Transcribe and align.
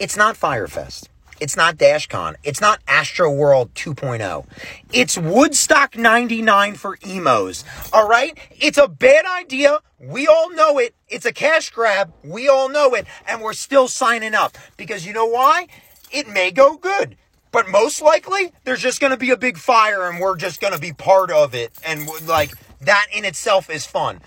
It's 0.00 0.16
not 0.16 0.34
Fyre 0.34 0.66
Fest. 0.66 1.10
It's 1.40 1.58
not 1.58 1.76
DashCon. 1.76 2.36
It's 2.42 2.58
not 2.58 2.80
Astro 2.88 3.30
World 3.30 3.74
2.0. 3.74 4.46
It's 4.94 5.18
Woodstock 5.18 5.94
99 5.94 6.74
for 6.76 6.96
emos. 7.06 7.64
All 7.92 8.08
right? 8.08 8.38
It's 8.58 8.78
a 8.78 8.88
bad 8.88 9.26
idea. 9.26 9.80
We 9.98 10.26
all 10.26 10.50
know 10.54 10.78
it. 10.78 10.94
It's 11.10 11.26
a 11.26 11.34
cash 11.34 11.68
grab. 11.68 12.14
We 12.24 12.48
all 12.48 12.70
know 12.70 12.94
it. 12.94 13.06
And 13.28 13.42
we're 13.42 13.52
still 13.52 13.88
signing 13.88 14.34
up 14.34 14.56
because 14.78 15.04
you 15.04 15.12
know 15.12 15.26
why? 15.26 15.66
It 16.10 16.26
may 16.26 16.50
go 16.50 16.78
good. 16.78 17.18
But 17.52 17.68
most 17.68 18.00
likely, 18.00 18.52
there's 18.64 18.80
just 18.80 19.02
going 19.02 19.10
to 19.10 19.18
be 19.18 19.32
a 19.32 19.36
big 19.36 19.58
fire 19.58 20.08
and 20.08 20.18
we're 20.18 20.36
just 20.36 20.62
going 20.62 20.72
to 20.72 20.80
be 20.80 20.94
part 20.94 21.30
of 21.30 21.54
it. 21.54 21.72
And 21.86 22.08
like, 22.26 22.52
that 22.80 23.08
in 23.14 23.26
itself 23.26 23.68
is 23.68 23.84
fun. 23.84 24.20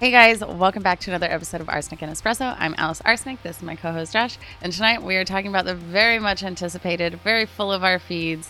Hey 0.00 0.12
guys, 0.12 0.40
welcome 0.44 0.82
back 0.82 1.00
to 1.00 1.10
another 1.10 1.26
episode 1.26 1.60
of 1.60 1.68
Arsenic 1.68 2.02
and 2.02 2.12
Espresso. 2.12 2.54
I'm 2.58 2.74
Alice 2.78 3.02
Arsenic. 3.04 3.42
This 3.42 3.56
is 3.56 3.62
my 3.62 3.74
co 3.74 3.90
host 3.92 4.12
Josh. 4.12 4.38
And 4.62 4.72
tonight 4.72 5.02
we 5.02 5.16
are 5.16 5.24
talking 5.24 5.48
about 5.48 5.64
the 5.64 5.74
very 5.74 6.20
much 6.20 6.44
anticipated, 6.44 7.18
very 7.24 7.46
full 7.46 7.72
of 7.72 7.82
our 7.82 7.98
feeds, 7.98 8.48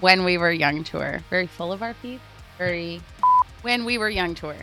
When 0.00 0.24
We 0.24 0.38
Were 0.38 0.50
Young 0.50 0.84
tour. 0.84 1.20
Very 1.28 1.46
full 1.46 1.70
of 1.70 1.82
our 1.82 1.92
feeds? 1.92 2.22
Very 2.56 3.02
When 3.60 3.84
We 3.84 3.98
Were 3.98 4.08
Young 4.08 4.34
tour. 4.34 4.56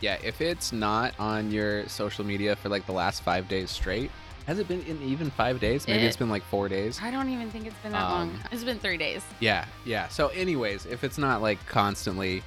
Yeah, 0.00 0.18
if 0.22 0.42
it's 0.42 0.72
not 0.72 1.14
on 1.18 1.50
your 1.50 1.88
social 1.88 2.24
media 2.24 2.54
for 2.54 2.68
like 2.68 2.84
the 2.84 2.92
last 2.92 3.22
five 3.22 3.48
days 3.48 3.70
straight, 3.70 4.10
has 4.46 4.58
it 4.58 4.68
been 4.68 4.82
in 4.82 5.00
even 5.02 5.30
five 5.30 5.58
days? 5.58 5.88
Maybe 5.88 6.02
It- 6.04 6.06
it's 6.08 6.16
been 6.18 6.28
like 6.30 6.44
four 6.44 6.68
days. 6.68 7.00
I 7.02 7.10
don't 7.10 7.30
even 7.30 7.50
think 7.50 7.66
it's 7.66 7.76
been 7.82 7.92
that 7.92 8.10
long. 8.10 8.28
Um, 8.28 8.40
It's 8.52 8.62
been 8.64 8.78
three 8.78 8.98
days. 8.98 9.22
Yeah, 9.40 9.64
yeah. 9.86 10.08
So, 10.08 10.28
anyways, 10.28 10.84
if 10.84 11.02
it's 11.02 11.16
not 11.18 11.40
like 11.40 11.64
constantly 11.66 12.42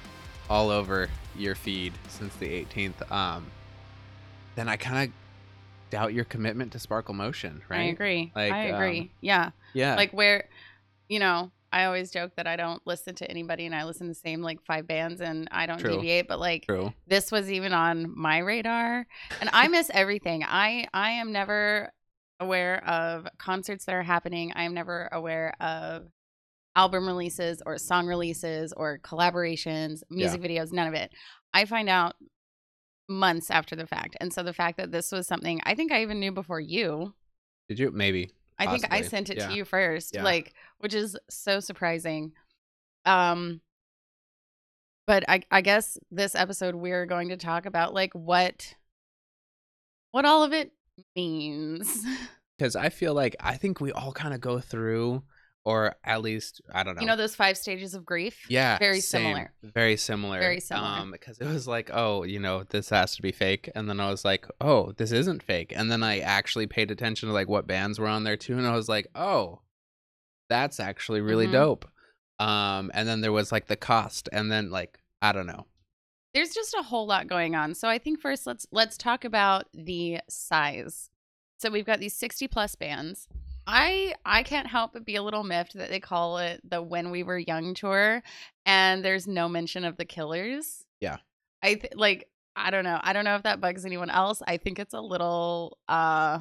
all 0.48 0.70
over 0.70 1.08
your 1.36 1.54
feed 1.54 1.92
since 2.08 2.34
the 2.36 2.48
18th, 2.64 3.10
um, 3.10 3.46
then 4.54 4.68
I 4.68 4.76
kind 4.76 5.08
of 5.08 5.14
doubt 5.90 6.14
your 6.14 6.24
commitment 6.24 6.72
to 6.72 6.78
Sparkle 6.78 7.14
Motion, 7.14 7.62
right? 7.68 7.80
I 7.80 7.84
agree. 7.84 8.32
Like, 8.34 8.52
I 8.52 8.62
agree. 8.64 9.00
um, 9.00 9.10
yeah. 9.20 9.50
Yeah. 9.74 9.96
Like 9.96 10.12
where, 10.12 10.48
you 11.08 11.18
know, 11.18 11.50
I 11.72 11.84
always 11.84 12.10
joke 12.10 12.32
that 12.36 12.46
I 12.46 12.56
don't 12.56 12.82
listen 12.86 13.14
to 13.16 13.30
anybody 13.30 13.64
and 13.64 13.74
I 13.74 13.84
listen 13.84 14.06
to 14.06 14.10
the 14.10 14.14
same 14.14 14.42
like 14.42 14.62
five 14.62 14.86
bands 14.86 15.20
and 15.22 15.48
I 15.50 15.64
don't 15.66 15.78
True. 15.78 15.92
deviate, 15.92 16.28
but 16.28 16.38
like 16.38 16.66
true. 16.66 16.92
this 17.06 17.32
was 17.32 17.50
even 17.50 17.72
on 17.72 18.12
my 18.14 18.38
radar 18.38 19.06
and 19.40 19.50
i 19.52 19.68
miss 19.68 19.90
everything 19.94 20.44
i 20.44 20.86
i 20.92 21.12
am 21.12 21.32
never 21.32 21.90
aware 22.40 22.86
of 22.86 23.26
concerts 23.38 23.84
that 23.86 23.94
are 23.94 24.02
happening 24.02 24.52
i 24.54 24.64
am 24.64 24.74
never 24.74 25.08
aware 25.12 25.54
of 25.60 26.06
album 26.76 27.06
releases 27.06 27.62
or 27.66 27.76
song 27.78 28.06
releases 28.06 28.72
or 28.74 28.98
collaborations 28.98 30.02
music 30.10 30.40
videos 30.40 30.72
none 30.72 30.88
of 30.88 30.94
it 30.94 31.10
i 31.52 31.64
find 31.64 31.88
out 31.88 32.14
months 33.08 33.50
after 33.50 33.76
the 33.76 33.86
fact 33.86 34.16
and 34.20 34.32
so 34.32 34.42
the 34.42 34.52
fact 34.54 34.78
that 34.78 34.90
this 34.90 35.12
was 35.12 35.26
something 35.26 35.60
i 35.64 35.74
think 35.74 35.92
i 35.92 36.00
even 36.02 36.18
knew 36.18 36.32
before 36.32 36.60
you 36.60 37.12
Did 37.68 37.78
you? 37.78 37.90
Maybe. 37.90 38.30
i 38.58 38.66
think 38.66 38.84
i 38.90 39.02
sent 39.02 39.28
it 39.28 39.36
Yeah. 39.38 39.48
to 39.48 39.54
you 39.54 39.64
first 39.64 40.14
Yeah. 40.14 40.22
like 40.24 40.54
which 40.78 40.94
is 40.94 41.16
so 41.28 41.60
surprising 41.60 42.32
um 43.04 43.60
but 45.06 45.24
I, 45.28 45.42
I 45.50 45.62
guess 45.62 45.98
this 46.12 46.34
episode 46.36 46.76
we're 46.76 47.06
going 47.06 47.30
to 47.30 47.36
talk 47.36 47.66
about 47.66 47.92
like 47.92 48.12
what 48.14 48.76
what 50.12 50.24
all 50.24 50.42
of 50.44 50.52
it 50.52 50.72
means 51.16 52.04
Because 52.58 52.76
I 52.76 52.90
feel 52.90 53.12
like 53.12 53.34
I 53.40 53.56
think 53.56 53.80
we 53.80 53.90
all 53.90 54.12
kind 54.12 54.32
of 54.34 54.40
go 54.40 54.60
through, 54.60 55.24
or 55.64 55.94
at 56.04 56.22
least, 56.22 56.60
I 56.74 56.82
don't 56.82 56.96
know. 56.96 57.00
you 57.02 57.06
know 57.06 57.16
those 57.16 57.36
five 57.36 57.56
stages 57.56 57.94
of 57.94 58.04
grief 58.04 58.46
Yeah, 58.48 58.78
Very 58.78 59.00
same. 59.00 59.22
similar. 59.22 59.52
Very 59.62 59.96
similar. 59.96 60.40
Very 60.40 60.58
similar. 60.60 60.86
Um, 60.86 61.10
because 61.12 61.38
it 61.38 61.46
was 61.46 61.68
like, 61.68 61.90
oh, 61.92 62.24
you 62.24 62.40
know, 62.40 62.64
this 62.64 62.88
has 62.90 63.14
to 63.16 63.22
be 63.22 63.30
fake, 63.32 63.70
and 63.74 63.88
then 63.88 64.00
I 64.00 64.10
was 64.10 64.24
like, 64.24 64.46
oh, 64.60 64.92
this 64.92 65.12
isn't 65.12 65.42
fake, 65.42 65.72
and 65.74 65.90
then 65.90 66.02
I 66.02 66.18
actually 66.18 66.66
paid 66.66 66.90
attention 66.90 67.28
to 67.28 67.32
like 67.32 67.48
what 67.48 67.66
bands 67.66 67.98
were 68.00 68.08
on 68.08 68.24
there 68.24 68.36
too, 68.36 68.58
and 68.58 68.66
I 68.66 68.74
was 68.74 68.88
like, 68.88 69.06
oh, 69.14 69.60
that's 70.48 70.80
actually 70.80 71.20
really 71.20 71.46
Mhm. 71.46 71.52
dope. 71.52 71.88
Um, 72.38 72.90
and 72.94 73.08
then 73.08 73.20
there 73.20 73.32
was 73.32 73.52
like 73.52 73.66
the 73.68 73.76
cost, 73.76 74.28
and 74.32 74.50
then 74.50 74.70
like 74.70 74.98
I 75.20 75.30
don't 75.32 75.46
know. 75.46 75.66
there's 76.34 76.54
just 76.54 76.74
a 76.74 76.82
whole 76.82 77.06
lot 77.06 77.26
going 77.28 77.54
on 77.54 77.74
so 77.74 77.86
i 77.88 77.98
think 77.98 78.18
first 78.18 78.46
let's 78.46 78.66
let's 78.72 78.96
talk 78.96 79.22
about 79.24 79.66
the 79.74 80.18
size 80.30 81.10
so 81.58 81.68
we've 81.70 81.84
got 81.84 82.00
these 82.00 82.14
60 82.16 82.48
plus 82.48 82.74
bands 82.74 83.28
i 83.66 84.14
i 84.24 84.42
can't 84.42 84.66
help 84.66 84.92
but 84.92 85.04
be 85.04 85.16
a 85.16 85.22
little 85.22 85.44
miffed 85.44 85.74
that 85.74 85.88
they 85.90 86.00
call 86.00 86.38
it 86.38 86.60
the 86.68 86.82
when 86.82 87.10
we 87.10 87.22
were 87.22 87.38
young 87.38 87.74
tour 87.74 88.22
and 88.66 89.04
there's 89.04 89.26
no 89.26 89.48
mention 89.48 89.84
of 89.84 89.96
the 89.96 90.04
killers 90.04 90.84
Yeah. 91.00 91.18
i 91.62 91.74
th- 91.74 91.94
like 91.94 92.28
i 92.56 92.70
don't 92.70 92.84
know 92.84 92.98
i 93.02 93.12
don't 93.12 93.24
know 93.24 93.36
if 93.36 93.44
that 93.44 93.60
bugs 93.60 93.84
anyone 93.86 94.10
else 94.10 94.42
i 94.46 94.56
think 94.56 94.78
it's 94.78 94.94
a 94.94 95.00
little 95.00 95.78
uh 95.88 96.40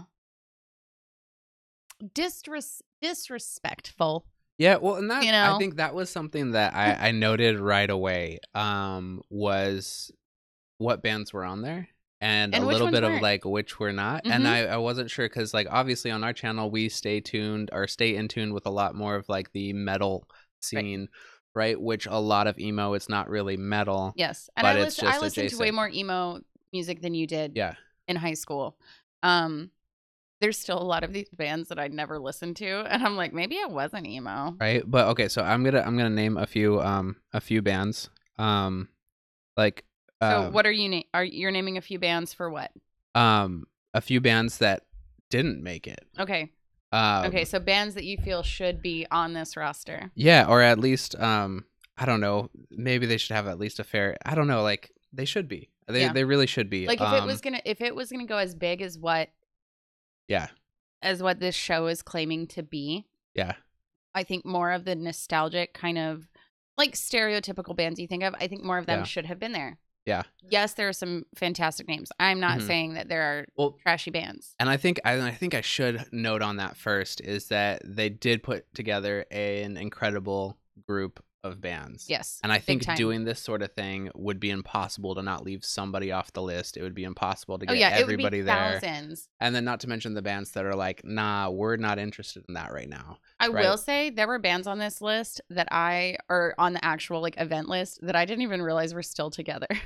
disres- 2.04 2.82
disrespectful 3.02 4.26
Yeah, 4.58 4.78
well, 4.78 4.96
and 4.96 5.10
that 5.10 5.24
You 5.24 5.32
I 5.32 5.58
think 5.58 5.78
that 5.78 5.94
was 5.96 6.10
something 6.10 6.52
that 6.52 6.74
I, 6.76 7.08
I 7.08 7.12
noted 7.12 7.60
right 7.60 7.90
away. 7.90 8.40
Um, 8.54 9.22
was 9.30 10.12
what 10.78 11.02
bands 11.04 11.34
were 11.34 11.44
on 11.46 11.62
there, 11.62 11.88
and, 12.22 12.54
And 12.54 12.64
a 12.64 12.68
little 12.68 12.90
bit 12.92 13.04
of 13.04 13.10
weren't. 13.12 13.22
like 13.24 13.44
which 13.46 13.80
we're 13.80 13.92
not. 13.92 14.22
And 14.26 14.46
Mhm. 14.46 14.48
I, 14.48 14.66
I 14.68 14.78
wasn't 14.78 15.10
sure 15.12 15.28
because 15.28 15.54
like 15.54 15.68
obviously 15.70 16.12
on 16.12 16.24
our 16.24 16.34
channel 16.34 16.70
we 16.72 16.88
stay 16.88 17.20
tuned 17.20 17.70
or 17.74 17.88
stay 17.88 18.16
in 18.16 18.28
tune 18.28 18.54
with 18.54 18.66
a 18.68 18.70
lot 18.72 18.96
more 18.96 19.16
of 19.16 19.28
like 19.28 19.52
the 19.54 19.74
metal 19.74 20.28
scene, 20.62 21.10
right? 21.56 21.80
Which 21.82 22.06
a 22.06 22.20
lot 22.20 22.48
of 22.48 22.60
emo 22.60 22.94
it's 22.94 23.10
not 23.10 23.28
really 23.30 23.58
metal. 23.58 24.14
yes 24.16 24.50
and 24.56 24.66
But 24.66 24.76
i 24.78 24.80
listen, 24.80 25.08
i 25.08 25.18
listened 25.20 25.50
to 25.50 25.58
way 25.58 25.72
more 25.72 25.90
emo 25.90 26.40
music 26.72 27.02
than 27.02 27.14
you 27.16 27.26
did 27.28 27.54
Yeah, 27.56 27.74
in 28.08 28.16
high 28.16 28.36
school. 28.36 28.78
Um, 29.24 29.72
there's 30.40 30.58
still 30.58 30.82
a 30.82 30.84
lot 30.84 31.04
of 31.04 31.14
these 31.14 31.30
bands 31.30 31.70
that 31.70 31.78
I 31.78 31.88
never 31.88 32.18
listened 32.18 32.56
to, 32.58 32.68
and 32.90 33.04
I'm 33.04 33.16
like, 33.16 33.32
maybe 33.34 33.60
I 33.62 33.68
wasn't 33.68 34.08
emo. 34.08 34.56
right. 34.60 34.82
But 34.86 35.08
okay, 35.10 35.28
so 35.28 35.42
I'm 35.44 35.64
gonna 35.64 35.82
I'm 35.82 35.98
gonna 35.98 36.10
name 36.10 36.38
a 36.38 36.48
few 36.48 36.80
um 36.82 37.18
a 37.34 37.42
few 37.42 37.62
bands 37.62 38.10
um 38.40 38.88
like 39.58 39.84
So 40.22 40.42
um, 40.44 40.54
what 40.54 40.66
are 40.66 40.72
you 40.72 40.88
na- 40.90 41.02
are 41.14 41.24
you're 41.24 41.52
naming 41.52 41.78
a 41.78 41.82
few 41.82 42.00
bands 42.00 42.34
for 42.34 42.50
what? 42.50 42.72
um 43.16 43.66
a 43.94 44.00
few 44.02 44.22
bands 44.22 44.60
that 44.60 44.84
didn't 45.30 45.62
make 45.62 45.86
it. 45.88 46.06
Okay, 46.18 46.52
Um, 46.94 47.26
okay, 47.26 47.44
so 47.44 47.60
bands 47.60 47.96
that 47.96 48.06
you 48.06 48.18
feel 48.18 48.42
should 48.44 48.82
be 48.82 49.06
on 49.12 49.34
this 49.34 49.58
roster. 49.58 50.12
Yeah, 50.16 50.46
or 50.48 50.62
at 50.62 50.80
least 50.80 51.16
um 51.20 51.66
I 51.98 52.06
don't 52.06 52.22
know, 52.22 52.50
maybe 52.70 53.06
they 53.06 53.18
should 53.18 53.36
have 53.36 53.48
at 53.48 53.60
least 53.60 53.80
a 53.80 53.84
fair 53.84 54.16
I 54.26 54.36
don't 54.36 54.48
know, 54.48 54.62
like 54.64 54.92
they 55.12 55.26
should 55.26 55.48
be. 55.48 55.70
They 55.88 56.02
Yeah. 56.02 56.14
they 56.14 56.24
really 56.24 56.48
should 56.48 56.70
be. 56.70 56.88
Like 56.88 57.02
if 57.02 57.12
it 57.14 57.26
was 57.26 57.38
Um, 57.38 57.42
gonna 57.44 57.62
if 57.66 57.82
it 57.82 57.96
was 57.96 58.12
gonna 58.12 58.26
go 58.26 58.38
as 58.38 58.56
big 58.56 58.82
as 58.82 58.98
what 58.98 59.30
Yeah. 60.28 60.48
as 61.02 61.22
what 61.22 61.40
this 61.40 61.56
show 61.56 61.88
is 61.88 62.02
claiming 62.02 62.48
to 62.48 62.64
be, 62.64 63.08
Yeah. 63.36 63.56
I 64.14 64.24
think 64.24 64.46
more 64.46 64.72
of 64.72 64.86
the 64.86 64.96
nostalgic 64.96 65.74
kind 65.74 65.98
of 65.98 66.30
like 66.78 66.94
stereotypical 66.94 67.76
bands 67.76 68.00
you 68.00 68.08
think 68.08 68.24
of, 68.24 68.34
I 68.40 68.48
think 68.48 68.64
more 68.64 68.78
of 68.78 68.86
them 68.86 69.00
Yeah. 69.00 69.06
should 69.06 69.26
have 69.26 69.40
been 69.40 69.52
there. 69.52 69.78
Yeah. 70.06 70.24
Yes, 70.50 70.74
there 70.74 70.88
are 70.90 70.94
some 70.94 71.26
fantastic 71.36 71.88
names. 71.88 72.12
I'm 72.20 72.40
not 72.40 72.60
Mhm. 72.60 72.68
saying 72.68 72.94
that 72.96 73.08
there 73.08 73.22
are 73.22 73.46
Well, 73.56 73.78
trashy 73.84 74.10
bands. 74.12 74.56
and 74.60 74.70
I 74.70 74.78
think 74.78 75.00
I, 75.06 75.20
I 75.22 75.32
think 75.32 75.54
I 75.54 75.62
should 75.62 76.06
note 76.12 76.42
on 76.42 76.58
that 76.58 76.76
first 76.76 77.22
is 77.22 77.48
that 77.50 77.82
they 77.86 78.10
did 78.10 78.42
put 78.44 78.74
together 78.74 79.26
an 79.32 79.78
incredible 79.78 80.58
group 80.88 81.24
of 81.44 81.60
bands. 81.60 82.06
Yes. 82.08 82.40
And 82.44 82.52
I 82.52 82.60
think 82.60 82.84
time. 82.84 82.96
doing 82.96 83.24
this 83.24 83.40
sort 83.40 83.64
of 83.64 83.72
thing 83.74 84.12
would 84.14 84.40
be 84.40 84.52
impossible 84.52 85.16
to 85.16 85.24
not 85.24 85.44
leave 85.44 85.66
somebody 85.66 86.12
off 86.12 86.32
the 86.34 86.42
list. 86.44 86.78
It 86.78 86.84
would 86.84 86.94
be 86.94 87.04
impossible 87.04 87.58
to 87.58 87.66
get 87.66 87.72
Oh 87.72 87.76
get 87.76 87.92
yeah, 87.94 87.98
everybody 87.98 88.38
it 88.38 88.42
would 88.42 88.46
be 88.46 88.52
there. 88.52 88.80
thousands. 88.80 89.28
And 89.40 89.56
then 89.56 89.66
not 89.66 89.80
to 89.80 89.90
mention 89.90 90.14
the 90.14 90.22
bands 90.22 90.52
that 90.52 90.66
are 90.66 90.76
like, 90.76 91.04
nah, 91.04 91.50
we're 91.50 91.78
not 91.78 91.98
interested 91.98 92.44
in 92.48 92.54
that 92.54 92.72
right 92.72 92.88
now. 92.88 93.18
I 93.40 93.48
Right. 93.48 93.66
will 93.66 93.78
say 93.78 94.12
there 94.12 94.28
were 94.28 94.38
bands 94.38 94.68
on 94.68 94.78
this 94.78 95.02
list 95.02 95.42
that 95.50 95.68
I 95.72 96.18
or 96.30 96.54
on 96.60 96.74
the 96.74 96.86
actual 96.86 97.22
like 97.22 97.40
event 97.42 97.70
list 97.70 98.00
that 98.04 98.16
I 98.16 98.26
didn't 98.26 98.44
even 98.44 98.62
realize 98.62 98.94
were 98.94 99.02
still 99.04 99.32
together. 99.32 99.68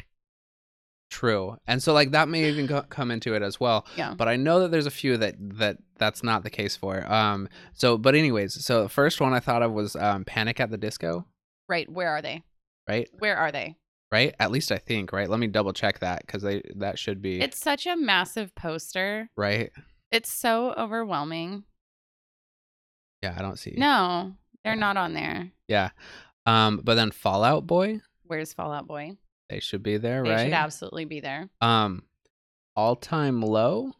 True. 1.15 1.55
And 1.65 1.81
so 1.81 1.93
like 1.93 2.11
that 2.11 2.27
may 2.27 2.49
even 2.49 2.67
co- 2.67 2.81
come 2.89 3.09
into 3.09 3.33
it 3.35 3.41
as 3.41 3.57
well. 3.57 3.85
yeah. 3.95 4.13
But 4.15 4.27
I 4.27 4.35
know 4.35 4.59
that 4.59 4.71
there's 4.71 4.85
a 4.85 4.91
few 4.91 5.15
that 5.15 5.35
that 5.59 5.77
that's 5.97 6.23
not 6.23 6.43
the 6.43 6.49
case 6.49 6.75
for. 6.75 7.09
Um 7.09 7.47
so 7.73 7.97
but 7.97 8.15
anyways, 8.15 8.65
so 8.65 8.83
the 8.83 8.89
first 8.89 9.21
one 9.21 9.31
I 9.33 9.39
thought 9.39 9.63
of 9.63 9.71
was 9.71 9.95
um 9.95 10.25
Panic 10.25 10.59
at 10.59 10.71
the 10.71 10.77
Disco, 10.77 11.25
Right. 11.69 11.89
Where 11.89 12.09
are 12.09 12.21
they? 12.21 12.43
right? 12.89 13.07
Where 13.19 13.37
are 13.37 13.49
they? 13.53 13.77
Right? 14.11 14.35
At 14.41 14.51
least 14.51 14.73
I 14.73 14.77
think, 14.77 15.13
right? 15.13 15.29
Let 15.29 15.39
me 15.39 15.47
double 15.47 15.71
check 15.71 15.99
that 15.99 16.27
cuz 16.27 16.41
they 16.41 16.61
that 16.75 16.99
should 16.99 17.21
be 17.21 17.39
It's 17.39 17.57
such 17.59 17.87
a 17.87 17.95
massive 17.95 18.53
poster. 18.53 19.29
right. 19.37 19.71
It's 20.11 20.29
so 20.33 20.73
overwhelming. 20.77 21.63
Yeah, 23.23 23.35
I 23.37 23.41
don't 23.41 23.57
see. 23.57 23.75
No, 23.77 24.33
they're 24.65 24.73
Yeah. 24.73 24.79
not 24.79 24.97
on 24.97 25.13
there. 25.13 25.51
Yeah. 25.69 25.91
Um 26.45 26.81
but 26.83 26.95
then 26.95 27.11
Fallout 27.11 27.65
Boy, 27.65 28.01
Where's 28.23 28.51
Fallout 28.53 28.85
Boy? 28.87 29.15
They 29.49 29.59
should 29.59 29.83
be 29.83 29.97
there, 29.97 30.23
They 30.23 30.29
right? 30.29 30.37
They 30.37 30.43
should 30.45 30.53
absolutely 30.53 31.05
be 31.05 31.19
there. 31.19 31.49
um 31.61 32.03
All 32.75 32.95
Time 32.95 33.41
Low? 33.41 33.93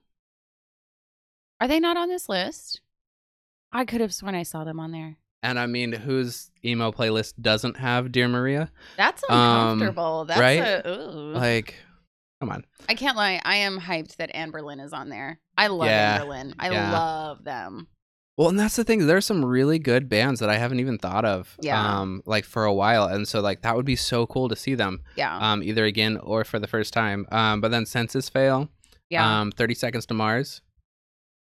Are 1.62 1.68
they 1.68 1.80
not 1.80 1.98
on 1.98 2.10
this 2.10 2.28
list? 2.28 2.82
I 3.72 3.86
could 3.86 4.02
have 4.02 4.14
sworn 4.14 4.36
I 4.36 4.44
saw 4.44 4.64
them 4.64 4.80
on 4.80 4.92
there. 4.92 5.18
And 5.44 5.60
I 5.60 5.68
mean, 5.68 5.92
whose 5.94 6.50
emo 6.64 6.92
playlist 6.92 7.34
doesn't 7.40 7.78
have 7.78 8.12
Dear 8.12 8.28
Maria? 8.28 8.72
That's 8.98 9.24
Um, 9.30 9.74
uncomfortable. 9.74 10.26
That's 10.26 10.40
right? 10.40 10.58
a 10.60 10.90
ooh. 10.90 11.34
Like, 11.34 11.76
come 12.40 12.50
on. 12.50 12.66
I 12.90 12.96
can't 12.96 13.16
lie. 13.16 13.40
I 13.46 13.58
am 13.58 13.80
hyped 13.80 14.16
that 14.16 14.34
Anberlin 14.34 14.84
is 14.84 14.92
on 14.92 15.10
there. 15.10 15.40
I 15.58 15.68
love 15.68 15.88
Yeah, 15.88 16.20
Anberlin. 16.20 16.56
I 16.58 16.72
yeah. 16.72 16.92
love 16.92 17.44
them. 17.44 17.88
Well, 18.38 18.50
and 18.50 18.60
that's 18.60 18.76
the 18.76 18.84
thing. 18.84 19.08
There's 19.08 19.26
some 19.26 19.46
really 19.46 19.80
good 19.80 20.10
bands 20.10 20.42
that 20.42 20.50
I 20.50 20.58
haven't 20.58 20.82
even 20.82 20.98
thought 20.98 21.24
of, 21.24 21.56
Yeah. 21.62 22.00
um, 22.00 22.22
like 22.26 22.44
for 22.44 22.66
a 22.66 22.74
while, 22.74 23.06
and 23.06 23.26
so 23.28 23.40
like 23.40 23.62
that 23.62 23.76
would 23.78 23.86
be 23.86 23.96
so 23.96 24.26
cool 24.28 24.50
to 24.50 24.56
see 24.58 24.76
them, 24.76 25.04
Yeah. 25.16 25.38
um, 25.38 25.64
either 25.64 25.86
again 25.86 26.18
or 26.18 26.44
for 26.44 26.60
the 26.60 26.68
first 26.68 26.92
time. 26.94 27.26
Um, 27.32 27.62
but 27.62 27.72
then 27.72 27.86
Senses 27.86 28.28
Fail, 28.28 28.70
yeah. 29.10 29.40
um, 29.42 29.52
Thirty 29.52 29.74
Seconds 29.74 30.06
to 30.08 30.14
Mars, 30.14 30.62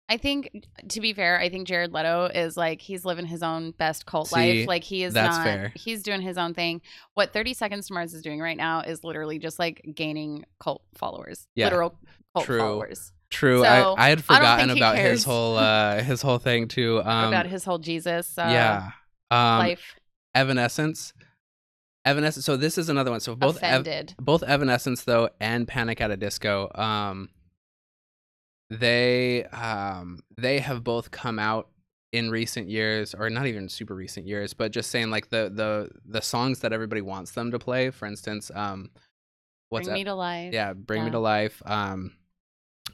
I 0.08 0.17
think, 0.17 0.50
to 0.88 1.00
be 1.00 1.12
fair, 1.14 1.38
I 1.38 1.49
think 1.49 1.69
Jared 1.69 1.93
Leto 1.93 2.26
is 2.34 2.56
like 2.56 2.82
he's 2.82 3.05
living 3.05 3.26
his 3.26 3.43
own 3.44 3.70
best 3.70 4.05
cult 4.05 4.29
See, 4.29 4.34
life. 4.34 4.69
Like 4.69 4.82
he 4.82 5.05
is 5.05 5.14
that's 5.14 5.37
not. 5.37 5.44
fair. 5.44 5.73
He's 5.76 6.02
doing 6.02 6.20
his 6.20 6.37
own 6.37 6.52
thing. 6.52 6.82
What 7.14 7.32
Thirty 7.32 7.55
Seconds 7.55 7.87
to 7.87 7.94
Mars 7.94 8.12
is 8.12 8.23
doing 8.23 8.40
right 8.40 8.56
now 8.56 8.81
is 8.81 9.05
literally 9.05 9.38
just 9.38 9.61
like 9.61 9.81
gaining 9.94 10.44
cult 10.58 10.82
followers. 10.96 11.46
Yeah, 11.55 11.67
Literal 11.67 11.96
cult 12.34 12.46
true. 12.46 12.58
followers. 12.58 13.12
True, 13.32 13.62
So, 13.62 13.94
I, 13.96 14.06
I 14.06 14.08
had 14.11 14.23
forgotten 14.23 14.69
he 14.70 14.79
about 14.79 14.96
cares. 14.96 15.11
his 15.20 15.25
whole 15.25 15.56
uh, 15.56 16.02
his 16.02 16.20
whole 16.23 16.38
thing 16.38 16.69
too. 16.69 17.00
Um, 17.05 17.29
about 17.29 17.46
his 17.46 17.64
whole 17.64 17.79
Jesus. 17.79 18.37
Uh, 18.38 18.49
yeah, 18.52 18.90
um, 19.31 19.58
life. 19.58 19.94
Evanescence, 20.34 21.14
Evanescence. 22.05 22.44
So 22.44 22.56
this 22.56 22.76
is 22.79 22.88
another 22.88 23.11
one. 23.11 23.20
So 23.20 23.34
both 23.34 23.62
Ev- 23.62 23.87
both 24.20 24.43
Evanescence 24.43 25.05
though 25.05 25.31
and 25.40 25.67
Panic 25.67 26.00
at 26.00 26.11
a 26.11 26.17
Disco, 26.17 26.70
um, 26.75 27.31
they 28.70 29.44
um 29.46 30.20
they 30.37 30.58
have 30.61 30.82
both 30.84 31.11
come 31.11 31.38
out 31.38 31.69
in 32.12 32.31
recent 32.31 32.69
years, 32.69 33.14
or 33.14 33.31
not 33.31 33.46
even 33.46 33.69
super 33.69 33.94
recent 33.94 34.26
years, 34.26 34.52
but 34.52 34.73
just 34.73 34.90
saying 34.90 35.11
like 35.11 35.31
the 35.31 35.50
the 35.55 35.88
the 36.05 36.20
songs 36.20 36.61
that 36.61 36.73
everybody 36.73 37.00
wants 37.00 37.32
them 37.32 37.50
to 37.50 37.58
play. 37.58 37.90
For 37.90 38.06
instance, 38.06 38.50
um, 38.55 38.90
what's 39.70 39.87
Bring 39.87 39.94
that? 39.94 40.00
me 40.00 40.05
to 40.05 40.14
life. 40.14 40.52
yeah, 40.52 40.75
Bring 40.75 41.05
Me 41.05 41.11
to 41.11 41.19
Life. 41.19 41.62
Um, 41.64 42.12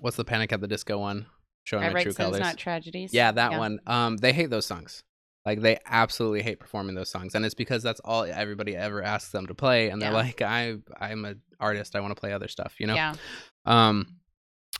what's 0.00 0.16
the 0.16 0.24
Panic 0.24 0.52
at 0.52 0.60
the 0.60 0.68
Disco 0.68 0.98
one? 0.98 1.26
Showing 1.64 1.84
I 1.84 2.02
true 2.02 2.12
colors. 2.14 2.40
not 2.40 2.56
tragedies. 2.56 3.12
Yeah, 3.12 3.30
that 3.32 3.58
one. 3.58 3.80
Um, 3.86 4.16
they 4.16 4.32
hate 4.32 4.48
those 4.50 4.64
songs. 4.66 5.02
Like 5.44 5.60
they 5.60 5.78
absolutely 5.86 6.42
hate 6.42 6.60
performing 6.60 6.94
those 6.94 7.10
songs, 7.10 7.34
and 7.34 7.44
it's 7.44 7.54
because 7.54 7.82
that's 7.82 8.00
all 8.04 8.24
everybody 8.24 8.74
ever 8.76 9.02
asks 9.02 9.30
them 9.32 9.46
to 9.46 9.54
play, 9.54 9.88
and 9.90 10.00
they're 10.00 10.10
Yeah. 10.10 10.16
like, 10.16 10.42
"I, 10.42 10.76
I'm 11.00 11.24
an 11.24 11.40
artist. 11.60 11.94
I 11.96 12.00
want 12.00 12.14
to 12.14 12.20
play 12.20 12.32
other 12.32 12.48
stuff," 12.48 12.74
you 12.78 12.86
know. 12.86 12.94
Yeah. 12.94 13.14
Um, 13.66 14.16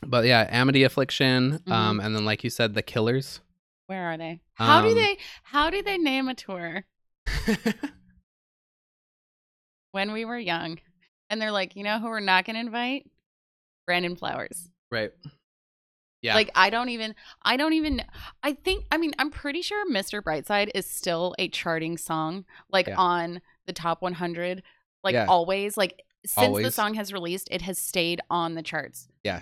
but 0.05 0.25
yeah, 0.25 0.47
Amity 0.49 0.83
Affliction. 0.83 1.53
Mm-hmm. 1.59 1.71
Um, 1.71 1.99
and 1.99 2.15
then 2.15 2.25
like 2.25 2.43
you 2.43 2.49
said, 2.49 2.73
the 2.73 2.81
Killers. 2.83 3.39
Where 3.87 4.11
are 4.11 4.17
they? 4.17 4.41
How 4.53 4.81
do 4.81 4.89
Um, 4.89 4.95
they? 4.95 5.17
How 5.43 5.69
do 5.69 5.81
they 5.81 5.97
name 5.97 6.27
a 6.27 6.35
tour? 6.35 6.85
When 9.91 10.11
we 10.11 10.23
were 10.23 10.37
young, 10.37 10.77
and 11.29 11.41
they're 11.41 11.51
like, 11.51 11.75
you 11.75 11.83
know 11.83 11.97
who 11.99 12.09
we're 12.09 12.19
not 12.19 12.45
going 12.45 12.53
to 12.55 12.59
invite? 12.59 13.09
Brandon 13.87 14.15
Flowers. 14.15 14.68
Right. 14.91 15.11
Yeah. 16.21 16.35
Like 16.35 16.51
I 16.53 16.69
don't 16.69 16.89
even 16.89 17.15
I 17.43 17.55
don't 17.55 17.73
even 17.73 18.01
I 18.43 18.51
think 18.53 18.83
I 18.91 18.97
mean 18.97 19.13
I'm 19.17 19.29
pretty 19.31 19.61
sure 19.61 19.85
Mr. 19.89 20.21
Brightside 20.21 20.69
is 20.75 20.85
still 20.85 21.33
a 21.39 21.47
charting 21.47 21.97
song 21.97 22.43
like 22.69 22.87
Yeah. 22.87 22.97
on 22.97 23.41
the 23.67 23.73
top 23.73 24.01
100 24.01 24.61
like 25.03 25.13
Yeah. 25.13 25.27
always 25.27 25.77
like 25.77 26.03
since 26.25 26.57
the 26.57 26.71
song 26.71 26.95
has 26.95 27.13
released 27.13 27.47
it 27.51 27.61
has 27.61 27.77
stayed 27.77 28.19
on 28.29 28.55
the 28.55 28.61
charts. 28.61 29.07
Yeah. 29.23 29.39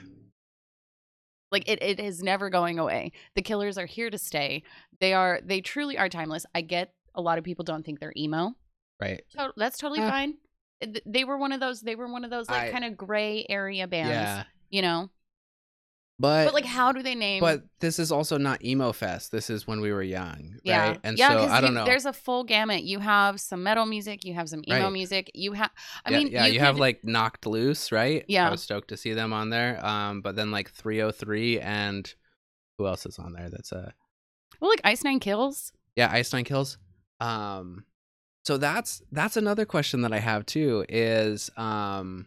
Like 1.52 1.68
it 1.68 1.82
it 1.82 2.00
is 2.00 2.22
never 2.22 2.50
going 2.52 2.78
away. 2.78 3.12
The 3.36 3.42
Killers 3.42 3.78
are 3.78 3.86
here 3.88 4.10
to 4.12 4.18
stay. 4.18 4.62
They 5.00 5.14
are 5.14 5.40
they 5.44 5.62
truly 5.62 5.98
are 5.98 6.10
timeless. 6.10 6.46
I 6.54 6.62
get 6.62 6.94
a 7.16 7.22
lot 7.22 7.38
of 7.40 7.44
people 7.44 7.64
don't 7.64 7.84
think 7.84 8.00
they're 8.00 8.14
emo. 8.16 8.54
right. 9.02 9.24
To- 9.32 9.54
that's 9.58 9.78
totally 9.80 10.00
fine. 10.02 10.36
They 11.08 11.24
were 11.24 11.38
one 11.38 11.54
of 11.54 11.60
those 11.60 11.82
they 11.82 11.96
were 11.96 12.12
one 12.12 12.24
of 12.24 12.30
those 12.30 12.48
like 12.50 12.72
kind 12.72 12.86
of 12.86 12.96
gray 12.98 13.46
area 13.50 13.88
bands, 13.88 14.12
Yeah. 14.12 14.44
you 14.70 14.82
know. 14.84 15.10
But 16.20 16.46
But 16.46 16.54
like 16.56 16.66
how 16.66 16.92
do 16.92 17.04
they 17.04 17.14
name 17.14 17.42
but 17.42 17.64
this 17.80 18.00
is 18.00 18.12
also 18.12 18.38
not 18.40 18.66
emo 18.66 18.92
fest. 18.92 19.32
This 19.32 19.52
is 19.52 19.68
when 19.68 19.82
we 19.82 19.92
were 19.92 20.02
young, 20.02 20.56
Yeah, 20.64 20.90
right? 20.90 21.00
And 21.04 21.16
yeah, 21.18 21.30
so 21.30 21.52
I 21.52 21.62
don't 21.62 21.74
you- 21.74 21.76
know. 21.80 21.86
There's 21.86 22.06
a 22.08 22.14
full 22.14 22.44
gamut. 22.44 22.82
You 22.84 22.98
have 22.98 23.40
some 23.40 23.62
metal 23.62 23.86
music. 23.86 24.26
You 24.26 24.34
have 24.34 24.50
some 24.50 24.64
emo 24.68 24.86
Right. 24.86 24.90
music. 24.94 25.30
You 25.36 25.54
have. 25.54 25.70
I 26.06 26.10
yeah, 26.12 26.18
mean, 26.18 26.28
yeah, 26.30 26.46
you, 26.48 26.60
have 26.60 26.76
could- 26.76 26.82
like 26.82 27.04
Knocked 27.04 27.46
Loose, 27.46 27.92
right? 27.92 28.26
Yeah. 28.28 28.48
I 28.48 28.52
was 28.52 28.64
stoked 28.64 28.88
to 28.90 28.98
see 28.98 29.14
them 29.14 29.32
on 29.32 29.52
there. 29.52 29.86
Um, 29.86 30.22
but 30.22 30.36
then 30.36 30.50
like 30.50 30.74
3OH!3 30.74 31.62
and 31.64 32.12
who 32.80 32.88
else 32.88 33.06
is 33.06 33.20
on 33.20 33.34
there? 33.34 33.50
That's 33.52 33.72
a 33.72 33.94
well, 34.60 34.72
like 34.72 34.82
Ice 34.84 35.04
Nine 35.04 35.20
Kills. 35.20 35.72
yeah, 35.96 36.10
Ice 36.12 36.34
Nine 36.34 36.46
Kills. 36.46 36.80
Um, 37.20 37.86
so 38.44 38.58
that's 38.58 39.04
that's 39.12 39.38
another 39.38 39.66
question 39.66 40.02
that 40.02 40.14
I 40.14 40.20
have 40.20 40.48
too. 40.48 40.84
Is 40.90 41.52
um, 41.58 42.26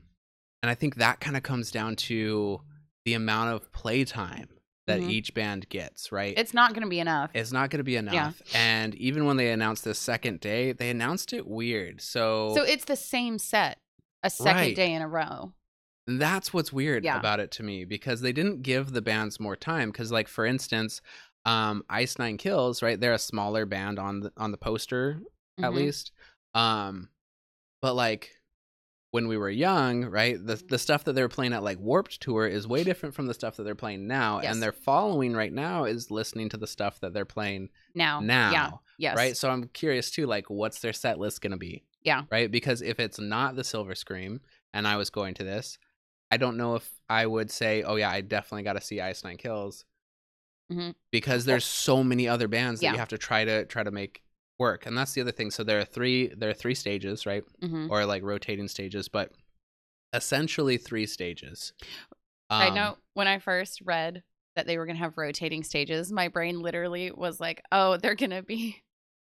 and 0.62 0.70
I 0.70 0.74
think 0.76 0.96
that 0.96 1.18
kind 1.18 1.36
of 1.36 1.42
comes 1.42 1.72
down 1.72 1.96
to 1.96 2.60
the 3.04 3.14
amount 3.14 3.50
of 3.54 3.72
playtime 3.72 4.48
that 4.86 5.00
Mhm. 5.00 5.10
each 5.10 5.34
band 5.34 5.68
gets, 5.68 6.10
right? 6.10 6.34
It's 6.36 6.52
not 6.54 6.72
going 6.74 6.82
to 6.82 6.88
be 6.88 6.98
enough. 7.00 7.30
it's 7.34 7.52
not 7.52 7.70
going 7.70 7.78
to 7.78 7.84
be 7.84 7.96
enough. 7.96 8.14
Yeah. 8.52 8.58
And 8.58 8.94
even 8.96 9.24
when 9.24 9.36
they 9.36 9.50
announced 9.52 9.84
the 9.84 9.94
second 9.94 10.40
day, 10.40 10.72
they 10.72 10.90
announced 10.90 11.32
it 11.32 11.46
weird. 11.46 12.00
So, 12.00 12.52
so 12.54 12.62
it's 12.62 12.84
the 12.86 12.96
same 12.96 13.38
set 13.38 13.78
a 14.22 14.30
second 14.30 14.56
Right. 14.56 14.76
day 14.76 14.92
in 14.92 15.02
a 15.02 15.08
row. 15.08 15.52
that's 16.06 16.52
what's 16.52 16.72
weird 16.72 17.04
Yeah. 17.04 17.16
about 17.20 17.38
it 17.38 17.52
to 17.52 17.62
me 17.62 17.84
because 17.84 18.20
they 18.20 18.32
didn't 18.32 18.62
give 18.62 18.90
the 18.92 19.02
bands 19.02 19.38
more 19.38 19.54
time. 19.54 19.92
Because, 19.92 20.10
like 20.10 20.26
for 20.26 20.44
instance, 20.44 21.00
um, 21.44 21.84
Ice 21.88 22.18
Nine 22.18 22.36
Kills, 22.36 22.82
right? 22.82 22.98
They're 22.98 23.12
a 23.12 23.18
smaller 23.18 23.64
band 23.64 23.98
on 24.00 24.20
the 24.20 24.32
on 24.36 24.50
the 24.50 24.56
poster 24.58 25.20
at 25.58 25.70
Mhm. 25.70 25.74
least. 25.74 26.10
Um, 26.54 27.10
but 27.80 27.94
like 27.94 28.39
when 29.12 29.26
we 29.26 29.36
were 29.36 29.50
young, 29.50 30.04
right? 30.04 30.36
The 30.44 30.56
the 30.68 30.78
stuff 30.78 31.04
that 31.04 31.14
they 31.14 31.22
were 31.22 31.28
playing 31.28 31.52
at 31.52 31.62
like 31.62 31.78
Warped 31.80 32.20
Tour 32.20 32.46
is 32.46 32.66
way 32.66 32.84
different 32.84 33.14
from 33.14 33.26
the 33.26 33.34
stuff 33.34 33.56
that 33.56 33.64
they're 33.64 33.74
playing 33.74 34.06
now, 34.06 34.40
Yes. 34.40 34.52
and 34.52 34.62
their 34.62 34.72
following 34.72 35.34
right 35.34 35.52
now 35.52 35.84
is 35.84 36.10
listening 36.10 36.48
to 36.50 36.56
the 36.56 36.66
stuff 36.66 37.00
that 37.00 37.12
they're 37.12 37.24
playing 37.24 37.70
Now. 37.94 38.20
now. 38.20 38.52
Yeah. 38.52 38.70
Yes. 38.98 39.16
Right. 39.16 39.36
So 39.36 39.50
I'm 39.50 39.64
curious 39.68 40.10
too, 40.10 40.26
like, 40.26 40.48
what's 40.48 40.80
their 40.80 40.92
set 40.92 41.18
list 41.18 41.40
going 41.40 41.50
to 41.52 41.56
be? 41.56 41.84
Yeah. 42.02 42.22
Right. 42.30 42.50
Because 42.50 42.82
if 42.82 43.00
it's 43.00 43.18
not 43.18 43.56
the 43.56 43.64
Silver 43.64 43.94
Scream 43.94 44.40
and 44.72 44.86
I 44.86 44.96
was 44.96 45.10
going 45.10 45.34
to 45.34 45.44
this, 45.44 45.78
I 46.30 46.36
don't 46.36 46.56
know 46.56 46.76
if 46.76 46.88
I 47.08 47.26
would 47.26 47.50
say, 47.50 47.82
oh, 47.82 47.96
yeah, 47.96 48.10
I 48.10 48.20
definitely 48.20 48.62
got 48.62 48.74
to 48.74 48.80
see 48.80 49.00
Ice 49.00 49.24
Nine 49.24 49.36
Kills. 49.38 49.84
Mhm. 50.70 50.94
Because 51.10 51.44
there's 51.46 51.64
so 51.64 52.04
many 52.04 52.28
other 52.28 52.46
bands 52.46 52.80
that 52.80 52.86
Yeah. 52.86 52.92
you 52.92 52.98
have 52.98 53.08
to 53.08 53.18
try 53.18 53.44
to 53.44 53.64
try 53.64 53.82
to 53.82 53.90
make 53.90 54.22
work. 54.60 54.86
And 54.86 54.96
that's 54.96 55.12
the 55.14 55.22
other 55.22 55.32
thing. 55.32 55.50
So 55.50 55.64
there 55.64 55.80
are 55.80 55.84
three 55.84 56.28
there 56.28 56.50
are 56.50 56.54
three 56.54 56.76
stages, 56.76 57.26
right? 57.26 57.42
hmm 57.60 57.88
Or 57.90 58.04
like 58.06 58.22
rotating 58.22 58.68
stages, 58.68 59.08
but 59.08 59.32
essentially 60.12 60.76
three 60.76 61.06
stages. 61.06 61.72
I 62.50 62.68
Um, 62.68 62.74
know 62.74 62.96
when 63.14 63.26
I 63.28 63.38
first 63.38 63.80
read 63.84 64.22
that 64.56 64.66
they 64.66 64.76
were 64.78 64.86
going 64.86 64.96
to 64.96 65.02
have 65.02 65.16
rotating 65.16 65.62
stages, 65.64 66.12
my 66.12 66.28
brain 66.28 66.60
literally 66.60 67.10
was 67.12 67.40
like, 67.40 67.62
"Oh, 67.72 67.96
they're 67.96 68.14
going 68.16 68.30
to 68.30 68.42
be, 68.42 68.82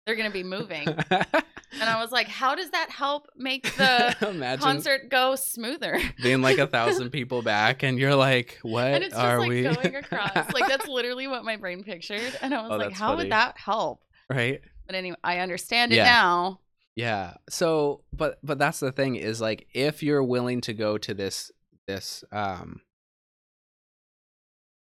they're 0.06 0.15
going 0.15 0.30
to 0.30 0.34
be 0.34 0.44
moving," 0.44 0.88
and 0.89 1.89
I 1.89 2.00
was 2.01 2.12
like, 2.12 2.27
"How 2.27 2.56
does 2.56 2.72
that 2.72 2.89
help 2.89 3.27
make 3.36 3.75
the 3.75 4.15
concert 4.60 5.10
go 5.10 5.36
smoother?" 5.36 6.00
being 6.22 6.42
like 6.42 6.58
a 6.58 6.68
thousand 6.68 7.10
people 7.20 7.42
back, 7.42 7.84
and 7.84 8.00
you're 8.00 8.15
like, 8.15 8.58
"What 8.62 8.80
and 8.94 9.03
it's 9.03 9.13
just 9.13 9.24
are 9.24 9.39
like 9.39 9.50
we 9.50 9.63
going 9.63 9.96
across. 9.96 10.53
like 10.53 10.68
that's 10.68 10.88
literally 10.88 11.27
what 11.27 11.44
my 11.44 11.58
brain 11.58 11.84
pictured, 11.84 12.38
and 12.42 12.53
I 12.53 12.62
was 12.62 12.72
Oh, 12.72 12.77
like, 12.77 12.94
"How 12.94 13.10
funny. 13.12 13.24
would 13.24 13.32
that 13.34 13.58
help?" 13.58 14.03
right." 14.30 14.62
But 14.89 14.96
anyway, 14.96 15.17
I 15.24 15.38
understand 15.38 15.91
it 15.91 15.98
Yeah. 15.98 16.05
now. 16.05 16.60
Yeah. 16.96 17.36
So, 17.48 18.01
but 18.12 18.39
but 18.43 18.58
that's 18.58 18.79
the 18.79 18.91
thing 18.91 19.17
is 19.17 19.39
like 19.39 19.67
if 19.75 20.01
you're 20.01 20.24
willing 20.24 20.62
to 20.62 20.74
go 20.74 20.98
to 20.98 21.13
this 21.13 21.51
this 21.88 22.24
um 22.31 22.81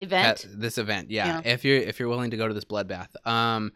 Event. 0.00 0.46
this 0.50 0.78
event, 0.78 1.10
yeah, 1.10 1.42
Yeah. 1.44 1.52
If 1.52 1.62
you're 1.62 1.76
if 1.76 2.00
you're 2.00 2.08
willing 2.08 2.30
to 2.30 2.38
go 2.38 2.48
to 2.48 2.54
this 2.54 2.64
bloodbath, 2.64 3.08
um 3.26 3.72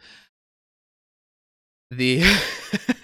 the 1.90 2.22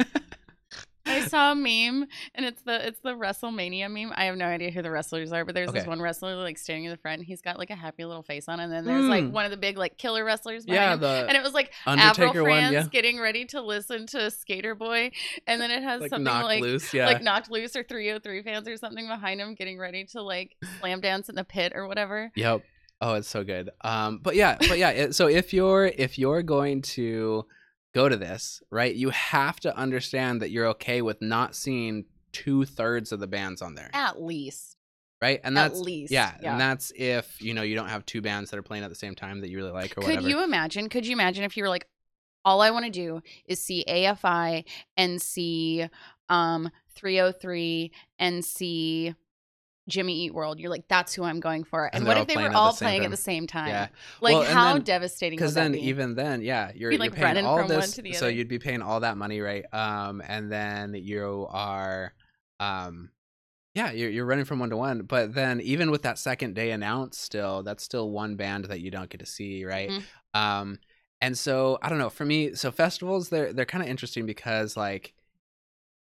saw 1.33 1.53
a 1.53 1.55
meme, 1.55 2.07
and 2.35 2.47
it's 2.47 2.63
the 2.63 2.87
it's 2.87 3.01
the 3.01 3.15
WrestleMania 3.15 3.91
meme. 3.91 4.13
I 4.15 4.27
have 4.27 4.37
no 4.37 4.47
idea 4.47 4.71
who 4.71 4.83
the 4.83 4.91
wrestlers 4.91 5.33
are, 5.33 5.45
but 5.45 5.55
there's 5.55 5.73
this 5.73 5.87
one 5.87 6.01
wrestler 6.01 6.37
like 6.37 6.59
standing 6.59 6.85
in 6.85 6.91
the 6.91 6.97
front. 6.97 7.19
And 7.19 7.27
he's 7.27 7.41
got 7.43 7.59
like 7.59 7.71
a 7.71 7.75
happy 7.75 8.05
little 8.05 8.23
face 8.23 8.49
on, 8.49 8.61
and 8.61 8.73
then 8.73 8.85
there's 8.85 9.07
like 9.07 9.25
Mm. 9.25 9.33
one 9.33 9.45
of 9.45 9.51
the 9.51 9.57
big 9.57 9.77
like 9.77 9.99
killer 9.99 10.25
wrestlers. 10.25 10.65
Behind 10.67 11.01
yeah, 11.03 11.21
him. 11.23 11.29
and 11.29 11.37
it 11.37 11.43
was 11.43 11.55
like 11.55 11.73
Undertaker 11.87 12.29
Avril 12.29 12.45
one, 12.45 12.53
France 12.53 12.73
yeah. 12.73 12.85
getting 12.91 13.19
ready 13.19 13.45
to 13.47 13.61
listen 13.61 14.07
to 14.09 14.31
Skater 14.31 14.75
Boy, 14.75 15.11
and 15.47 15.61
then 15.61 15.71
it 15.71 15.83
has 15.83 16.03
Like 16.03 16.11
something 16.11 16.25
knocked 16.25 16.45
like 16.45 16.63
loose, 16.63 16.93
yeah. 16.95 17.07
like 17.07 17.23
knocked 17.23 17.51
loose 17.51 17.75
or 17.75 17.83
3OH!3 17.83 18.45
fans 18.45 18.69
or 18.69 18.77
something 18.77 19.07
behind 19.09 19.41
him 19.41 19.55
getting 19.55 19.79
ready 19.79 20.05
to 20.13 20.23
like 20.23 20.57
slam 20.81 21.01
dance 21.01 21.29
in 21.29 21.35
the 21.35 21.45
pit 21.45 21.73
or 21.75 21.89
whatever. 21.89 22.31
Yep. 22.37 22.63
Oh, 23.01 23.15
it's 23.15 23.29
so 23.29 23.43
good. 23.43 23.71
Um, 23.83 24.21
but 24.23 24.37
yeah, 24.37 24.57
but 24.69 24.79
yeah. 24.79 24.91
It, 24.91 25.15
so 25.15 25.27
if 25.27 25.53
you're 25.53 25.87
if 25.87 26.19
you're 26.19 26.43
going 26.43 26.83
to 26.83 27.47
go 27.95 28.09
to 28.09 28.17
this, 28.17 28.63
right, 28.71 28.95
you 28.95 29.11
have 29.11 29.61
to 29.61 29.77
understand 29.77 30.43
that 30.43 30.51
you're 30.51 30.67
okay 30.69 31.03
with 31.03 31.21
not 31.23 31.55
seeing 31.55 32.05
two 32.33 32.65
thirds 32.65 33.13
of 33.13 33.21
the 33.21 33.27
bands 33.27 33.61
on 33.63 33.75
there, 33.75 33.91
At 33.93 34.23
least. 34.23 34.77
right? 35.21 35.41
And 35.45 35.57
At 35.59 35.69
that's 35.73 35.81
least. 35.81 36.11
yeah, 36.13 36.33
Yeah. 36.41 36.53
and 36.53 36.61
that's 36.61 36.93
if 36.97 37.41
you 37.43 37.53
know 37.55 37.63
you 37.63 37.75
don't 37.75 37.89
have 37.89 38.07
two 38.07 38.23
bands 38.23 38.51
that 38.51 38.59
are 38.59 38.63
playing 38.63 38.85
at 38.85 38.89
the 38.91 38.97
same 38.97 39.15
time 39.15 39.41
that 39.41 39.51
you 39.51 39.59
really 39.59 39.71
like 39.73 39.93
or 39.93 40.03
Could 40.03 40.07
whatever. 40.07 40.29
you 40.29 40.43
imagine? 40.43 40.89
Could 40.89 41.07
you 41.07 41.13
imagine 41.13 41.45
if 41.45 41.57
you 41.57 41.63
were 41.63 41.69
like 41.69 41.87
all 42.45 42.61
I 42.61 42.71
want 42.71 42.87
to 42.87 42.91
do 42.91 43.21
is 43.47 43.61
see 43.63 43.85
AFI 43.87 44.65
and 44.97 45.21
see 45.23 45.87
um 46.29 46.71
3OH!3 46.99 47.91
and 48.19 48.45
see 48.45 49.15
Jimmy 49.89 50.15
Eat 50.25 50.33
World. 50.35 50.61
You're 50.61 50.71
like, 50.71 50.87
that's 50.89 51.13
who 51.15 51.25
I'm 51.25 51.41
going 51.41 51.65
for. 51.65 51.87
And, 51.87 51.97
And 51.97 52.07
what 52.07 52.17
if 52.17 52.27
they 52.29 52.37
were 52.37 52.55
all 52.55 52.73
playing 52.73 53.05
at 53.05 53.11
the 53.11 53.17
same 53.17 53.47
time? 53.47 53.69
Yeah. 53.69 53.89
Like 54.21 54.35
Well, 54.35 54.45
how 54.45 54.75
then- 54.75 54.83
devastating 54.83 55.37
because 55.37 55.55
then 55.55 55.73
be? 55.73 55.89
even 55.89 56.15
then 56.15 56.43
yeah 56.43 56.71
you're, 56.75 56.93
you're 56.93 57.01
like 57.01 57.13
paying 57.15 57.25
running 57.25 57.47
all 57.47 57.59
from 57.59 57.69
one 57.69 57.81
this 57.81 57.93
to 57.95 58.03
the 58.03 58.13
so 58.13 58.29
you'd 58.29 58.49
be 58.49 58.59
paying 58.59 58.81
all 58.83 59.01
that 59.01 59.17
money 59.17 59.41
right 59.41 59.65
um 59.75 60.23
and 60.27 60.51
then 60.53 60.95
you 60.95 61.47
are 61.51 62.15
um 62.61 63.11
yeah 63.75 63.91
you're, 63.91 64.11
you're 64.11 64.25
running 64.27 64.45
from 64.45 64.59
one 64.61 64.71
to 64.71 64.77
one 64.77 65.03
but 65.03 65.35
then 65.35 65.61
even 65.61 65.91
with 65.91 66.03
that 66.03 66.19
second 66.19 66.55
day 66.55 66.71
announced 66.71 67.21
still 67.21 67.63
that's 67.63 67.83
still 67.83 68.11
one 68.11 68.37
band 68.37 68.67
that 68.67 68.81
you 68.81 68.91
don't 68.91 69.09
get 69.11 69.19
to 69.21 69.27
see 69.27 69.65
right 69.65 69.91
Mhm. 69.91 70.03
um 70.35 70.79
and 71.21 71.37
so 71.37 71.79
i 71.83 71.89
don't 71.89 71.99
know 71.99 72.11
for 72.11 72.25
me 72.25 72.55
so 72.55 72.71
festivals 72.71 73.29
they're 73.31 73.53
they're 73.53 73.65
kind 73.65 73.83
of 73.83 73.89
interesting 73.91 74.27
because 74.27 74.77
like 74.77 75.15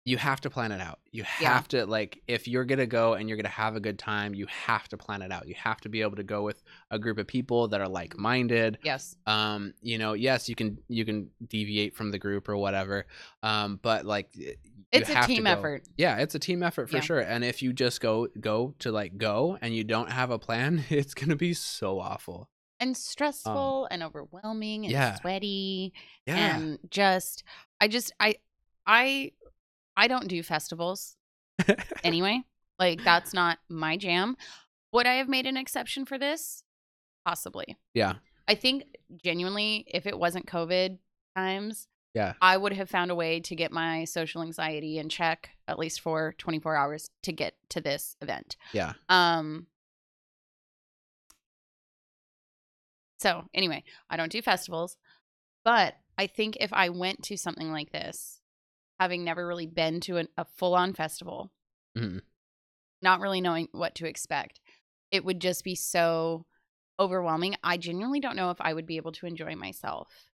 you 0.07 0.19
have 0.19 0.41
to 0.43 0.51
plan 0.51 0.71
it 0.71 0.81
out. 0.83 0.99
You 1.13 1.25
Yeah. 1.41 1.55
have 1.55 1.69
to 1.69 1.87
like 1.87 2.23
if 2.29 2.47
you're 2.47 2.67
gonna 2.67 2.87
go 2.87 3.15
and 3.15 3.27
you're 3.29 3.37
gonna 3.39 3.49
have 3.49 3.75
a 3.75 3.81
good 3.81 3.99
time, 3.99 4.35
you 4.35 4.47
have 4.47 4.87
to 4.89 4.99
plan 4.99 5.23
it 5.23 5.33
out. 5.33 5.49
You 5.49 5.55
have 5.55 5.81
to 5.83 5.89
be 5.89 6.03
able 6.03 6.17
to 6.17 6.23
go 6.23 6.43
with 6.43 6.63
a 6.91 6.99
group 6.99 7.17
of 7.19 7.27
people 7.27 7.69
that 7.69 7.81
are 7.81 7.89
like 7.89 8.17
minded. 8.19 8.79
yes. 8.85 9.17
Um, 9.27 9.73
you 9.81 9.97
know, 9.97 10.13
yes, 10.13 10.49
you 10.49 10.55
can 10.55 10.79
you 10.89 11.05
can 11.07 11.31
deviate 11.47 11.97
from 11.97 12.11
the 12.11 12.19
group 12.19 12.49
or 12.49 12.57
whatever. 12.57 13.07
Um, 13.43 13.81
but 13.83 14.05
like 14.05 14.29
It's 14.93 15.09
a 15.11 15.23
team 15.27 15.47
effort. 15.47 15.85
Yeah, 15.97 16.19
it's 16.19 16.35
a 16.35 16.39
team 16.39 16.63
effort 16.63 16.91
for 16.91 16.97
Yeah. 16.99 17.03
sure. 17.03 17.21
And 17.21 17.43
if 17.43 17.63
you 17.63 17.73
just 17.73 18.01
go 18.03 18.29
go 18.39 18.75
to 18.81 18.93
like 18.93 19.17
go 19.17 19.57
and 19.63 19.75
you 19.75 19.85
don't 19.85 20.11
have 20.11 20.31
a 20.31 20.39
plan, 20.39 20.85
it's 20.91 21.15
gonna 21.15 21.37
be 21.37 21.55
so 21.55 21.99
awful. 21.99 22.51
And 22.79 22.95
stressful 22.95 23.89
and 23.91 24.03
overwhelming 24.03 24.85
and 24.85 24.95
Um, 24.95 25.01
yeah. 25.01 25.15
sweaty. 25.15 25.95
Yeah. 26.27 26.57
and 26.59 26.79
just 26.91 27.43
i 27.81 27.89
just 27.89 28.13
i 28.21 28.37
i 28.87 29.33
i 29.97 30.07
don't 30.09 30.29
do 30.29 30.43
festivals 30.43 31.17
anyway 32.05 32.41
like 32.79 33.03
that's 33.05 33.33
not 33.33 33.59
my 33.69 33.97
jam 33.97 34.37
would 34.93 35.07
i 35.07 35.15
have 35.15 35.29
made 35.29 35.47
an 35.47 35.57
exception 35.57 36.05
for 36.05 36.19
this 36.19 36.63
possibly 37.25 37.77
yeah. 37.95 38.15
i 38.49 38.55
think 38.55 38.85
genuinely 39.23 39.85
if 39.89 40.07
it 40.07 40.19
wasn't 40.19 40.47
covid 40.47 40.99
times 41.37 41.89
Yeah. 42.15 42.35
i 42.43 42.57
would 42.57 42.73
have 42.73 42.91
found 42.91 43.11
a 43.11 43.15
way 43.15 43.41
to 43.41 43.55
get 43.55 43.73
my 43.73 44.05
social 44.05 44.43
anxiety 44.43 44.99
in 44.99 45.09
check 45.09 45.51
at 45.69 45.79
least 45.79 46.01
for 46.01 46.35
24 46.39 46.77
hours 46.77 47.11
to 47.23 47.33
get 47.33 47.55
to 47.71 47.81
this 47.81 48.17
event 48.21 48.57
Yeah. 48.73 48.93
um 49.09 49.67
so 53.21 53.45
anyway, 53.55 53.85
I 54.11 54.19
don't 54.19 54.31
do 54.31 54.43
festivals, 54.43 54.99
but 55.65 55.95
I 56.19 56.27
think 56.27 56.59
if 56.61 56.73
I 56.75 56.91
went 56.91 57.23
to 57.25 57.39
something 57.39 57.73
like 57.73 57.91
this, 57.91 58.41
having 59.01 59.25
never 59.25 59.47
really 59.47 59.67
been 59.67 60.01
to 60.01 60.17
an, 60.19 60.29
a 60.37 60.45
full-on 60.45 60.93
festival, 60.95 61.51
Mhm. 61.97 62.23
not 63.03 63.21
really 63.21 63.41
knowing 63.41 63.69
what 63.73 63.95
to 63.97 64.07
expect, 64.07 64.61
it 65.11 65.25
would 65.25 65.41
just 65.41 65.65
be 65.65 65.75
so 65.75 66.47
overwhelming. 66.99 67.57
I 67.63 67.77
genuinely 67.77 68.21
don't 68.21 68.37
know 68.37 68.51
if 68.51 68.61
I 68.61 68.73
would 68.73 68.87
be 68.87 68.97
able 68.97 69.13
to 69.13 69.27
enjoy 69.27 69.57
myself. 69.57 70.31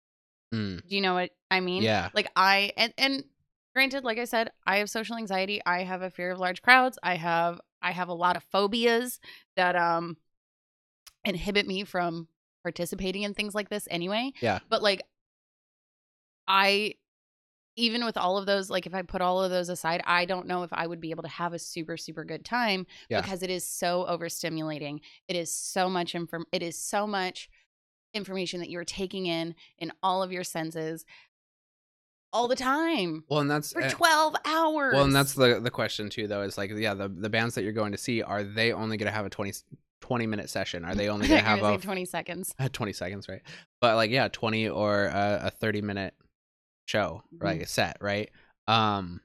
Mm. 0.54 0.86
Do 0.86 0.94
you 0.94 1.00
know 1.00 1.14
what 1.14 1.30
I 1.50 1.60
mean? 1.60 1.82
Yeah. 1.82 2.10
Like 2.12 2.30
I 2.36 2.72
and 2.76 2.92
and 2.98 3.24
granted, 3.74 4.04
like 4.04 4.18
I 4.18 4.24
said, 4.24 4.50
I 4.66 4.78
have 4.78 4.90
social 4.90 5.16
anxiety. 5.16 5.60
I 5.64 5.84
have 5.84 6.02
a 6.02 6.10
fear 6.10 6.30
of 6.32 6.38
large 6.38 6.60
crowds. 6.60 6.98
I 7.02 7.14
have 7.14 7.60
I 7.80 7.92
have 7.92 8.08
a 8.08 8.14
lot 8.14 8.36
of 8.36 8.42
phobias 8.44 9.20
that 9.56 9.76
um 9.76 10.16
inhibit 11.24 11.66
me 11.66 11.84
from 11.84 12.28
participating 12.62 13.22
in 13.22 13.32
things 13.32 13.54
like 13.54 13.68
this 13.70 13.86
anyway. 13.90 14.32
Yeah. 14.40 14.58
But 14.68 14.82
like 14.82 15.02
I 16.48 16.94
even 17.80 18.04
with 18.04 18.16
all 18.16 18.36
of 18.38 18.46
those, 18.46 18.68
like 18.70 18.86
if 18.86 18.94
I 18.94 19.02
put 19.02 19.20
all 19.20 19.42
of 19.42 19.50
those 19.50 19.68
aside, 19.68 20.02
I 20.06 20.24
don't 20.24 20.46
know 20.46 20.62
if 20.62 20.72
I 20.72 20.86
would 20.86 21.00
be 21.00 21.10
able 21.10 21.22
to 21.22 21.28
have 21.28 21.52
a 21.52 21.58
super, 21.58 21.96
super 21.96 22.24
good 22.24 22.44
time 22.44 22.86
Yeah. 23.08 23.20
because 23.20 23.42
it 23.42 23.50
is 23.50 23.64
so 23.64 24.06
overstimulating. 24.08 25.00
It 25.28 25.36
is 25.36 25.50
so 25.52 25.88
much 25.88 26.14
inform 26.14 26.44
it 26.52 26.62
is 26.62 26.76
so 26.76 27.06
much 27.06 27.48
information 28.12 28.60
that 28.60 28.70
you're 28.70 28.84
taking 28.84 29.26
in 29.26 29.54
in 29.78 29.92
all 30.02 30.22
of 30.22 30.32
your 30.32 30.44
senses 30.44 31.04
all 32.32 32.46
the 32.48 32.56
time 32.56 33.24
Well, 33.28 33.40
and 33.40 33.50
that's 33.50 33.72
for 33.72 33.82
uh, 33.82 33.90
12 33.90 34.36
hours. 34.44 34.94
Well, 34.94 35.04
and 35.04 35.14
that's 35.14 35.34
the 35.34 35.58
the 35.60 35.70
question 35.70 36.08
too, 36.10 36.26
though. 36.28 36.42
Is 36.42 36.56
like, 36.58 36.70
yeah, 36.76 36.94
the 36.94 37.08
the 37.08 37.28
bands 37.30 37.54
that 37.56 37.62
you're 37.64 37.72
going 37.72 37.92
to 37.92 37.98
see 37.98 38.22
are 38.22 38.44
they 38.44 38.72
only 38.72 38.96
going 38.96 39.06
to 39.10 39.12
have 39.12 39.26
a 39.26 39.30
20, 39.30 39.52
20 40.00 40.26
minute 40.26 40.48
session? 40.48 40.84
Are 40.84 40.94
they 41.00 41.08
only 41.08 41.26
going 41.26 41.40
to 41.40 41.46
have 41.46 41.62
a 41.62 41.76
20 41.78 42.04
seconds. 42.04 42.54
uh, 42.58 42.68
20 42.72 42.92
seconds, 42.92 43.28
right? 43.28 43.42
But 43.80 43.96
like, 43.96 44.10
yeah, 44.10 44.28
20 44.28 44.68
or 44.68 45.06
a, 45.06 45.40
a 45.46 45.50
30 45.50 45.82
minute 45.82 46.14
show? 46.90 47.22
Mm-hmm. 47.34 47.62
A 47.62 47.66
set, 47.66 47.96
right? 48.00 48.30
Um, 48.68 49.20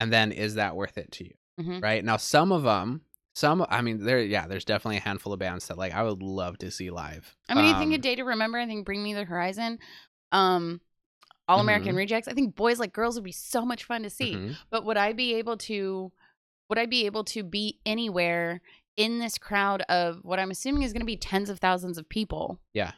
and 0.00 0.12
then 0.12 0.32
is 0.32 0.54
that 0.56 0.74
worth 0.74 0.98
it 0.98 1.12
to 1.12 1.24
you, 1.24 1.34
Mhm. 1.60 1.82
right? 1.82 2.04
Now, 2.04 2.16
some 2.16 2.50
of 2.52 2.62
them, 2.64 3.02
some, 3.34 3.64
I 3.68 3.80
mean, 3.82 4.04
there, 4.04 4.20
yeah, 4.20 4.46
there's 4.46 4.64
definitely 4.64 4.96
a 4.98 5.00
handful 5.00 5.32
of 5.32 5.38
bands 5.38 5.68
that 5.68 5.78
like 5.78 5.92
I 5.94 6.02
would 6.02 6.22
love 6.22 6.58
to 6.58 6.70
see 6.70 6.90
live. 6.90 7.36
I 7.48 7.54
mean, 7.54 7.66
you 7.66 7.78
think 7.78 7.92
a 7.92 7.94
Um, 7.96 8.00
day 8.00 8.14
to 8.16 8.24
remember. 8.24 8.58
I 8.58 8.66
think 8.66 8.84
Bring 8.84 9.02
Me 9.02 9.14
the 9.14 9.24
Horizon, 9.24 9.78
um, 10.32 10.80
All 11.48 11.60
American 11.60 11.94
Rejects. 11.96 12.28
I 12.28 12.32
think 12.34 12.54
Boys 12.54 12.78
Like 12.78 12.92
Girls 12.92 13.14
would 13.16 13.24
be 13.24 13.32
so 13.32 13.64
much 13.64 13.84
fun 13.84 14.02
to 14.02 14.10
see. 14.10 14.34
mhm. 14.34 14.56
But 14.70 14.84
would 14.84 14.96
I 14.96 15.12
be 15.12 15.34
able 15.34 15.56
to? 15.58 16.12
Would 16.68 16.78
I 16.78 16.86
be 16.86 17.04
able 17.06 17.24
to 17.24 17.42
be 17.42 17.78
anywhere 17.84 18.62
in 18.96 19.18
this 19.18 19.36
crowd 19.38 19.82
of 19.88 20.20
what 20.24 20.38
I'm 20.38 20.50
assuming 20.50 20.82
is 20.84 20.92
going 20.92 21.00
to 21.00 21.06
be 21.06 21.16
tens 21.16 21.50
of 21.50 21.58
thousands 21.58 21.98
of 21.98 22.08
people? 22.08 22.60
Yeah. 22.72 22.92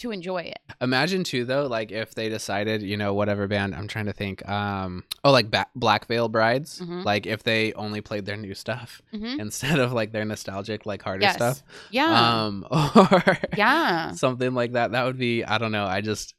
To 0.00 0.10
enjoy 0.10 0.42
it. 0.42 0.58
Imagine 0.80 1.24
too, 1.24 1.44
though, 1.44 1.66
like 1.66 1.92
if 1.92 2.14
they 2.14 2.28
decided, 2.28 2.80
you 2.82 2.96
know, 2.96 3.12
whatever 3.14 3.46
band 3.46 3.74
I'm 3.74 3.86
trying 3.86 4.06
to 4.06 4.12
think, 4.14 4.46
um, 4.48 5.04
oh, 5.24 5.30
like 5.30 5.50
ba- 5.50 5.66
Black 5.74 6.06
Veil 6.06 6.28
Brides, 6.28 6.80
Mhm. 6.80 7.04
like 7.04 7.26
if 7.26 7.42
they 7.42 7.72
only 7.74 8.00
played 8.00 8.24
their 8.24 8.36
new 8.38 8.54
stuff 8.54 9.02
hmm 9.10 9.38
instead 9.38 9.78
of 9.78 9.92
like 9.92 10.12
their 10.12 10.24
nostalgic, 10.24 10.86
like 10.86 11.02
harder 11.02 11.22
Yes. 11.24 11.34
stuff, 11.34 11.62
Yeah. 11.90 12.46
um, 12.46 12.66
or 12.70 13.38
yeah. 13.56 14.12
something 14.12 14.54
like 14.54 14.72
that. 14.72 14.92
That 14.92 15.04
would 15.04 15.18
be, 15.18 15.44
I 15.44 15.58
don't 15.58 15.72
know. 15.72 15.84
I 15.84 16.00
just, 16.00 16.34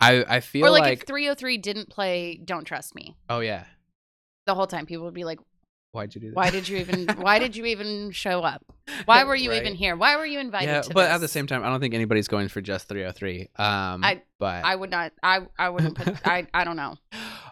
I 0.00 0.24
I 0.36 0.40
feel 0.40 0.66
Or 0.66 0.70
like, 0.70 0.82
like, 0.82 0.98
if 1.00 1.06
3OH!3 1.06 1.58
didn't 1.60 1.88
play 1.88 2.36
Don't 2.44 2.64
Trust 2.64 2.94
Me 2.94 3.16
oh 3.28 3.40
yeah, 3.40 3.64
the 4.46 4.54
whole 4.54 4.66
time, 4.68 4.86
people 4.86 5.04
would 5.06 5.14
be 5.14 5.24
like, 5.24 5.40
why'd 5.96 6.14
you 6.14 6.20
do 6.20 6.28
that? 6.30 6.36
"Why 6.36 6.50
did 6.50 6.68
you 6.68 6.76
even? 6.76 7.06
why 7.16 7.38
did 7.38 7.56
you 7.56 7.64
even 7.66 8.10
show 8.12 8.42
up? 8.42 8.64
Why 9.06 9.24
were 9.24 9.34
you 9.34 9.52
even 9.52 9.74
here? 9.74 9.96
Why 9.96 10.16
were 10.16 10.26
you 10.26 10.38
invited 10.38 10.68
Yeah, 10.68 10.82
but 10.94 11.06
this?" 11.06 11.10
at 11.14 11.18
the 11.18 11.28
same 11.28 11.46
time, 11.46 11.64
I 11.64 11.68
don't 11.68 11.80
think 11.80 11.94
anybody's 11.94 12.28
going 12.28 12.48
for 12.48 12.60
just 12.60 12.88
3OH!3. 12.88 13.40
Um, 13.58 14.04
I- 14.04 14.22
but 14.38 14.64
I 14.64 14.76
would 14.76 14.90
not. 14.90 15.12
I 15.22 15.46
I 15.58 15.70
wouldn't 15.70 15.96
put. 15.96 16.14
I 16.26 16.46
I 16.54 16.64
don't 16.64 16.76
know. 16.76 16.96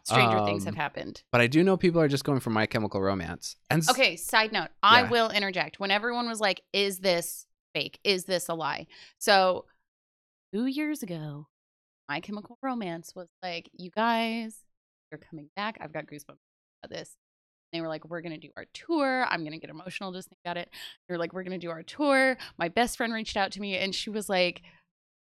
Stranger 0.04 0.44
things 0.44 0.64
have 0.64 0.74
um, 0.74 0.76
happened. 0.78 1.22
But 1.32 1.40
I 1.40 1.46
do 1.46 1.64
know 1.64 1.76
people 1.78 2.00
are 2.00 2.08
just 2.08 2.24
going 2.24 2.40
for 2.40 2.50
My 2.50 2.66
Chemical 2.66 3.00
Romance. 3.00 3.56
And 3.70 3.82
s- 3.82 3.90
Okay. 3.90 4.16
Side 4.16 4.52
note. 4.52 4.68
I 4.82 5.02
Yeah. 5.02 5.08
will 5.10 5.30
interject 5.30 5.80
when 5.80 5.90
everyone 5.90 6.28
was 6.28 6.40
like, 6.40 6.60
"Is 6.74 6.98
this 6.98 7.46
fake? 7.74 7.98
Is 8.04 8.24
this 8.24 8.48
a 8.50 8.54
lie?" 8.54 8.86
So 9.18 9.64
two 10.52 10.66
years 10.66 11.02
ago, 11.02 11.48
My 12.08 12.20
Chemical 12.20 12.58
Romance 12.62 13.14
was 13.16 13.28
like, 13.42 13.70
"You 13.72 13.90
guys, 13.90 14.58
you're 15.10 15.18
coming 15.30 15.48
back. 15.56 15.78
I've 15.80 15.92
got 15.94 16.04
goosebumps 16.06 16.36
about 16.82 16.90
this." 16.90 17.16
They 17.75 17.81
were 17.81 17.88
like, 17.88 18.09
"We're 18.09 18.21
gonna 18.21 18.38
do 18.38 18.50
our 18.57 18.66
tour. 18.73 19.26
I'm 19.28 19.43
gonna 19.43 19.59
get 19.59 19.69
emotional 19.69 20.12
just 20.12 20.28
think 20.28 20.38
about 20.45 20.57
it." 20.57 20.71
They're 21.09 21.19
like, 21.19 21.33
"We're 21.33 21.43
gonna 21.43 21.59
do 21.59 21.71
our 21.71 21.83
tour." 21.83 22.38
My 22.57 22.69
best 22.69 22.97
friend 22.97 23.12
reached 23.12 23.37
out 23.37 23.50
to 23.52 23.61
me 23.61 23.76
and 23.76 23.93
she 23.93 24.11
was 24.11 24.28
like, 24.28 24.62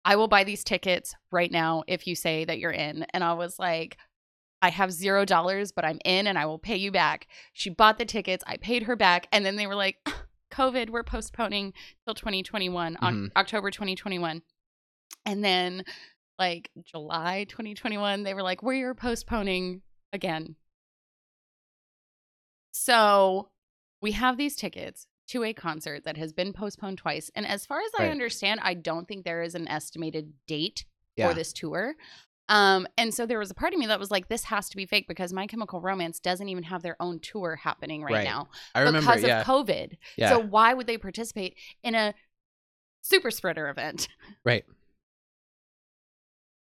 "I 0.04 0.18
will 0.18 0.28
buy 0.28 0.44
these 0.44 0.66
tickets 0.66 1.16
right 1.32 1.50
now 1.50 1.84
if 1.88 2.06
you 2.06 2.14
say 2.14 2.44
that 2.44 2.60
you're 2.60 2.72
in." 2.72 3.06
And 3.14 3.24
I 3.24 3.34
was 3.34 3.58
like, 3.58 3.98
"I 4.62 4.70
have 4.70 4.92
zero 4.92 5.24
dollars, 5.24 5.72
but 5.72 5.86
I'm 5.86 6.00
in, 6.04 6.28
and 6.28 6.38
I 6.38 6.46
will 6.46 6.60
pay 6.60 6.76
you 6.76 6.92
back." 6.92 7.28
She 7.54 7.70
bought 7.70 7.98
the 7.98 8.06
tickets. 8.06 8.44
I 8.46 8.58
paid 8.58 8.84
her 8.84 8.98
back, 8.98 9.28
and 9.32 9.46
then 9.46 9.56
they 9.56 9.66
were 9.66 9.76
like, 9.76 9.98
"COVID, 10.52 10.90
we're 10.90 11.04
postponing 11.04 11.74
till 12.06 12.16
2021 12.16 12.98
on 12.98 13.14
mm-hmm. 13.14 13.38
October 13.38 13.72
2021." 13.72 14.42
And 15.26 15.44
then, 15.44 15.86
like 16.38 16.70
July 16.84 17.46
2021, 17.48 18.24
they 18.24 18.34
were 18.34 18.44
like, 18.44 18.62
"We're 18.62 18.94
postponing 18.94 19.84
again." 20.12 20.58
So 22.78 23.52
we 24.02 24.12
have 24.12 24.36
these 24.38 24.58
tickets 24.58 25.08
to 25.30 25.44
a 25.46 25.54
concert 25.54 26.04
that 26.04 26.18
has 26.18 26.34
been 26.34 26.52
postponed 26.52 26.98
twice. 26.98 27.32
And 27.34 27.48
as 27.48 27.66
far 27.66 27.80
as 27.80 27.90
I 27.98 28.10
understand, 28.10 28.60
I 28.62 28.74
don't 28.74 29.08
think 29.08 29.24
there 29.24 29.42
is 29.42 29.56
an 29.56 29.66
estimated 29.70 30.34
date 30.46 30.84
yeah. 31.16 31.30
for 31.30 31.34
this 31.34 31.54
tour. 31.54 31.96
Um, 32.50 32.86
and 32.98 33.14
so 33.14 33.26
there 33.26 33.40
was 33.40 33.50
a 33.50 33.56
part 33.56 33.72
of 33.74 33.80
me 33.80 33.88
that 33.88 34.00
was 34.00 34.12
like, 34.12 34.28
this 34.28 34.44
has 34.44 34.68
to 34.70 34.76
be 34.76 34.86
fake 34.86 35.08
because 35.08 35.32
My 35.32 35.48
Chemical 35.48 35.80
Romance 35.80 36.20
doesn't 36.20 36.50
even 36.50 36.64
have 36.66 36.84
their 36.84 36.98
own 37.02 37.20
tour 37.22 37.56
happening 37.56 38.04
right, 38.04 38.14
Right. 38.14 38.24
now 38.26 38.50
I 38.76 38.82
remember, 38.82 39.00
because 39.00 39.24
yeah, 39.24 39.40
of 39.40 39.48
COVID. 39.48 39.94
yeah, 40.18 40.30
So 40.30 40.40
why 40.40 40.74
would 40.74 40.86
they 40.86 40.98
participate 40.98 41.56
in 41.82 41.96
a 41.96 42.14
super 43.02 43.32
spreader 43.32 43.70
event? 43.70 44.10
right. 44.44 44.66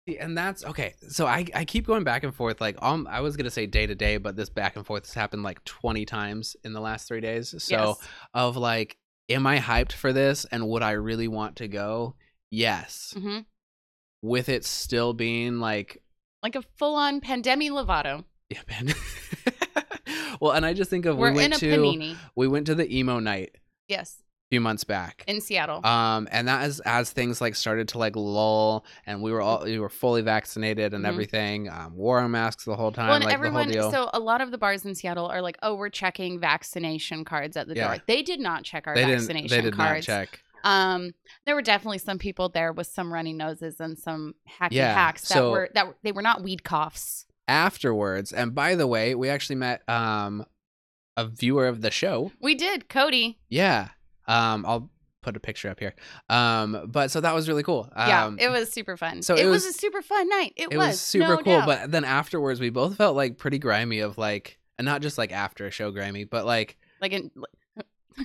And 0.07 0.37
that's 0.37 0.63
okay. 0.63 0.93
So 1.09 1.25
I, 1.25 1.45
I 1.55 1.65
keep 1.65 1.87
going 1.87 2.03
back 2.03 2.23
and 2.23 2.33
forth. 2.33 2.61
Like 2.61 2.77
um, 2.81 3.07
I 3.09 3.21
was 3.21 3.35
gonna 3.37 3.49
say 3.49 3.65
day 3.65 3.87
to 3.87 3.95
day, 3.95 4.17
but 4.17 4.35
this 4.35 4.49
back 4.49 4.75
and 4.75 4.85
forth 4.85 5.05
has 5.05 5.13
happened 5.15 5.41
like 5.43 5.63
twenty 5.65 6.05
times 6.05 6.55
in 6.63 6.73
the 6.73 6.79
last 6.79 7.07
three 7.07 7.21
days. 7.21 7.55
So 7.63 7.75
Yes. 7.75 7.97
of 8.33 8.55
like, 8.55 8.97
am 9.29 9.47
I 9.47 9.57
hyped 9.59 9.93
for 9.93 10.13
this? 10.13 10.45
And 10.45 10.67
would 10.69 10.83
I 10.83 10.91
really 10.91 11.27
want 11.27 11.55
to 11.57 11.67
go? 11.67 12.15
Yes. 12.51 13.15
hmm 13.17 13.39
with 14.21 14.49
it 14.49 14.65
still 14.65 15.13
being 15.13 15.59
like 15.59 16.01
like 16.41 16.55
a 16.55 16.61
full-on 16.77 17.21
pandemic 17.21 17.69
Lovato. 17.71 18.23
yeah, 18.49 18.59
man. 18.69 18.93
well, 20.39 20.51
and 20.53 20.65
I 20.65 20.73
just 20.73 20.89
think 20.89 21.05
of 21.05 21.17
We're 21.17 21.31
we 21.31 21.35
went 21.37 21.53
to 21.55 21.65
panini. 21.65 22.15
we 22.35 22.47
went 22.47 22.65
to 22.67 22.75
the 22.75 22.91
emo 22.95 23.19
night 23.19 23.55
Yes, 23.87 24.23
few 24.55 24.61
months 24.61 24.83
back. 24.83 25.23
in 25.27 25.41
Seattle. 25.41 25.85
um 25.85 26.27
and 26.31 26.47
that 26.47 26.65
is 26.67 26.79
as 26.81 27.11
things 27.11 27.41
like 27.41 27.55
started 27.55 27.87
to 27.89 27.97
like 27.97 28.15
lull 28.15 28.85
and 29.05 29.21
we 29.21 29.31
were 29.31 29.41
all 29.41 29.63
we 29.65 29.77
were 29.79 29.89
fully 29.89 30.21
vaccinated 30.21 30.93
and 30.93 31.03
Mhm. 31.03 31.07
everything 31.09 31.69
um 31.69 31.95
wore 31.95 32.19
our 32.19 32.29
masks 32.29 32.63
the 32.65 32.75
whole 32.75 32.91
time 32.91 33.07
well, 33.07 33.15
and 33.17 33.25
like 33.25 33.33
everyone. 33.33 33.67
the 33.69 33.79
whole 33.81 33.91
deal 33.91 34.05
So 34.05 34.09
a 34.13 34.19
lot 34.19 34.39
of 34.41 34.51
the 34.51 34.57
bars 34.57 34.85
in 34.85 34.95
Seattle 34.95 35.25
are 35.27 35.41
like, 35.41 35.57
"Oh, 35.61 35.75
we're 35.75 35.89
checking 35.89 36.39
vaccination 36.39 37.25
cards 37.25 37.57
at 37.57 37.67
the 37.67 37.75
Yeah. 37.75 37.87
door." 37.87 37.97
They 38.07 38.21
did 38.21 38.39
not 38.39 38.63
check 38.63 38.87
our 38.87 38.95
they 38.95 39.03
vaccination 39.05 39.49
they 39.49 39.61
did 39.61 39.77
not 39.77 39.87
cards. 39.87 40.05
check 40.05 40.41
Um, 40.63 41.13
there 41.45 41.53
were 41.53 41.61
definitely 41.61 41.99
some 41.99 42.17
people 42.17 42.49
there 42.49 42.71
with 42.73 42.87
some 42.87 43.13
runny 43.13 43.33
noses 43.33 43.79
and 43.79 43.97
some 43.99 44.33
hacky 44.59 44.71
Yeah, 44.71 44.93
hacks 44.93 45.27
that 45.29 45.35
so- 45.35 45.51
were 45.51 45.69
that 45.75 45.85
they 46.03 46.11
were 46.11 46.23
not 46.23 46.41
weed 46.43 46.63
coughs. 46.63 47.25
afterwards 47.47 48.31
and 48.31 48.55
by 48.55 48.73
the 48.75 48.87
way 48.87 49.13
we 49.15 49.29
actually 49.29 49.55
met 49.57 49.87
um 49.89 50.43
a 51.17 51.25
viewer 51.27 51.67
of 51.67 51.81
the 51.81 51.91
show 51.91 52.31
We 52.41 52.55
did, 52.55 52.89
Cody. 52.89 53.37
yeah 53.49 53.89
um 54.27 54.65
i'll 54.65 54.89
put 55.21 55.35
a 55.35 55.39
picture 55.39 55.69
up 55.69 55.79
here 55.79 55.95
um 56.29 56.85
but 56.87 57.09
so 57.09 57.19
that 57.19 57.33
was 57.33 57.47
really 57.49 57.63
cool 57.63 57.89
yeah, 57.97 58.25
um 58.25 58.37
it 58.39 58.49
was 58.49 58.69
super 58.71 58.95
fun. 58.95 59.21
so 59.23 59.33
it, 59.35 59.45
it 59.45 59.49
was, 59.49 59.65
was- 59.65 59.75
a 59.75 59.77
super 59.79 60.01
fun 60.03 60.29
night. 60.29 60.53
It, 60.55 60.67
it 60.71 60.77
was 60.77 61.01
super 61.01 61.27
no 61.29 61.35
cool 61.37 61.57
doubt. 61.59 61.65
but 61.65 61.91
then 61.91 62.03
afterwards 62.03 62.59
we 62.59 62.69
both 62.69 62.95
felt 62.97 63.15
like 63.15 63.37
pretty 63.39 63.57
grimy 63.57 63.99
of 64.01 64.17
like 64.19 64.59
and 64.77 64.85
not 64.85 65.01
just 65.01 65.17
like 65.17 65.31
after 65.31 65.65
a 65.65 65.71
show 65.71 65.89
grimy 65.91 66.25
but 66.25 66.45
like 66.45 66.77
like 67.01 67.11
in 67.11 67.31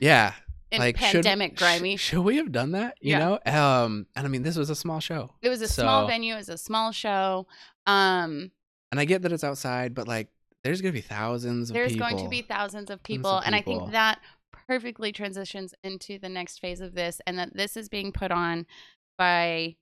yeah 0.01 0.35
in 0.71 0.79
like 0.79 0.97
should- 0.99 1.13
pandemic 1.25 1.57
sh- 1.57 1.59
grimy. 1.59 1.97
should 1.97 2.21
we 2.21 2.37
have 2.37 2.53
done 2.53 2.73
that 2.73 2.97
you 3.01 3.13
Yeah. 3.13 3.19
know 3.19 3.39
um 3.47 4.07
and 4.15 4.27
i 4.27 4.29
mean 4.29 4.43
this 4.43 4.57
was 4.57 4.69
a 4.71 4.77
small 4.77 5.01
show 5.01 5.31
it 5.43 5.49
was 5.49 5.63
a 5.63 5.69
small 5.69 6.07
venue. 6.07 6.35
It 6.35 6.39
was 6.39 6.49
a 6.51 6.59
small 6.59 6.93
show. 6.93 7.47
Um, 7.87 8.51
and 8.93 9.01
i 9.01 9.05
get 9.07 9.23
that 9.23 9.33
it's 9.33 9.43
outside 9.45 9.95
but 9.95 10.07
like 10.07 10.29
there's 10.63 10.83
gonna 10.83 10.93
be 10.93 11.01
thousands 11.01 11.71
of 11.71 11.75
there's 11.75 11.93
people 11.93 12.09
going 12.11 12.23
to 12.23 12.29
be 12.29 12.43
thousands 12.43 12.91
of 12.91 12.97
of 12.97 13.03
people, 13.03 13.39
and 13.39 13.55
I 13.55 13.63
think 13.63 13.93
that 13.93 14.21
perfectly 14.71 15.11
transitions 15.11 15.75
into 15.83 16.17
the 16.17 16.29
next 16.29 16.61
phase 16.61 16.81
of 16.81 16.95
this, 16.95 17.21
and 17.27 17.37
that 17.37 17.57
this 17.57 17.77
is 17.77 17.89
being 17.89 18.13
put 18.13 18.31
on 18.31 18.65
by 19.19 19.75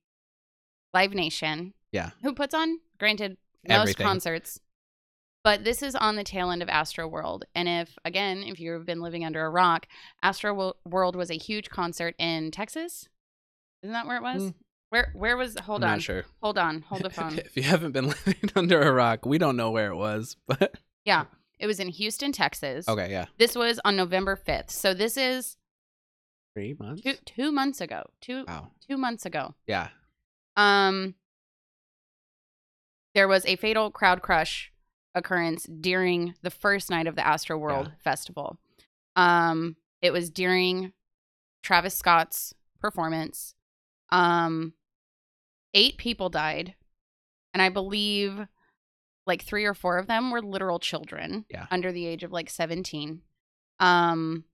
Live 0.95 1.12
Nation. 1.12 1.75
Yeah. 1.92 2.11
who 2.23 2.33
puts 2.33 2.54
on 2.54 2.78
granted 2.99 3.37
most 3.68 3.80
Everything. 3.80 4.07
concerts. 4.07 4.61
But 5.45 5.62
this 5.62 5.83
is 5.83 5.95
on 5.95 6.16
the 6.16 6.25
tail 6.25 6.50
end 6.50 6.62
of 6.62 6.71
Astro 6.71 7.07
World. 7.07 7.45
And 7.54 7.68
if, 7.68 7.99
again, 8.07 8.42
if 8.47 8.59
you've 8.61 8.87
been 8.87 9.02
living 9.02 9.26
under 9.26 9.45
a 9.45 9.50
rock, 9.50 9.87
Astro 10.23 10.73
World 10.87 11.16
was 11.16 11.30
a 11.30 11.35
huge 11.35 11.68
concert 11.68 12.14
in 12.18 12.50
Texas. 12.50 13.11
Isn't 13.83 13.92
that 13.92 14.07
where 14.07 14.16
it 14.16 14.23
was? 14.23 14.42
Mm. 14.42 14.54
Where 14.88 15.12
where 15.14 15.37
was 15.37 15.54
hold 15.59 15.85
I'm 15.85 15.90
on. 15.90 15.97
not 15.97 16.02
sure 16.02 16.25
Hold 16.42 16.57
on. 16.57 16.80
Hold 16.88 17.02
the 17.02 17.11
phone. 17.18 17.38
if 17.38 17.59
you 17.59 17.62
haven't 17.62 17.92
been 17.92 18.07
living 18.26 18.50
under 18.57 18.80
a 18.80 18.90
rock 18.90 19.26
we 19.26 19.37
don't 19.37 19.57
know 19.59 19.71
where 19.71 19.90
it 19.90 19.97
was 19.97 20.37
but 20.47 20.78
yeah. 21.04 21.26
It 21.59 21.67
was 21.67 21.81
in 21.81 21.88
Houston, 21.88 22.33
Texas. 22.33 22.88
okay 22.88 23.11
yeah 23.11 23.27
This 23.38 23.55
was 23.57 23.81
on 23.85 23.97
November 23.97 24.37
5th. 24.37 24.71
So 24.71 24.95
this 24.95 25.17
is 25.17 25.57
three 26.55 26.75
months 26.79 27.03
two, 27.03 27.15
two 27.25 27.53
months 27.53 27.81
ago. 27.81 28.05
Two 28.21 28.45
wow 28.47 28.69
two 28.88 28.97
months 28.97 29.27
ago. 29.27 29.55
yeah 29.67 29.88
Um 30.57 31.15
there 33.15 33.29
was 33.29 33.45
a 33.47 33.57
fatal 33.57 33.91
crowd 33.91 34.23
crush 34.23 34.73
occurrence 35.15 35.65
during 35.81 36.35
the 36.43 36.50
first 36.50 36.91
night 36.91 37.07
of 37.07 37.17
the 37.17 37.27
Astro 37.27 37.57
World 37.59 37.93
Festival. 38.03 38.59
Um 39.17 39.77
it 40.00 40.12
was 40.12 40.31
during 40.31 40.93
Travis 41.62 41.95
Scott's 41.97 42.55
performance. 42.81 43.55
Um 44.11 44.75
eight 45.75 45.97
people 45.99 46.29
died 46.29 46.75
and 47.53 47.61
I 47.62 47.69
believe 47.69 48.47
like 49.28 49.42
3 49.44 49.64
or 49.64 49.75
4 49.75 49.99
of 49.99 50.08
them 50.08 50.32
were 50.32 50.42
literal 50.42 50.80
children 50.80 51.44
Yeah. 51.49 51.66
under 51.70 51.92
the 51.92 52.06
age 52.06 52.25
of 52.25 52.32
like 52.32 52.50
17. 52.50 53.23
Um 53.78 54.45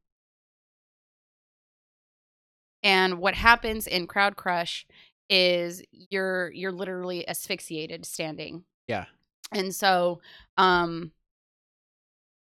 and 2.83 3.19
what 3.19 3.35
happens 3.35 3.87
in 3.87 4.07
crowd 4.07 4.37
crush 4.37 4.87
is 5.31 5.83
you're 5.91 6.51
you're 6.53 6.73
literally 6.73 7.27
asphyxiated 7.27 8.05
standing 8.05 8.65
Yeah. 8.87 9.07
and 9.53 9.75
so 9.75 10.21
um 10.59 11.13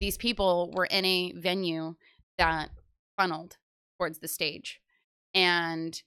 these 0.01 0.17
people 0.19 0.73
were 0.75 0.87
in 0.87 1.05
a 1.05 1.33
venue 1.33 1.95
that 2.39 2.71
funneled 3.17 3.57
towards 3.99 4.19
the 4.19 4.29
stage 4.29 4.81
and 5.33 6.03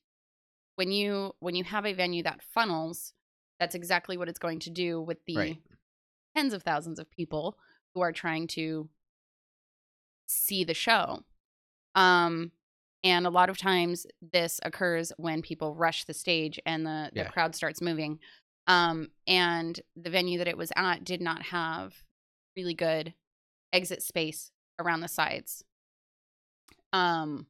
when 0.75 0.91
you 0.91 1.33
when 1.39 1.55
you 1.55 1.63
have 1.63 1.85
a 1.85 1.93
venue 1.93 2.23
that 2.23 2.41
funnels 2.41 3.13
that's 3.59 3.75
exactly 3.75 4.17
what 4.17 4.27
it's 4.29 4.39
going 4.39 4.59
to 4.59 4.69
do 4.69 5.01
with 5.01 5.17
the 5.25 5.35
Right. 5.37 5.57
Tens 6.35 6.53
of 6.53 6.63
thousands 6.63 6.99
of 6.99 7.09
people 7.11 7.57
who 7.93 8.01
are 8.01 8.11
trying 8.11 8.47
to 8.47 8.89
see 10.27 10.63
the 10.63 10.73
show 10.73 11.19
um 11.95 12.51
and 13.03 13.25
a 13.25 13.29
lot 13.31 13.49
of 13.49 13.57
times 13.57 14.05
this 14.21 14.59
occurs 14.63 15.11
when 15.17 15.41
people 15.41 15.73
rush 15.73 16.03
the 16.03 16.13
stage 16.13 16.59
and 16.65 16.85
the, 16.85 17.09
the 17.13 17.21
Yeah. 17.21 17.29
crowd 17.29 17.55
starts 17.55 17.81
moving 17.81 18.19
um 18.67 19.09
and 19.25 19.79
the 19.95 20.09
venue 20.11 20.37
that 20.37 20.47
it 20.47 20.57
was 20.57 20.71
at 20.75 21.03
did 21.03 21.21
not 21.21 21.41
have 21.43 21.95
really 22.55 22.75
good 22.75 23.13
exit 23.73 24.03
space 24.03 24.51
around 24.79 25.01
the 25.01 25.07
sides 25.07 25.63
um 26.93 27.47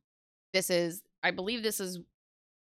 this 0.53 0.69
is 0.69 1.01
i 1.23 1.31
believe 1.31 1.63
this 1.63 1.79
is 1.79 1.99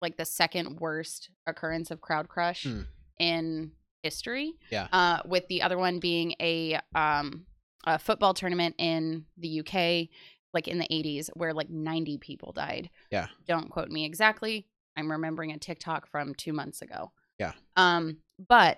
like 0.02 0.18
the 0.18 0.26
second 0.26 0.80
worst 0.80 1.30
occurrence 1.46 1.92
of 1.92 2.02
crowd 2.02 2.28
crush 2.28 2.64
Hmm. 2.64 2.82
in 3.20 3.72
history 4.04 4.54
Yeah. 4.72 4.88
uh 4.92 5.22
with 5.26 5.48
the 5.48 5.62
other 5.62 5.78
one 5.78 6.00
being 6.00 6.36
a 6.40 6.80
um 6.96 7.46
a 7.86 7.98
football 8.00 8.34
tournament 8.34 8.76
in 8.78 9.26
the 9.38 9.60
UK 9.62 10.10
like 10.54 10.68
in 10.68 10.78
the 10.80 10.88
80s 10.88 11.30
where 11.36 11.54
like 11.54 11.70
90 11.70 12.18
people 12.18 12.52
died. 12.52 12.90
Yeah. 13.12 13.28
Don't 13.46 13.70
quote 13.70 13.90
me 13.90 14.06
exactly. 14.06 14.66
I'm 14.96 15.12
remembering 15.12 15.52
a 15.52 15.58
TikTok 15.58 16.08
from 16.08 16.34
2 16.36 16.54
months 16.54 16.82
ago. 16.82 17.12
Yeah. 17.40 17.54
Um 17.76 18.18
but 18.48 18.78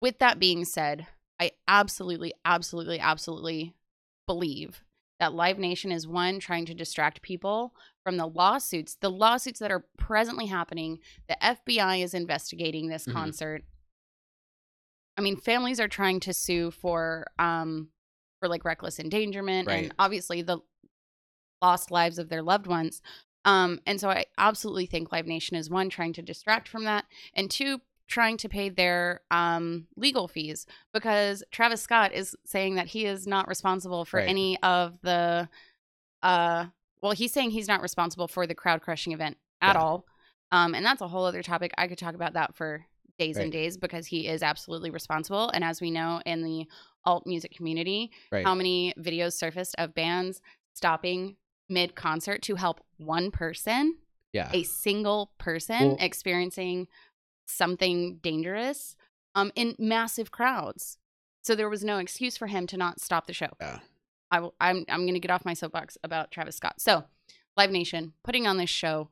with 0.00 0.18
that 0.18 0.38
being 0.38 0.64
said, 0.64 1.06
I 1.40 1.52
absolutely 1.68 2.32
absolutely 2.44 2.98
absolutely 3.00 3.74
believe 4.26 4.82
that 5.20 5.34
Live 5.34 5.58
Nation 5.58 5.90
is 5.92 6.06
one 6.06 6.38
trying 6.40 6.66
to 6.66 6.74
distract 6.74 7.22
people 7.22 7.74
from 8.06 8.18
the 8.18 8.26
lawsuits, 8.28 8.94
the 9.00 9.10
lawsuits 9.10 9.58
that 9.58 9.72
are 9.72 9.84
presently 9.98 10.46
happening. 10.46 11.00
The 11.28 11.36
FBI 11.44 12.04
is 12.04 12.14
investigating 12.14 12.86
this 12.86 13.04
Mhm. 13.04 13.12
concert. 13.12 13.64
I 15.16 15.22
mean, 15.22 15.36
families 15.36 15.80
are 15.80 15.88
trying 15.88 16.20
to 16.20 16.32
sue 16.32 16.70
for 16.70 17.26
um 17.40 17.90
for 18.38 18.48
like 18.48 18.64
reckless 18.64 19.00
endangerment 19.00 19.66
Right. 19.66 19.86
and 19.86 19.94
obviously 19.98 20.40
the 20.42 20.58
lost 21.60 21.90
lives 21.90 22.20
of 22.20 22.28
their 22.28 22.42
loved 22.42 22.68
ones. 22.68 23.02
Um 23.44 23.80
and 23.86 24.00
so 24.00 24.08
I 24.08 24.26
absolutely 24.38 24.86
think 24.86 25.10
Live 25.10 25.26
Nation 25.26 25.56
is 25.56 25.68
one 25.68 25.90
trying 25.90 26.12
to 26.12 26.22
distract 26.22 26.68
from 26.68 26.84
that 26.84 27.06
and 27.34 27.50
two 27.50 27.80
trying 28.06 28.36
to 28.36 28.48
pay 28.48 28.68
their 28.68 29.22
um 29.32 29.88
legal 29.96 30.28
fees 30.28 30.64
because 30.92 31.42
Travis 31.50 31.82
Scott 31.82 32.12
is 32.12 32.36
saying 32.44 32.76
that 32.76 32.86
he 32.88 33.04
is 33.04 33.26
not 33.26 33.48
responsible 33.48 34.04
for 34.04 34.18
Right. 34.18 34.28
any 34.28 34.62
of 34.62 35.00
the 35.00 35.48
uh 36.22 36.66
well 37.02 37.12
he's 37.12 37.32
saying 37.32 37.50
he's 37.50 37.68
not 37.68 37.82
responsible 37.82 38.28
for 38.28 38.46
the 38.46 38.54
crowd 38.54 38.80
crushing 38.82 39.12
event 39.12 39.36
at 39.60 39.74
Yeah. 39.76 39.82
all. 39.82 40.04
Um 40.52 40.74
and 40.74 40.84
that's 40.84 41.00
a 41.02 41.08
whole 41.08 41.24
other 41.24 41.42
topic. 41.42 41.72
I 41.78 41.88
could 41.88 41.98
talk 41.98 42.14
about 42.14 42.34
that 42.34 42.54
for 42.54 42.86
days 43.18 43.36
and 43.38 43.50
days 43.50 43.76
because 43.78 44.06
he 44.06 44.26
is 44.28 44.42
absolutely 44.42 44.90
responsible 44.90 45.48
and 45.50 45.64
as 45.64 45.80
we 45.80 45.90
know 45.90 46.20
in 46.26 46.42
the 46.42 46.66
alt 47.04 47.26
music 47.26 47.50
community 47.56 48.10
Right. 48.30 48.44
how 48.44 48.54
many 48.54 48.92
videos 48.98 49.32
surfaced 49.32 49.74
of 49.78 49.94
bands 49.94 50.42
stopping 50.74 51.36
mid 51.68 51.94
concert 51.94 52.42
to 52.42 52.56
help 52.56 52.80
one 52.98 53.30
person 53.30 53.96
yeah. 54.34 54.50
a 54.52 54.64
single 54.64 55.32
person 55.38 55.88
Well- 55.88 55.96
experiencing 55.98 56.88
something 57.46 58.18
dangerous 58.22 58.96
um 59.34 59.50
in 59.54 59.74
massive 59.78 60.30
crowds 60.30 60.98
so 61.42 61.54
there 61.54 61.70
was 61.70 61.84
no 61.84 61.98
excuse 61.98 62.36
for 62.36 62.48
him 62.48 62.66
to 62.66 62.76
not 62.76 63.00
stop 63.00 63.26
the 63.26 63.32
show 63.32 63.48
Yeah. 63.60 63.78
I 64.30 64.40
will, 64.40 64.54
I'm 64.60 64.84
I'm 64.88 65.02
going 65.02 65.14
to 65.14 65.20
get 65.20 65.30
off 65.30 65.44
my 65.44 65.54
soapbox 65.54 65.96
about 66.02 66.30
Travis 66.30 66.56
Scott. 66.56 66.80
So, 66.80 67.04
Live 67.56 67.70
Nation 67.70 68.12
putting 68.24 68.46
on 68.46 68.56
this 68.56 68.70
show. 68.70 69.08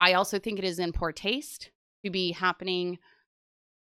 I 0.00 0.12
also 0.14 0.38
think 0.38 0.58
it 0.58 0.64
is 0.64 0.78
in 0.78 0.92
poor 0.92 1.12
taste 1.12 1.70
to 2.04 2.10
be 2.10 2.32
happening. 2.32 2.98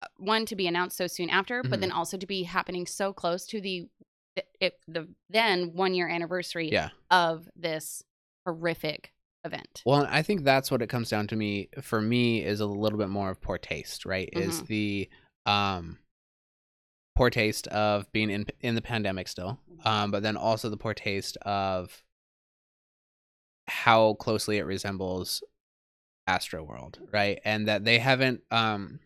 uh, 0.03 0.07
One 0.17 0.45
to 0.45 0.55
be 0.55 0.67
announced 0.67 0.95
so 0.97 1.07
soon 1.07 1.29
after, 1.29 1.63
but 1.63 1.77
Mhm. 1.77 1.81
then 1.81 1.91
also 1.91 2.17
to 2.17 2.27
be 2.27 2.43
happening 2.43 2.85
so 2.85 3.13
close 3.13 3.45
to 3.47 3.59
the 3.61 3.89
it, 4.59 4.79
the 4.87 5.07
then 5.29 5.73
one 5.73 5.95
year 5.95 6.07
anniversary 6.07 6.69
Yeah. 6.71 6.89
of 7.09 7.49
this 7.55 8.03
horrific 8.45 9.11
event. 9.43 9.81
Well, 9.83 10.05
I 10.07 10.21
think 10.21 10.43
that's 10.43 10.69
what 10.69 10.83
it 10.83 10.89
comes 10.89 11.09
down 11.09 11.25
to 11.27 11.35
me 11.35 11.69
for 11.81 11.99
me 12.01 12.43
is 12.43 12.59
a 12.59 12.67
little 12.67 12.99
bit 12.99 13.09
more 13.09 13.31
of 13.31 13.41
poor 13.41 13.57
taste, 13.57 14.05
right? 14.05 14.29
Is 14.33 14.57
Mm-hmm. 14.57 14.65
the 14.67 15.09
um 15.47 15.97
poor 17.17 17.29
taste 17.29 17.67
of 17.67 18.11
being 18.11 18.29
in 18.29 18.45
in 18.61 18.75
the 18.75 18.81
pandemic 18.81 19.27
still. 19.27 19.59
Um 19.83 20.11
but 20.11 20.23
then 20.23 20.37
also 20.37 20.69
the 20.69 20.77
poor 20.77 20.93
taste 20.93 21.37
of 21.37 22.03
how 23.67 24.13
closely 24.13 24.57
it 24.57 24.65
resembles 24.65 25.43
Astro 26.25 26.63
World, 26.63 26.99
right? 27.11 27.39
And 27.43 27.67
that 27.67 27.83
they 27.83 27.99
haven't 27.99 28.41
um 28.51 28.99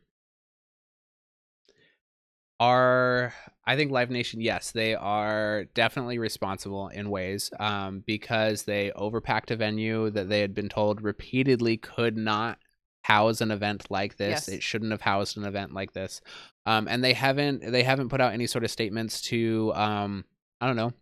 are 2.60 3.34
I 3.66 3.76
think 3.76 3.92
Live 3.92 4.10
Nation, 4.10 4.42
yes, 4.42 4.72
they 4.72 4.96
are 4.96 5.66
definitely 5.74 6.20
responsible 6.20 6.90
in 6.90 7.10
ways 7.10 7.52
um, 7.60 8.04
because 8.06 8.64
they 8.64 8.92
overpacked 8.96 9.52
a 9.52 9.56
venue 9.56 10.10
that 10.10 10.30
they 10.30 10.42
had 10.42 10.54
been 10.54 10.70
told 10.70 11.02
repeatedly 11.02 11.78
could 11.78 12.18
not 12.18 12.58
house 13.02 13.42
an 13.42 13.52
event 13.52 13.90
like 13.90 14.18
this. 14.18 14.30
Yes. 14.30 14.48
It 14.48 14.64
shouldn't 14.64 14.92
have 14.92 15.02
housed 15.02 15.38
an 15.38 15.46
event 15.46 15.74
like 15.74 15.94
this, 15.94 16.22
um, 16.66 16.88
and 16.88 17.04
they 17.04 17.14
haven't 17.14 17.72
they 17.72 17.84
haven't 17.84 18.10
put 18.10 18.22
out 18.22 18.34
any 18.34 18.48
sort 18.48 18.64
of 18.64 18.72
statements 18.72 19.22
to 19.24 19.72
um, 19.76 20.26
I 20.60 20.68
don't 20.68 20.76
know 20.76 20.94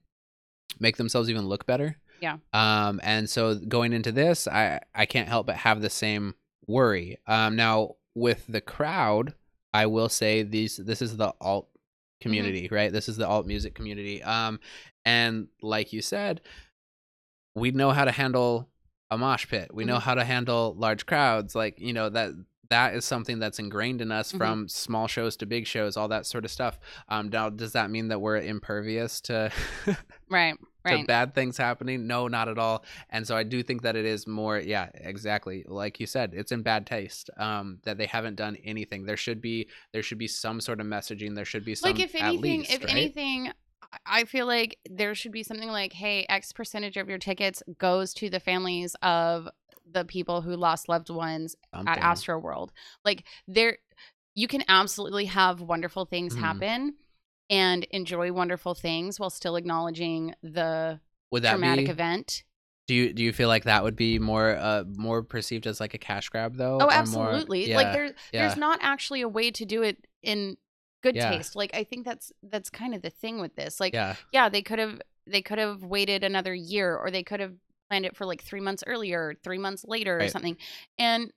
make 0.79 0.97
themselves 0.97 1.29
even 1.29 1.47
look 1.47 1.65
better. 1.65 1.97
Yeah. 2.21 2.37
Um, 2.53 2.99
and 3.03 3.29
so 3.29 3.55
going 3.55 3.93
into 3.93 4.11
this, 4.11 4.47
I 4.47 4.79
I 4.93 5.05
can't 5.05 5.27
help 5.27 5.47
but 5.47 5.57
have 5.57 5.81
the 5.81 5.89
same 5.89 6.35
worry. 6.67 7.17
Um, 7.27 7.55
now 7.55 7.95
with 8.15 8.45
the 8.47 8.61
crowd, 8.61 9.33
I 9.73 9.85
will 9.85 10.09
say 10.09 10.43
these 10.43 10.77
this 10.77 11.01
is 11.01 11.17
the 11.17 11.33
alt 11.41 11.69
community, 12.21 12.67
right? 12.71 12.91
This 12.91 13.09
is 13.09 13.17
the 13.17 13.27
alt 13.27 13.45
music 13.45 13.73
community. 13.75 14.21
Um, 14.23 14.59
and 15.05 15.47
like 15.61 15.93
you 15.93 16.01
said, 16.01 16.41
we 17.55 17.71
know 17.71 17.91
how 17.91 18.05
to 18.05 18.11
handle 18.11 18.69
a 19.11 19.17
mosh 19.17 19.47
pit. 19.47 19.73
We 19.73 19.85
know 19.85 19.97
Mhm. 19.97 20.01
how 20.03 20.15
to 20.15 20.23
handle 20.23 20.75
large 20.77 21.05
crowds. 21.05 21.55
Like 21.55 21.79
you 21.79 21.93
know 21.93 22.09
that 22.09 22.31
that 22.69 22.93
is 22.93 23.03
something 23.03 23.39
that's 23.39 23.57
ingrained 23.57 23.99
in 23.99 24.11
us 24.11 24.31
Mhm. 24.31 24.37
from 24.37 24.67
small 24.69 25.07
shows 25.07 25.35
to 25.37 25.47
big 25.47 25.65
shows, 25.65 25.97
all 25.97 26.07
that 26.09 26.27
sort 26.27 26.45
of 26.45 26.51
stuff. 26.51 26.79
Um, 27.07 27.29
now 27.29 27.49
does 27.49 27.71
that 27.73 27.89
mean 27.89 28.09
that 28.09 28.19
we're 28.21 28.37
impervious 28.37 29.19
to 29.21 29.51
Right. 30.29 30.53
to 30.55 30.65
Right. 30.85 31.07
bad 31.07 31.33
things 31.33 31.57
happening? 31.57 32.05
No, 32.05 32.27
not 32.27 32.47
at 32.47 32.59
all. 32.59 32.85
And 33.09 33.25
so 33.25 33.35
I 33.35 33.41
do 33.43 33.63
think 33.63 33.81
that 33.81 33.95
it 33.95 34.05
is 34.05 34.27
more, 34.27 34.59
yeah, 34.59 34.89
exactly 34.93 35.65
like 35.67 35.99
you 35.99 36.05
said, 36.05 36.33
it's 36.35 36.51
in 36.51 36.61
bad 36.61 36.85
taste. 36.85 37.31
Um, 37.37 37.79
that 37.85 37.97
they 37.97 38.05
haven't 38.05 38.35
done 38.35 38.55
anything. 38.63 39.05
There 39.05 39.17
should 39.17 39.41
be 39.41 39.67
there 39.91 40.03
should 40.03 40.19
be 40.19 40.27
some 40.27 40.61
sort 40.61 40.79
of 40.79 40.85
messaging. 40.85 41.33
There 41.33 41.45
should 41.45 41.65
be 41.65 41.73
some 41.73 41.89
like 41.91 41.99
if 41.99 42.13
at 42.13 42.21
anything 42.21 42.59
least, 42.59 42.71
if 42.71 42.83
right? 42.83 42.91
anything 42.91 43.51
I- 44.05 44.23
feel 44.25 44.45
like 44.45 44.77
there 44.89 45.15
should 45.15 45.31
be 45.31 45.43
something 45.43 45.69
like 45.69 45.93
hey 45.93 46.25
x 46.29 46.51
percentage 46.51 46.97
of 46.97 47.09
your 47.09 47.17
tickets 47.17 47.63
goes 47.77 48.13
to 48.15 48.29
the 48.29 48.39
families 48.39 48.95
of 49.01 49.47
the 49.91 50.05
people 50.05 50.41
who 50.41 50.55
lost 50.55 50.87
loved 50.89 51.09
ones 51.09 51.55
at 51.73 51.97
astro 51.97 52.37
world 52.37 52.71
like 53.03 53.25
there 53.47 53.77
you 54.35 54.47
can 54.47 54.63
absolutely 54.67 55.25
have 55.25 55.61
wonderful 55.61 56.05
things 56.05 56.35
Mhm. 56.35 56.39
happen 56.39 56.93
and 57.49 57.83
enjoy 57.85 58.31
wonderful 58.31 58.75
things 58.75 59.19
while 59.19 59.31
still 59.31 59.55
acknowledging 59.55 60.35
the 60.43 60.99
Would 61.31 61.41
that 61.43 61.51
traumatic 61.51 61.85
be? 61.85 61.91
event 61.91 62.43
Do 62.87 62.93
you 62.93 63.11
do 63.13 63.23
you 63.23 63.33
feel 63.33 63.47
like 63.47 63.63
that 63.63 63.83
would 63.83 63.95
be 63.95 64.19
more 64.19 64.55
uh 64.55 64.83
more 64.87 65.23
perceived 65.23 65.65
as 65.65 65.79
like 65.79 65.95
a 65.95 65.97
cash 65.97 66.29
grab 66.29 66.55
though? 66.57 66.77
oh 66.79 66.85
or 66.85 66.87
more- 66.87 66.93
absolutely 66.93 67.73
like 67.73 67.91
there 67.93 68.05
yeah. 68.31 68.45
there's 68.45 68.57
not 68.57 68.77
actually 68.83 69.21
a 69.21 69.27
way 69.27 69.49
to 69.51 69.65
do 69.65 69.81
it 69.81 70.05
in 70.21 70.57
good 71.01 71.15
Yeah. 71.15 71.31
taste 71.31 71.55
like 71.55 71.71
i 71.73 71.83
think 71.83 72.05
that's 72.05 72.31
that's 72.43 72.69
kind 72.69 72.93
of 72.93 73.01
the 73.01 73.09
thing 73.09 73.39
with 73.39 73.55
this 73.55 73.79
like 73.79 73.93
yeah, 73.93 74.15
yeah 74.33 74.49
they 74.49 74.61
could 74.61 74.79
have 74.79 75.01
they 75.25 75.41
could 75.41 75.57
have 75.59 75.83
waited 75.83 76.23
another 76.23 76.53
year 76.53 76.95
or 76.97 77.09
they 77.11 77.23
could 77.23 77.39
have 77.39 77.53
planned 77.89 78.05
it 78.05 78.15
for 78.15 78.25
like 78.25 78.43
three 78.43 78.59
months 78.59 78.83
earlier 78.85 79.29
or 79.29 79.33
three 79.43 79.57
months 79.57 79.85
later 79.87 80.19
or 80.19 80.27
something 80.27 80.57
and 80.97 81.31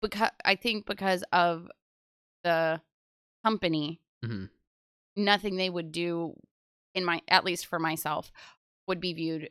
because 0.00 0.30
i 0.44 0.54
think 0.54 0.86
because 0.86 1.22
of 1.32 1.68
the 2.44 2.80
company 3.44 4.00
Mhm. 4.24 4.48
nothing 5.16 5.56
they 5.56 5.70
would 5.70 5.92
do 5.92 6.34
in 6.94 7.04
my 7.04 7.20
at 7.28 7.44
least 7.44 7.66
for 7.66 7.78
myself 7.78 8.32
would 8.86 9.00
be 9.00 9.12
viewed 9.12 9.50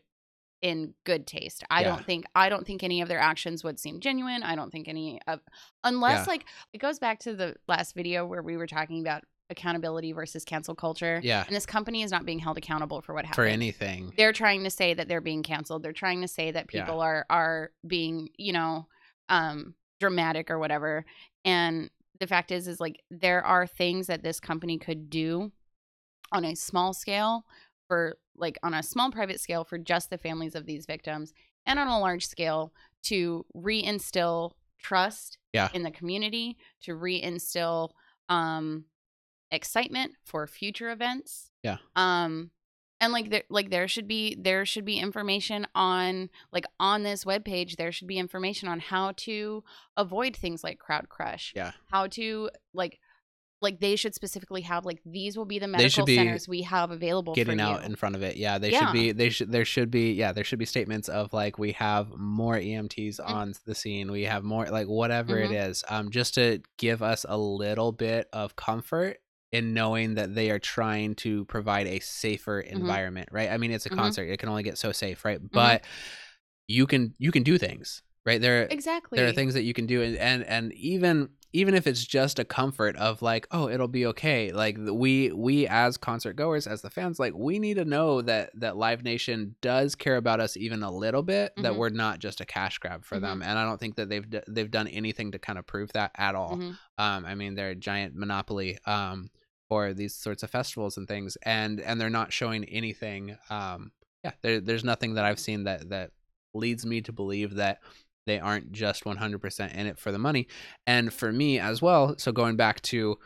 in 0.62 0.94
good 1.04 1.28
taste 1.28 1.64
i 1.70 1.82
Yeah. 1.82 1.90
don't 1.90 2.06
think 2.06 2.26
i 2.36 2.50
don't 2.50 2.66
think 2.66 2.84
any 2.84 3.02
of 3.02 3.08
their 3.10 3.20
actions 3.20 3.64
would 3.64 3.80
seem 3.80 4.00
genuine 4.00 4.44
i 4.44 4.56
don't 4.56 4.72
think 4.72 4.88
any 4.88 5.20
of 5.28 5.42
unless 5.84 6.26
Yeah. 6.26 6.32
like 6.34 6.46
it 6.72 6.78
goes 6.80 7.00
back 7.00 7.20
to 7.20 7.36
the 7.36 7.56
last 7.68 7.94
video 7.96 8.26
where 8.26 8.42
we 8.42 8.56
were 8.58 8.68
talking 8.68 9.02
about 9.02 9.24
accountability 9.50 10.12
versus 10.14 10.46
cancel 10.46 10.74
culture 10.74 11.20
yeah. 11.24 11.44
and 11.46 11.56
this 11.56 11.66
company 11.66 12.02
is 12.02 12.12
not 12.12 12.26
being 12.26 12.40
held 12.40 12.58
accountable 12.58 13.02
for 13.02 13.14
what 13.14 13.26
happened. 13.26 13.36
For 13.36 13.46
anything. 13.46 14.12
They're 14.18 14.34
trying 14.34 14.64
to 14.64 14.70
say 14.70 14.94
that 14.94 15.08
they're 15.08 15.22
being 15.22 15.44
canceled. 15.44 15.84
They're 15.84 15.92
trying 15.94 16.22
to 16.22 16.28
say 16.28 16.52
that 16.52 16.68
Yeah. 16.72 16.86
people 16.86 17.02
are 17.02 17.26
are 17.30 17.72
being, 17.86 18.30
you 18.38 18.54
know, 18.54 18.88
um 19.30 19.76
dramatic 20.00 20.50
or 20.50 20.60
whatever. 20.60 21.06
And 21.46 21.90
the 22.20 22.28
fact 22.28 22.52
is 22.52 22.68
is 22.68 22.80
like 22.80 23.02
there 23.12 23.44
are 23.44 23.68
things 23.68 24.08
that 24.08 24.24
this 24.24 24.40
company 24.40 24.78
could 24.78 25.10
do 25.10 25.52
on 26.32 26.46
a 26.46 26.56
small 26.56 26.94
scale 26.94 27.46
for 27.88 28.18
like 28.36 28.58
on 28.64 28.74
a 28.74 28.82
small 28.82 29.12
private 29.12 29.40
scale 29.40 29.64
for 29.64 29.78
just 29.78 30.10
the 30.10 30.18
families 30.18 30.56
of 30.56 30.66
these 30.66 30.86
victims 30.86 31.34
and 31.66 31.78
on 31.80 31.88
a 31.88 32.00
large 32.00 32.26
scale 32.26 32.74
to 33.04 33.46
reinstill 33.56 34.54
trust 34.82 35.38
Yeah. 35.54 35.70
in 35.74 35.84
the 35.84 35.92
community, 35.92 36.58
to 36.84 36.94
reinstill 36.94 37.90
um 38.30 38.86
excitement 39.54 40.14
for 40.26 40.48
future 40.48 40.90
events. 40.92 41.52
Yeah. 41.64 41.78
Um 41.96 42.52
and 43.00 43.12
like 43.12 43.30
there 43.30 43.44
like 43.50 43.70
there 43.70 43.88
should 43.88 44.08
be 44.08 44.36
there 44.40 44.66
should 44.66 44.86
be 44.86 44.98
information 44.98 45.68
on 45.76 46.30
like 46.52 46.66
on 46.80 47.04
this 47.04 47.26
webpage 47.26 47.76
there 47.76 47.92
should 47.92 48.08
be 48.08 48.18
information 48.18 48.68
on 48.70 48.80
how 48.80 49.12
to 49.18 49.64
avoid 49.98 50.36
things 50.36 50.64
like 50.64 50.80
crowd 50.80 51.10
crush. 51.10 51.54
Yeah. 51.56 51.72
How 51.92 52.08
to 52.08 52.50
like 52.74 53.00
like 53.62 53.80
they 53.80 53.96
should 53.96 54.14
specifically 54.14 54.60
have 54.62 54.86
like 54.86 55.00
these 55.06 55.38
will 55.38 55.46
be 55.46 55.58
the 55.58 55.70
medical 55.70 56.06
be 56.06 56.18
centers 56.18 56.50
we 56.50 56.64
have 56.64 56.92
available 56.92 57.34
getting 57.34 57.62
out 57.62 57.80
you. 57.80 57.86
in 57.86 57.96
front 57.96 58.14
of 58.14 58.22
it. 58.22 58.36
Yeah, 58.36 58.58
they 58.58 58.72
Yeah. 58.72 58.80
should 58.88 58.92
be. 58.94 59.12
They 59.14 59.30
should. 59.30 59.54
There 59.54 59.64
should 59.64 59.90
be. 59.90 60.12
Yeah, 60.12 60.34
there 60.34 60.44
should 60.44 60.60
be 60.60 60.66
statements 60.66 61.08
of 61.08 61.32
like 61.32 61.58
we 61.58 61.72
have 61.74 62.10
more 62.18 62.56
EMTs 62.58 63.22
Mm. 63.22 63.26
on 63.30 63.54
the 63.66 63.74
scene. 63.74 64.12
We 64.12 64.24
have 64.24 64.44
more 64.44 64.66
like 64.66 64.88
whatever 64.88 65.38
it 65.40 65.52
Mhm. 65.52 65.70
is. 65.70 65.82
Um, 65.88 66.12
just 66.12 66.34
to 66.34 66.62
give 66.78 67.02
us 67.02 67.26
a 67.28 67.38
little 67.38 67.94
bit 67.94 68.28
of 68.34 68.58
comfort 68.58 69.22
in 69.54 69.74
knowing 69.74 70.16
that 70.16 70.34
they 70.36 70.50
are 70.52 70.60
trying 70.60 71.16
to 71.16 71.46
provide 71.46 71.88
a 71.88 72.00
safer 72.00 72.62
Mm-hmm. 72.62 72.76
environment. 72.82 73.30
Right. 73.32 73.50
I 73.50 73.58
mean, 73.58 73.72
it's 73.72 73.86
a 73.86 73.90
Mhm. 73.92 73.96
concert. 73.98 74.24
It 74.30 74.38
can 74.40 74.50
only 74.50 74.64
get 74.64 74.78
so 74.78 74.92
safe. 74.92 75.24
Right. 75.24 75.38
Mm-hmm. 75.38 75.54
But 75.54 75.86
you 76.68 76.86
can 76.88 77.14
you 77.18 77.32
can 77.32 77.44
do 77.44 77.58
things. 77.58 78.02
Right. 78.26 78.40
There. 78.42 78.68
exactly. 78.72 79.18
There 79.18 79.28
are 79.28 79.34
things 79.34 79.54
that 79.54 79.64
you 79.64 79.74
can 79.74 79.86
do, 79.86 80.02
and 80.02 80.18
and 80.18 80.44
and 80.46 80.74
even 80.74 81.30
even 81.56 81.76
if 81.76 81.86
it's 81.86 82.04
just 82.04 82.40
a 82.40 82.44
comfort 82.46 82.96
of 82.96 83.22
like 83.22 83.46
oh 83.52 83.70
it'll 83.70 83.88
be 83.88 84.08
okay 84.08 84.52
like 84.52 84.76
we 84.80 85.32
we 85.34 85.68
as 85.68 85.98
concert 85.98 86.36
goers 86.36 86.66
as 86.66 86.82
the 86.82 86.90
fans 86.90 87.20
like 87.20 87.34
we 87.36 87.60
need 87.60 87.76
to 87.76 87.86
know 87.86 88.24
that 88.24 88.50
that 88.60 88.76
live 88.76 89.04
nation 89.04 89.54
does 89.62 89.94
care 89.94 90.16
about 90.16 90.40
us 90.40 90.58
even 90.58 90.82
a 90.82 90.90
little 90.92 91.22
bit 91.22 91.54
that 91.58 91.74
Mhm. 91.74 91.78
we're 91.78 91.90
not 91.90 92.18
just 92.18 92.42
a 92.42 92.46
cash 92.46 92.80
grab 92.80 93.06
for 93.06 93.20
them 93.20 93.44
and 93.44 93.60
i 93.60 93.64
don't 93.66 93.80
think 93.80 93.98
that 93.98 94.10
they've 94.10 94.28
d- 94.28 94.42
they've 94.48 94.72
done 94.72 94.88
anything 94.88 95.32
to 95.32 95.38
kind 95.38 95.60
of 95.60 95.68
prove 95.68 95.94
that 95.94 96.10
at 96.18 96.34
all 96.34 96.58
Mhm. 96.58 96.76
um 96.98 97.24
i 97.24 97.36
mean 97.36 97.54
they're 97.54 97.70
a 97.70 97.76
giant 97.76 98.16
monopoly 98.16 98.80
um 98.88 99.30
for 99.70 99.94
these 99.94 100.16
sorts 100.16 100.44
of 100.44 100.50
festivals 100.50 100.98
and 100.98 101.08
things 101.08 101.38
and 101.44 101.80
and 101.80 102.00
they're 102.00 102.10
not 102.10 102.34
showing 102.34 102.64
anything 102.66 103.38
um 103.50 103.92
yeah 104.24 104.32
there, 104.42 104.60
there's 104.60 104.84
nothing 104.84 105.16
that 105.16 105.26
i've 105.26 105.40
seen 105.40 105.64
that 105.64 105.90
that 105.90 106.12
leads 106.54 106.86
me 106.86 107.02
to 107.02 107.12
believe 107.12 107.56
that 107.56 107.80
they 108.26 108.40
aren't 108.40 108.72
just 108.72 109.04
100% 109.04 109.76
in 109.76 109.88
it 109.88 110.00
for 110.00 110.12
the 110.12 110.18
money. 110.18 110.48
And 110.88 111.12
for 111.14 111.32
me 111.32 111.60
as 111.60 111.82
well 111.82 112.16
so 112.18 112.32
going 112.32 112.56
back 112.56 112.82
to 112.84 113.18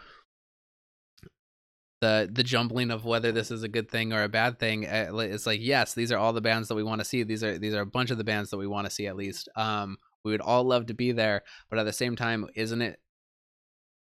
the 2.00 2.30
the 2.32 2.43
jumbling 2.43 2.91
of 2.91 3.06
whether 3.06 3.32
this 3.32 3.50
is 3.50 3.63
a 3.63 3.67
good 3.67 3.89
thing 3.89 4.13
or 4.13 4.21
a 4.21 4.30
bad 4.30 4.60
thing 4.60 4.86
uh, 4.86 5.10
it's 5.17 5.47
like 5.47 5.60
yes 5.60 5.95
these 5.95 6.12
are 6.12 6.19
all 6.19 6.32
the 6.32 6.39
bands 6.39 6.67
that 6.67 6.76
we 6.76 6.84
want 6.84 7.02
to 7.02 7.06
see 7.06 7.23
these 7.23 7.43
are 7.43 7.58
these 7.58 7.73
are 7.73 7.82
a 7.82 7.88
bunch 7.88 8.12
of 8.12 8.19
the 8.19 8.23
bands 8.23 8.52
that 8.52 8.58
we 8.58 8.67
want 8.67 8.86
to 8.86 8.93
see 8.93 9.08
at 9.08 9.15
least 9.15 9.50
um 9.56 9.97
we 10.23 10.30
would 10.30 10.41
all 10.41 10.63
love 10.63 10.86
to 10.86 10.93
be 10.93 11.12
there 11.12 11.41
but 11.71 11.80
at 11.80 11.88
the 11.88 11.93
same 11.93 12.15
time 12.15 12.45
isn't 12.54 12.84
it 12.84 13.00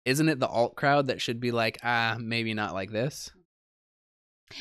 isn't 0.05 0.29
it 0.29 0.39
the 0.39 0.47
alt 0.47 0.75
crowd 0.75 1.07
that 1.07 1.21
should 1.21 1.39
be 1.39 1.51
like 1.51 1.77
ah 1.83 2.17
maybe 2.19 2.53
not 2.53 2.73
like 2.73 2.91
this 2.91 3.31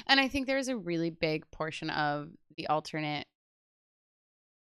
And 0.07 0.21
I 0.21 0.29
think 0.29 0.47
there's 0.47 0.69
a 0.69 0.77
really 0.77 1.11
big 1.11 1.51
portion 1.51 1.91
of 1.91 2.29
the 2.57 2.67
alternate 2.67 3.27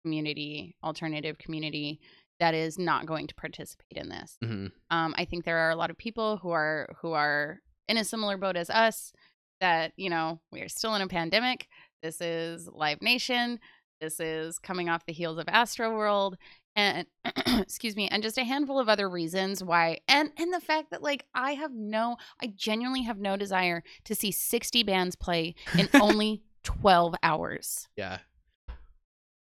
community, 0.05 0.77
alternative 0.85 1.39
community 1.39 2.01
that 2.39 2.55
is 2.55 2.79
not 2.79 3.07
going 3.07 3.27
to 3.27 3.35
participate 3.35 3.97
in 3.97 4.09
this. 4.09 4.37
hmm 4.43 4.67
Um, 4.91 5.15
I 5.19 5.25
think 5.25 5.45
there 5.45 5.59
are 5.59 5.71
a 5.71 5.77
lot 5.77 5.91
of 5.91 5.99
people 5.99 6.37
who 6.37 6.51
are 6.51 6.95
who 7.01 7.13
are 7.13 7.61
in 7.89 7.97
a 7.97 8.05
similar 8.05 8.37
boat 8.37 8.57
as 8.57 8.71
us 8.71 9.13
that, 9.61 9.93
you 9.97 10.11
know, 10.11 10.41
we 10.53 10.61
are 10.61 10.69
still 10.69 10.95
in 10.95 11.03
a 11.03 11.09
pandemic. 11.09 11.67
This 12.03 12.21
is 12.21 12.69
Live 12.69 13.01
Nation. 13.01 13.59
This 14.01 14.21
is 14.21 14.59
coming 14.59 14.89
off 14.89 15.07
the 15.07 15.13
heels 15.13 15.39
of 15.39 15.49
Astro 15.49 15.97
World 15.97 16.37
and 16.77 17.07
excuse 17.59 17.97
me, 17.97 18.07
and 18.09 18.23
just 18.23 18.39
a 18.39 18.45
handful 18.45 18.79
of 18.79 18.89
other 18.89 19.09
reasons 19.09 19.65
why 19.65 19.99
and 20.07 20.31
and 20.39 20.53
the 20.53 20.61
fact 20.61 20.91
that 20.91 21.03
like 21.03 21.25
I 21.35 21.53
have 21.53 21.73
no 21.73 22.17
I 22.41 22.49
genuinely 22.55 23.03
have 23.03 23.19
no 23.19 23.37
desire 23.37 23.83
to 24.05 24.15
see 24.15 24.31
60 24.31 24.83
bands 24.85 25.17
play 25.17 25.55
in 25.77 25.89
only 26.01 26.43
12 26.63 27.15
hours. 27.23 27.89
yeah 27.97 28.19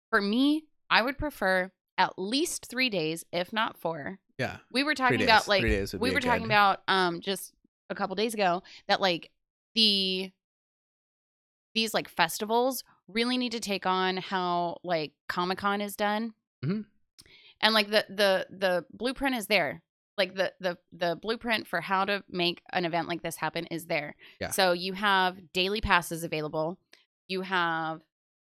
For 0.09 0.21
me, 0.21 0.65
I 0.89 1.01
would 1.01 1.17
prefer 1.17 1.71
at 1.97 2.13
least 2.17 2.67
3 2.69 2.89
days, 2.89 3.25
if 3.31 3.51
not 3.53 3.77
4. 3.77 4.17
yeah 4.37 4.57
We 4.71 4.83
were 4.83 4.95
talking 4.95 5.21
about 5.21 5.47
like 5.47 5.61
Three 5.61 5.99
we 5.99 6.11
were 6.11 6.21
talking 6.21 6.43
good- 6.43 6.53
about 6.53 6.81
um 6.87 7.19
just 7.21 7.53
a 7.89 7.95
couple 7.95 8.15
days 8.15 8.33
ago 8.33 8.63
that 8.87 9.01
like 9.01 9.31
the 9.75 10.31
these 11.75 11.93
like 11.93 12.09
festivals 12.09 12.83
really 13.07 13.37
need 13.37 13.51
to 13.51 13.59
take 13.59 13.85
on 13.85 14.17
how 14.17 14.77
like 14.83 15.11
Comic 15.27 15.57
Con 15.59 15.81
is 15.81 15.95
done. 15.95 16.33
Mhm. 16.65 16.85
And 17.61 17.73
like 17.73 17.89
the 17.89 18.05
the 18.09 18.47
the 18.49 18.85
blueprint 18.91 19.35
is 19.35 19.47
there 19.47 19.81
like 20.17 20.35
the 20.35 20.51
the 20.59 20.77
the 20.91 21.15
blueprint 21.21 21.67
for 21.67 21.81
how 21.81 22.05
to 22.05 22.23
make 22.29 22.61
an 22.73 22.85
event 22.85 23.07
like 23.07 23.21
this 23.21 23.35
happen 23.37 23.65
is 23.67 23.85
there 23.85 24.15
Yeah. 24.41 24.51
so 24.51 24.73
you 24.73 24.93
have 24.93 25.37
daily 25.53 25.81
passes 25.81 26.23
available 26.23 26.77
you 27.27 27.41
have 27.41 28.01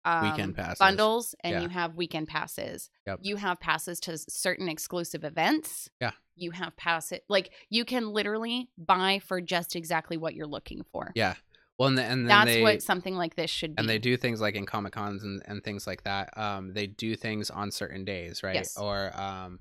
um, 0.07 0.31
Weekend 0.31 0.57
passes. 0.57 0.79
bundles 0.79 1.35
and 1.45 1.53
Yeah. 1.57 1.61
you 1.61 1.69
have 1.69 1.95
weekend 1.95 2.29
passes 2.29 2.89
Yep. 3.07 3.19
you 3.23 3.37
have 3.37 3.61
passes 3.61 4.01
to 4.01 4.17
certain 4.17 4.69
exclusive 4.69 5.25
events 5.25 5.91
Yeah. 6.01 6.13
you 6.37 6.53
have 6.53 6.75
pass 6.77 7.13
it 7.13 7.25
like 7.29 7.51
you 7.69 7.85
can 7.85 8.09
literally 8.11 8.71
buy 8.79 9.21
for 9.23 9.43
just 9.43 9.77
exactly 9.77 10.17
what 10.17 10.35
you're 10.35 10.47
looking 10.47 10.83
for 10.93 11.13
Yeah. 11.15 11.35
Well, 11.81 11.89
and, 11.89 11.97
the, 11.97 12.03
and 12.05 12.29
that's 12.29 12.45
they 12.45 12.61
what 12.61 12.83
something 12.83 13.17
like 13.17 13.37
this 13.37 13.51
should 13.51 13.75
be 13.75 13.81
and 13.81 13.89
they 13.89 13.99
do 13.99 14.19
things 14.19 14.39
like 14.39 14.55
in 14.55 14.67
comic 14.67 14.93
cons 14.93 15.25
and, 15.25 15.43
and 15.47 15.65
things 15.65 15.87
like 15.87 16.03
that. 16.03 16.37
Um, 16.37 16.75
they 16.75 16.87
do 16.87 17.17
things 17.17 17.49
on 17.49 17.71
certain 17.71 18.05
days, 18.05 18.43
right? 18.43 18.55
Yes. 18.57 18.77
Or 18.77 19.19
um, 19.19 19.61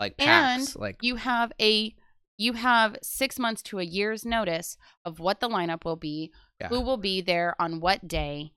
like 0.00 0.14
And 0.18 0.66
like 0.76 0.96
you 1.02 1.16
have 1.16 1.52
a 1.60 1.94
you 2.38 2.54
have 2.54 2.96
six 3.02 3.38
months 3.38 3.60
to 3.64 3.80
a 3.80 3.82
year's 3.84 4.24
notice 4.24 4.78
of 5.04 5.20
what 5.20 5.40
the 5.40 5.48
lineup 5.50 5.84
will 5.84 5.96
be 5.96 6.32
Yeah. 6.58 6.68
who 6.68 6.80
will 6.80 6.96
be 6.96 7.20
there 7.20 7.54
on 7.60 7.80
what 7.80 8.08
day 8.08 8.52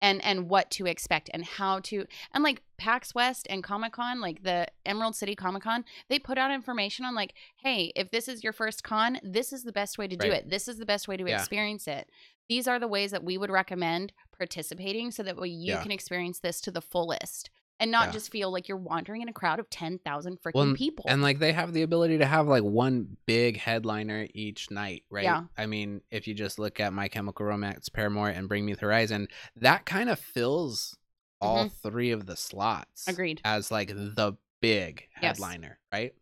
and 0.00 0.24
and 0.24 0.48
what 0.48 0.70
to 0.70 0.86
expect 0.86 1.28
and 1.34 1.44
how 1.44 1.80
to 1.80 2.06
and 2.32 2.42
like 2.42 2.62
pax 2.78 3.14
west 3.14 3.46
and 3.48 3.62
comic-con 3.62 4.20
like 4.20 4.42
the 4.42 4.66
emerald 4.84 5.14
city 5.16 5.34
comic-con 5.34 5.84
they 6.08 6.18
put 6.18 6.36
out 6.36 6.50
information 6.50 7.04
on 7.04 7.14
like 7.14 7.32
hey 7.62 7.92
if 7.94 8.10
this 8.10 8.26
is 8.28 8.42
your 8.42 8.52
first 8.52 8.82
con 8.82 9.18
this 9.22 9.52
is 9.52 9.62
the 9.62 9.72
best 9.72 9.96
way 9.96 10.08
to 10.08 10.16
do 10.16 10.28
Right. 10.30 10.38
it 10.44 10.50
this 10.50 10.66
is 10.68 10.78
the 10.78 10.86
best 10.86 11.08
way 11.08 11.16
to 11.16 11.24
Yeah. 11.26 11.38
experience 11.38 11.86
it 11.86 12.08
these 12.48 12.66
are 12.68 12.78
the 12.78 12.88
ways 12.88 13.10
that 13.10 13.24
we 13.24 13.38
would 13.38 13.50
recommend 13.50 14.12
participating 14.36 15.10
so 15.10 15.22
that 15.22 15.36
way 15.36 15.48
you 15.48 15.72
Yeah. 15.74 15.82
can 15.82 15.90
experience 15.90 16.40
this 16.40 16.60
to 16.62 16.70
the 16.70 16.80
fullest 16.82 17.50
and 17.80 17.90
not 17.90 18.06
Yeah. 18.08 18.12
just 18.12 18.30
feel 18.30 18.50
like 18.52 18.68
you're 18.68 18.76
wandering 18.76 19.22
in 19.22 19.28
a 19.28 19.32
crowd 19.32 19.58
of 19.58 19.68
10,000 19.70 20.40
freaking 20.40 20.54
Well, 20.54 20.74
people 20.74 21.04
and 21.08 21.22
like 21.22 21.38
they 21.38 21.52
have 21.52 21.72
the 21.72 21.82
ability 21.82 22.18
to 22.18 22.26
have 22.26 22.46
like 22.46 22.62
one 22.62 23.16
big 23.26 23.56
headliner 23.58 24.28
each 24.34 24.70
night, 24.70 25.04
right? 25.10 25.24
Yeah. 25.24 25.44
I 25.56 25.66
mean, 25.66 26.02
if 26.10 26.28
you 26.28 26.34
just 26.34 26.58
look 26.58 26.78
at 26.80 26.92
My 26.92 27.08
Chemical 27.08 27.46
Romance, 27.46 27.88
Paramore, 27.88 28.28
and 28.28 28.48
Bring 28.48 28.64
Me 28.66 28.74
the 28.74 28.80
Horizon, 28.80 29.28
that 29.56 29.86
kind 29.86 30.08
of 30.10 30.18
fills 30.18 30.96
all 31.40 31.68
three 31.68 32.10
of 32.10 32.26
the 32.26 32.36
slots. 32.36 33.02
Mm-hmm. 33.02 33.10
Agreed. 33.10 33.40
As 33.44 33.70
like 33.70 33.88
the 33.88 34.36
big 34.60 35.08
Yes. 35.20 35.38
headliner, 35.38 35.78
right? 35.92 36.14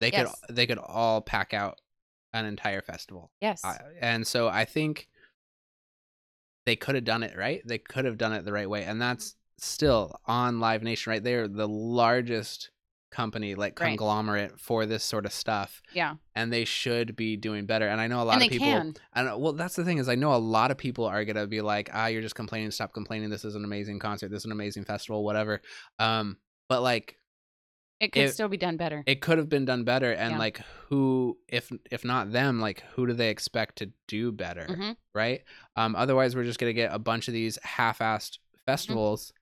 They 0.00 0.10
Yes. 0.12 0.34
could 0.46 0.56
they 0.56 0.66
could 0.66 0.78
all 0.78 1.20
pack 1.20 1.52
out 1.52 1.80
an 2.32 2.46
entire 2.46 2.80
festival. 2.80 3.30
yes 3.42 3.62
I, 3.64 3.78
and 4.00 4.26
so 4.26 4.48
I 4.48 4.64
think 4.64 5.08
they 6.66 6.76
could 6.76 6.94
have 6.94 7.04
done 7.04 7.22
it 7.22 7.36
right. 7.36 7.62
They 7.66 7.78
could 7.78 8.04
have 8.04 8.18
done 8.18 8.32
it 8.32 8.44
the 8.44 8.52
right 8.52 8.68
way, 8.70 8.84
and 8.84 9.00
that's 9.00 9.36
still 9.58 10.20
on 10.26 10.60
Live 10.60 10.82
Nation, 10.82 11.10
right? 11.10 11.22
They're 11.22 11.48
the 11.48 11.68
largest 11.68 12.70
company, 13.10 13.54
like 13.54 13.78
Right. 13.78 13.88
conglomerate 13.88 14.58
for 14.58 14.86
this 14.86 15.04
sort 15.04 15.26
of 15.26 15.32
stuff, 15.32 15.82
yeah 15.92 16.16
and 16.34 16.50
they 16.50 16.64
should 16.64 17.14
be 17.14 17.36
doing 17.36 17.66
better. 17.66 17.86
And 17.86 18.00
I 18.00 18.06
know 18.06 18.22
a 18.22 18.24
lot 18.24 18.34
and 18.36 18.44
of 18.44 18.48
people. 18.48 18.66
can 18.68 18.94
I 19.12 19.22
know. 19.22 19.36
Well, 19.36 19.52
that's 19.52 19.76
the 19.76 19.84
thing 19.84 19.98
is, 19.98 20.08
I 20.08 20.14
know 20.14 20.32
a 20.34 20.36
lot 20.36 20.70
of 20.70 20.78
people 20.78 21.04
are 21.04 21.22
gonna 21.26 21.46
be 21.46 21.60
like, 21.60 21.90
"Ah, 21.92 22.06
you're 22.06 22.22
just 22.22 22.34
complaining. 22.34 22.70
Stop 22.70 22.94
complaining. 22.94 23.28
This 23.28 23.44
is 23.44 23.54
an 23.54 23.64
amazing 23.64 23.98
concert. 23.98 24.30
This 24.30 24.40
is 24.40 24.44
an 24.46 24.52
amazing 24.52 24.84
festival. 24.86 25.24
Whatever." 25.24 25.60
Um, 25.98 26.38
but 26.70 26.80
like, 26.80 27.18
it 28.02 28.12
could 28.12 28.24
If- 28.24 28.32
still 28.32 28.48
be 28.48 28.56
done 28.56 28.76
better 28.76 29.02
it 29.06 29.20
could 29.22 29.38
have 29.38 29.48
been 29.48 29.64
done 29.64 29.84
better. 29.84 30.12
And 30.12 30.32
Yeah. 30.32 30.38
like, 30.38 30.58
who, 30.88 31.38
if 31.48 31.70
if 31.90 32.04
not 32.04 32.32
them, 32.32 32.60
like, 32.60 32.82
who 32.94 33.06
do 33.06 33.12
they 33.14 33.30
expect 33.30 33.76
to 33.76 33.92
do 34.08 34.30
better? 34.32 34.66
Mhm. 34.68 34.96
right? 35.14 35.42
Um, 35.76 35.94
otherwise, 35.96 36.34
we're 36.34 36.44
just 36.44 36.58
gonna 36.58 36.72
get 36.72 36.92
a 36.92 36.98
bunch 36.98 37.28
of 37.28 37.34
these 37.34 37.58
half-assed 37.62 38.38
Mm-hmm. 38.38 38.64
festivals 38.66 39.32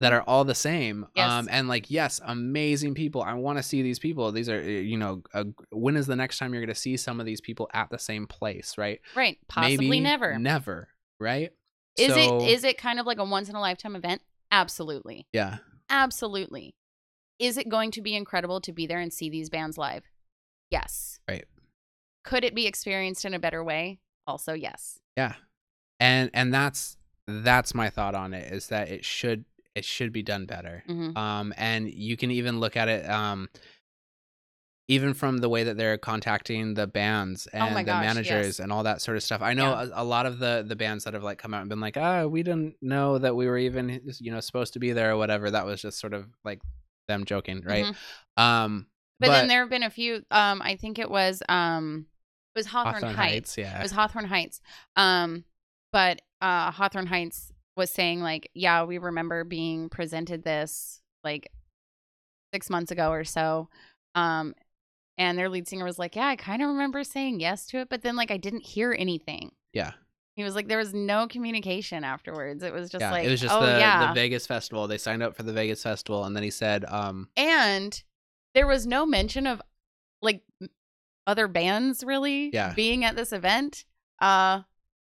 that 0.00 0.12
are 0.12 0.22
all 0.22 0.44
the 0.44 0.54
same. 0.54 1.06
Yes. 1.14 1.30
Um, 1.30 1.48
and 1.50 1.68
like, 1.68 1.88
yes, 1.90 2.20
amazing 2.24 2.94
people. 2.94 3.22
I 3.22 3.34
want 3.34 3.58
to 3.58 3.62
see 3.62 3.82
these 3.82 3.98
people. 4.00 4.32
These 4.32 4.48
are, 4.48 4.60
you 4.60 4.96
know, 4.96 5.22
uh, 5.32 5.44
when 5.70 5.96
is 5.96 6.06
the 6.08 6.16
next 6.16 6.38
time 6.38 6.52
you're 6.52 6.62
gonna 6.62 6.74
see 6.74 6.96
some 6.96 7.20
of 7.20 7.26
these 7.26 7.40
people 7.40 7.70
at 7.72 7.88
the 7.90 7.98
same 7.98 8.26
place, 8.26 8.76
right? 8.76 9.00
right 9.14 9.38
possibly 9.48 9.76
Maybe 9.88 10.00
never 10.00 10.38
never, 10.38 10.88
right? 11.20 11.50
is 11.96 12.12
So- 12.14 12.40
it 12.42 12.48
is 12.50 12.64
it 12.64 12.78
kind 12.78 12.98
of 13.00 13.06
like 13.06 13.18
a 13.18 13.24
once 13.24 13.48
in 13.48 13.54
a 13.54 13.60
lifetime 13.60 13.94
event 13.96 14.22
absolutely 14.50 15.26
Yeah, 15.32 15.58
absolutely 15.88 16.74
is 17.42 17.56
it 17.58 17.68
going 17.68 17.90
to 17.90 18.00
be 18.00 18.14
incredible 18.14 18.60
to 18.60 18.72
be 18.72 18.86
there 18.86 19.00
and 19.00 19.12
see 19.12 19.28
these 19.28 19.50
bands 19.50 19.76
live 19.76 20.04
yes 20.70 21.18
Right. 21.28 21.44
could 22.24 22.44
it 22.44 22.54
be 22.54 22.66
experienced 22.66 23.24
in 23.24 23.34
a 23.34 23.38
better 23.38 23.62
way 23.64 23.98
also 24.26 24.52
yes 24.52 24.98
yeah, 25.16 25.34
and 26.00 26.30
and 26.32 26.54
that's 26.54 26.96
that's 27.26 27.74
my 27.74 27.90
thought 27.90 28.14
on 28.14 28.32
it 28.32 28.52
is 28.52 28.68
that 28.68 28.88
it 28.88 29.04
should 29.04 29.44
it 29.74 29.84
should 29.84 30.12
be 30.12 30.22
done 30.22 30.46
better. 30.46 30.84
hmm 30.86 31.16
um 31.16 31.52
and 31.56 31.88
you 31.92 32.16
can 32.16 32.30
even 32.30 32.60
look 32.60 32.76
at 32.76 32.88
it 32.88 33.08
um 33.08 33.48
even 34.88 35.14
from 35.14 35.38
the 35.38 35.48
way 35.48 35.64
that 35.64 35.76
they're 35.76 35.96
contacting 35.96 36.74
the 36.74 36.86
bands 36.86 37.46
and 37.52 37.74
Oh 37.74 37.78
the 37.78 37.84
gosh, 37.84 38.02
managers 38.04 38.46
yes. 38.46 38.58
and 38.58 38.72
all 38.72 38.82
that 38.82 39.00
sort 39.00 39.16
of 39.16 39.22
stuff 39.22 39.40
i 39.42 39.54
know 39.54 39.70
Yeah. 39.70 39.88
a, 39.94 40.02
a 40.02 40.04
lot 40.04 40.26
of 40.26 40.38
the 40.38 40.64
the 40.66 40.76
bands 40.76 41.04
that 41.04 41.14
have 41.14 41.22
like 41.22 41.38
come 41.38 41.54
out 41.54 41.60
and 41.60 41.68
been 41.70 41.80
like 41.80 41.96
ah 41.96 42.26
we 42.26 42.42
didn't 42.42 42.76
know 42.82 43.18
that 43.18 43.34
we 43.36 43.46
were 43.46 43.58
even 43.58 44.00
you 44.18 44.32
know 44.32 44.40
supposed 44.40 44.72
to 44.74 44.78
be 44.78 44.92
there 44.92 45.12
or 45.12 45.16
whatever 45.16 45.50
that 45.50 45.64
was 45.66 45.80
just 45.80 45.98
sort 45.98 46.12
of 46.14 46.26
like 46.44 46.60
them 47.08 47.24
joking 47.24 47.62
right 47.64 47.86
Mhm. 47.86 48.42
um 48.42 48.86
but, 49.20 49.28
then 49.28 49.48
there 49.48 49.60
have 49.60 49.70
been 49.70 49.82
a 49.82 49.90
few 49.90 50.24
um 50.30 50.60
i 50.62 50.74
think 50.76 50.98
it 50.98 51.10
was 51.10 51.42
um 51.48 52.06
it 52.54 52.58
was 52.58 52.66
hawthorne, 52.66 52.94
Hawthorne 52.94 53.14
heights. 53.14 53.32
heights 53.54 53.58
yeah 53.58 53.78
It 53.78 53.82
was 53.82 53.92
Hawthorne 53.92 54.26
Heights. 54.26 54.60
Um, 54.96 55.44
but 55.92 56.20
uh, 56.42 56.70
Hawthorne 56.70 57.06
Heights 57.06 57.50
was 57.76 57.90
saying 57.90 58.20
like, 58.20 58.50
yeah, 58.54 58.84
we 58.84 58.98
remember 58.98 59.42
being 59.44 59.88
presented 59.88 60.42
this 60.44 61.00
like 61.24 61.48
six 62.52 62.68
months 62.68 62.90
ago 62.90 63.10
or 63.10 63.24
so. 63.24 63.68
Um, 64.14 64.54
and 65.16 65.38
their 65.38 65.48
lead 65.48 65.66
singer 65.68 65.84
was 65.86 65.98
like, 65.98 66.14
yeah, 66.16 66.26
I 66.26 66.36
kind 66.36 66.60
of 66.62 66.68
remember 66.68 67.04
saying 67.04 67.40
yes 67.40 67.66
to 67.68 67.78
it, 67.78 67.88
but 67.88 68.02
then 68.02 68.16
like 68.16 68.30
I 68.30 68.36
didn't 68.36 68.66
hear 68.66 68.94
anything. 68.98 69.52
yeah 69.72 69.92
He 70.34 70.42
was 70.44 70.54
like, 70.54 70.66
there 70.68 70.78
was 70.78 70.94
no 70.94 71.26
communication 71.28 72.04
afterwards. 72.04 72.62
It 72.62 72.72
was 72.72 72.88
just 72.90 73.02
yeah 73.02 73.10
like, 73.10 73.24
it 73.26 73.30
was 73.30 73.40
just 73.40 73.54
oh 73.54 73.60
the, 73.60 73.78
yeah, 73.78 74.08
the 74.08 74.14
vegas 74.14 74.46
festival 74.46 74.86
they 74.88 74.98
signed 74.98 75.22
up 75.22 75.36
for 75.36 75.42
the 75.42 75.52
vegas 75.52 75.82
festival 75.82 76.24
and 76.24 76.34
then 76.34 76.42
he 76.42 76.50
said 76.50 76.84
um 76.86 77.28
and 77.36 78.02
there 78.54 78.66
was 78.66 78.86
no 78.86 79.04
mention 79.06 79.46
of 79.46 79.60
like 80.22 80.42
other 81.26 81.48
bands 81.48 82.02
really 82.04 82.50
Yeah. 82.52 82.72
being 82.74 83.04
at 83.04 83.14
this 83.16 83.32
event 83.32 83.84
uh 84.20 84.62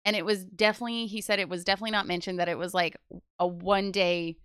and 0.05 0.17
it 0.17 0.25
was 0.25 0.45
definitely 0.45 1.07
he 1.07 1.21
said 1.21 1.39
it 1.39 1.49
was 1.49 1.65
definitely 1.65 1.91
not 1.93 2.07
mentioned 2.07 2.39
that 2.41 2.49
it 2.49 2.59
was 2.59 2.73
like 2.75 2.97
a 3.39 3.47
one 3.47 3.93
day 3.93 4.37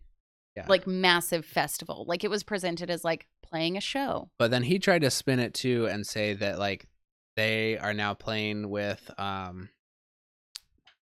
Yeah. 0.57 0.65
like 0.67 0.85
massive 0.87 1.45
festival 1.45 2.05
like 2.07 2.23
it 2.23 2.29
was 2.29 2.43
presented 2.43 2.89
as 2.89 3.03
like 3.03 3.27
playing 3.43 3.77
a 3.77 3.81
show 3.81 4.29
But 4.37 4.51
then 4.51 4.63
he 4.63 4.79
tried 4.79 5.01
to 5.03 5.09
spin 5.11 5.39
it 5.39 5.53
too 5.53 5.87
and 5.87 6.05
say 6.05 6.33
that 6.33 6.59
like 6.59 6.87
they 7.35 7.77
are 7.77 7.93
now 7.93 8.13
playing 8.13 8.69
with 8.69 9.09
um 9.17 9.69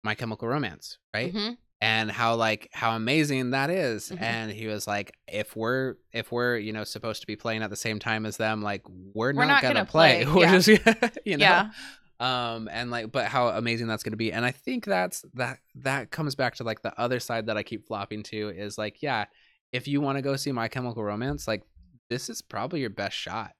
My 0.07 0.15
Chemical 0.15 0.49
Romance, 0.49 0.97
right? 1.13 1.33
Mhm. 1.35 1.59
And 1.83 2.11
how 2.11 2.37
like 2.37 2.71
how 2.73 2.97
amazing 2.97 3.51
that 3.51 3.69
is. 3.69 4.09
Mhm. 4.09 4.23
And 4.23 4.51
he 4.51 4.67
was 4.67 4.87
like, 4.87 5.13
if 5.29 5.55
we're 5.55 5.97
if 6.13 6.33
we're 6.33 6.57
you 6.57 6.73
know 6.73 6.85
supposed 6.85 7.21
to 7.21 7.27
be 7.27 7.37
playing 7.37 7.63
at 7.63 7.69
the 7.69 7.77
same 7.77 7.99
time 7.99 8.25
as 8.25 8.39
them, 8.39 8.63
like 8.63 8.83
we're, 8.89 9.35
We're 9.35 9.45
not, 9.45 9.47
not 9.47 9.63
gonna, 9.63 9.75
gonna 9.75 9.87
play. 9.87 10.25
play, 10.25 10.35
We're 10.35 10.43
yeah. 10.45 10.59
just 10.59 10.69
you 11.27 11.37
know. 11.37 11.45
Yeah. 11.45 11.71
Um 12.19 12.69
and 12.73 12.91
like 12.91 13.13
but 13.13 13.27
how 13.27 13.49
amazing 13.49 13.89
that's 13.89 14.03
gonna 14.03 14.17
be. 14.17 14.33
And 14.33 14.43
I 14.45 14.53
think 14.53 14.87
that's 14.87 15.23
that 15.35 15.59
that 15.83 16.11
comes 16.11 16.35
back 16.35 16.55
to 16.57 16.65
like 16.65 16.81
the 16.81 16.99
other 16.99 17.21
side 17.21 17.47
that 17.47 17.59
I 17.59 17.63
keep 17.63 17.87
flopping 17.87 18.23
to 18.25 18.49
is 18.49 18.79
like, 18.79 19.03
yeah, 19.03 19.27
if 19.73 19.87
you 19.87 20.01
want 20.01 20.17
to 20.17 20.23
go 20.23 20.35
see 20.37 20.53
My 20.53 20.69
Chemical 20.69 21.05
Romance, 21.05 21.47
like 21.47 21.63
this 22.09 22.31
is 22.31 22.41
probably 22.41 22.81
your 22.81 22.89
best 22.91 23.17
shot. 23.17 23.53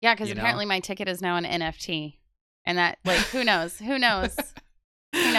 yeah 0.00 0.14
because 0.14 0.30
You 0.30 0.36
know? 0.36 0.40
apparently 0.40 0.64
my 0.64 0.80
ticket 0.80 1.06
is 1.08 1.20
now 1.20 1.36
an 1.36 1.44
nft 1.44 2.14
and 2.64 2.78
that 2.78 2.98
like 3.04 3.18
who 3.32 3.44
knows 3.44 3.76
who 3.78 3.98
knows 3.98 4.34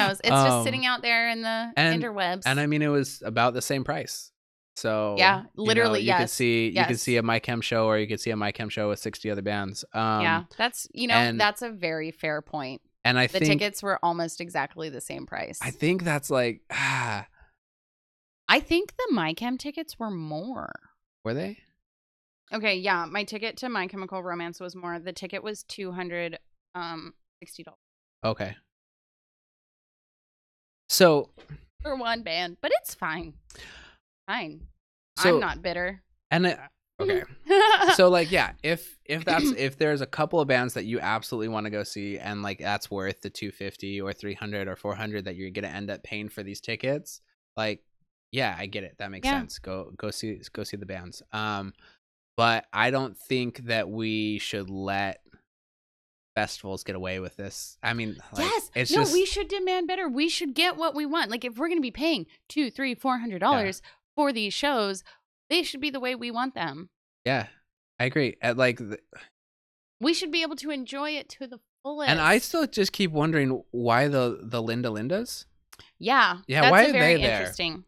knows 0.08 0.20
it's 0.24 0.32
Um, 0.32 0.48
just 0.48 0.64
sitting 0.64 0.86
out 0.86 1.02
there 1.02 1.30
in 1.30 1.42
the 1.42 1.72
and- 1.78 2.02
interwebs 2.04 2.44
and 2.46 2.60
I 2.60 2.66
mean, 2.68 2.82
it 2.82 2.88
was 2.88 3.22
about 3.26 3.54
the 3.54 3.62
same 3.62 3.84
price. 3.84 4.32
So 4.76 5.16
Yeah, 5.18 5.40
you 5.40 5.44
know, 5.44 5.50
literally, 5.64 6.00
you 6.02 6.14
could 6.14 6.20
yes, 6.22 6.34
see 6.34 6.70
you 6.70 6.86
could 6.86 7.00
see 7.00 7.18
a 7.18 7.24
My 7.24 7.40
Chem 7.40 7.60
show, 7.60 7.86
or 7.88 7.98
you 7.98 8.08
could 8.08 8.22
see 8.22 8.30
a 8.32 8.38
My 8.38 8.52
Chem 8.54 8.70
show 8.70 8.88
with 8.90 9.00
sixty 9.00 9.30
other 9.30 9.42
bands. 9.42 9.84
Um, 9.94 10.22
yeah 10.22 10.44
that's 10.58 10.88
you 10.94 11.08
know 11.08 11.16
and- 11.16 11.40
that's 11.40 11.62
a 11.62 11.70
very 11.70 12.12
fair 12.12 12.42
point. 12.42 12.82
and 13.04 13.20
I 13.20 13.28
think 13.28 13.44
the 13.44 13.50
think 13.50 13.62
tickets 13.62 13.84
were 13.84 14.00
almost 14.04 14.40
exactly 14.42 14.88
the 14.90 15.02
same 15.02 15.26
price 15.26 15.60
I 15.62 15.72
think 15.72 16.04
that's 16.04 16.30
like, 16.30 16.62
ah, 16.72 17.28
I 18.48 18.60
think 18.62 18.94
the 18.98 19.10
MyChem 19.14 19.60
tickets 19.60 20.00
were 20.00 20.12
more. 20.12 20.72
were 21.26 21.34
they? 21.34 21.58
Okay, 22.52 22.76
yeah, 22.78 23.06
my 23.06 23.26
ticket 23.26 23.58
to 23.58 23.70
My 23.70 23.86
Chemical 23.88 24.24
Romance 24.24 24.60
was 24.60 24.76
more. 24.76 24.98
The 24.98 25.14
ticket 25.14 25.44
was 25.44 25.64
two 25.64 25.92
hundred 25.92 26.40
um 26.74 27.14
sixty 27.42 27.64
dollars 27.64 27.78
Okay. 28.24 28.56
So, 30.90 31.30
for 31.82 31.96
one 31.96 32.24
band, 32.24 32.58
but 32.62 32.72
it's 32.82 32.94
fine. 32.96 33.34
Fine. 34.28 34.62
so 35.18 35.36
I'm 35.36 35.40
not 35.40 35.62
bitter. 35.62 36.02
and 36.32 36.46
it, 36.48 36.60
okay. 37.00 37.24
so 37.96 38.10
like 38.10 38.32
yeah 38.32 38.52
if 38.62 38.98
if 39.06 39.26
that's 39.26 39.52
if 39.58 39.78
there's 39.78 40.02
a 40.02 40.06
couple 40.06 40.40
of 40.40 40.48
bands 40.48 40.74
that 40.76 40.86
you 40.86 41.00
absolutely 41.00 41.48
want 41.48 41.66
to 41.66 41.70
go 41.72 41.84
see 41.84 42.20
and 42.20 42.44
like 42.44 42.60
that's 42.60 42.92
worth 42.92 43.22
the 43.22 43.30
250 43.30 44.02
or 44.02 44.14
300 44.14 44.68
or 44.68 44.76
400 44.76 45.26
that 45.26 45.36
you're 45.36 45.50
gonna 45.50 45.68
end 45.68 45.90
up 45.90 46.04
paying 46.04 46.30
for 46.30 46.44
these 46.44 46.62
tickets 46.62 47.22
like 47.58 47.82
yeah 48.32 48.56
i 48.60 48.68
get 48.68 48.84
it 48.84 48.96
that 49.00 49.10
makes 49.10 49.26
Yeah. 49.26 49.40
sense 49.40 49.58
go 49.58 49.92
go 49.98 50.12
see 50.12 50.40
go 50.54 50.64
see 50.64 50.78
the 50.78 50.86
bands 50.86 51.24
um 51.34 51.74
but 52.38 52.68
I 52.72 52.90
don't 52.92 53.18
think 53.18 53.66
that 53.66 53.90
we 53.90 54.40
should 54.40 54.70
let 54.70 55.20
festivals 56.36 56.84
get 56.84 56.96
away 56.96 57.20
with 57.20 57.36
this. 57.38 57.78
I 57.84 57.94
mean, 57.94 58.18
like, 58.34 58.46
yes. 58.46 58.72
it's 58.76 58.92
no, 58.92 59.02
just 59.02 59.14
we 59.14 59.26
should 59.26 59.48
demand 59.48 59.88
better. 59.88 60.08
We 60.08 60.30
should 60.30 60.54
get 60.54 60.78
what 60.78 60.96
we 60.96 61.06
want. 61.06 61.30
Like 61.32 61.44
if 61.46 61.58
we're 61.58 61.70
gonna 61.70 61.82
be 61.82 61.92
paying 61.92 62.26
two, 62.48 62.70
three, 62.72 62.96
four 62.96 63.18
hundred 63.20 63.40
dollars 63.40 63.82
for 64.16 64.32
these 64.32 64.54
shows, 64.54 65.04
they 65.50 65.64
should 65.64 65.82
be 65.82 65.90
the 65.90 66.00
way 66.00 66.16
we 66.16 66.32
want 66.32 66.54
them. 66.56 66.90
yeah, 67.26 67.48
I 68.00 68.06
agree. 68.06 68.38
At 68.42 68.58
like, 68.58 68.78
the, 68.78 69.00
We 70.02 70.14
should 70.14 70.32
be 70.32 70.42
able 70.44 70.56
to 70.58 70.70
enjoy 70.72 71.12
it 71.12 71.28
to 71.30 71.48
the 71.48 71.60
fullest. 71.84 72.10
and 72.10 72.20
I 72.22 72.38
still 72.38 72.66
just 72.68 72.92
keep 72.94 73.12
wondering 73.12 73.64
why 73.72 74.08
the 74.08 74.40
the 74.44 74.62
Linda 74.62 74.90
Lindas. 74.90 75.46
Yeah. 75.98 76.38
Yeah, 76.48 76.62
That's 76.62 76.72
why 76.72 76.86
are 76.86 76.92
very 76.94 77.16
they 77.16 77.22
there? 77.24 77.40
interesting. 77.40 77.84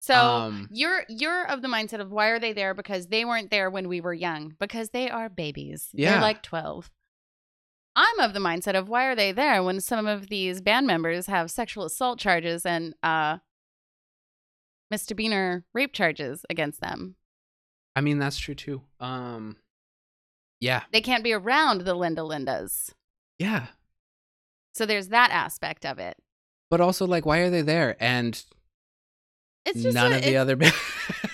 So 0.00 0.14
Um, 0.14 0.68
you're 0.72 1.04
you're 1.08 1.46
of 1.48 1.62
the 1.62 1.68
mindset 1.68 2.00
of 2.00 2.10
why 2.10 2.28
are 2.28 2.38
they 2.40 2.52
there? 2.52 2.74
Because 2.74 3.06
they 3.08 3.24
weren't 3.24 3.50
there 3.50 3.70
when 3.70 3.88
we 3.88 4.00
were 4.00 4.14
young. 4.14 4.54
Because 4.58 4.90
they 4.90 5.08
are 5.10 5.28
babies. 5.28 5.88
Yeah. 5.92 6.12
They're 6.12 6.20
like 6.20 6.42
twelve. 6.42 6.90
I'm 7.94 8.20
of 8.20 8.32
the 8.32 8.40
mindset 8.40 8.74
of 8.74 8.88
why 8.88 9.04
are 9.06 9.14
they 9.14 9.32
there 9.32 9.62
when 9.62 9.80
some 9.80 10.06
of 10.06 10.28
these 10.28 10.60
band 10.60 10.86
members 10.86 11.26
have 11.26 11.50
sexual 11.50 11.84
assault 11.84 12.18
charges 12.18 12.64
and 12.64 12.94
uh 13.02 13.38
misdemeanor 14.90 15.64
rape 15.72 15.92
charges 15.92 16.44
against 16.50 16.80
them. 16.80 17.16
I 17.96 18.00
mean, 18.00 18.18
that's 18.18 18.38
true 18.38 18.54
too. 18.54 18.82
Um, 19.00 19.56
yeah, 20.60 20.82
They 20.92 21.00
can't 21.00 21.24
be 21.24 21.32
around 21.32 21.82
the 21.82 21.94
Linda 21.94 22.22
Lindas. 22.22 22.90
yeah, 23.38 23.66
So 24.74 24.86
there's 24.86 25.08
that 25.08 25.30
aspect 25.30 25.84
of 25.84 25.98
it. 25.98 26.16
but 26.70 26.80
also 26.80 27.06
like, 27.06 27.26
why 27.26 27.38
are 27.38 27.50
they 27.50 27.62
there? 27.62 27.96
And 28.00 28.42
It's 29.66 29.82
just 29.82 29.94
none 29.94 30.12
a- 30.12 30.16
of 30.16 30.22
the 30.22 30.36
other. 30.36 30.56
Ba- 30.56 30.72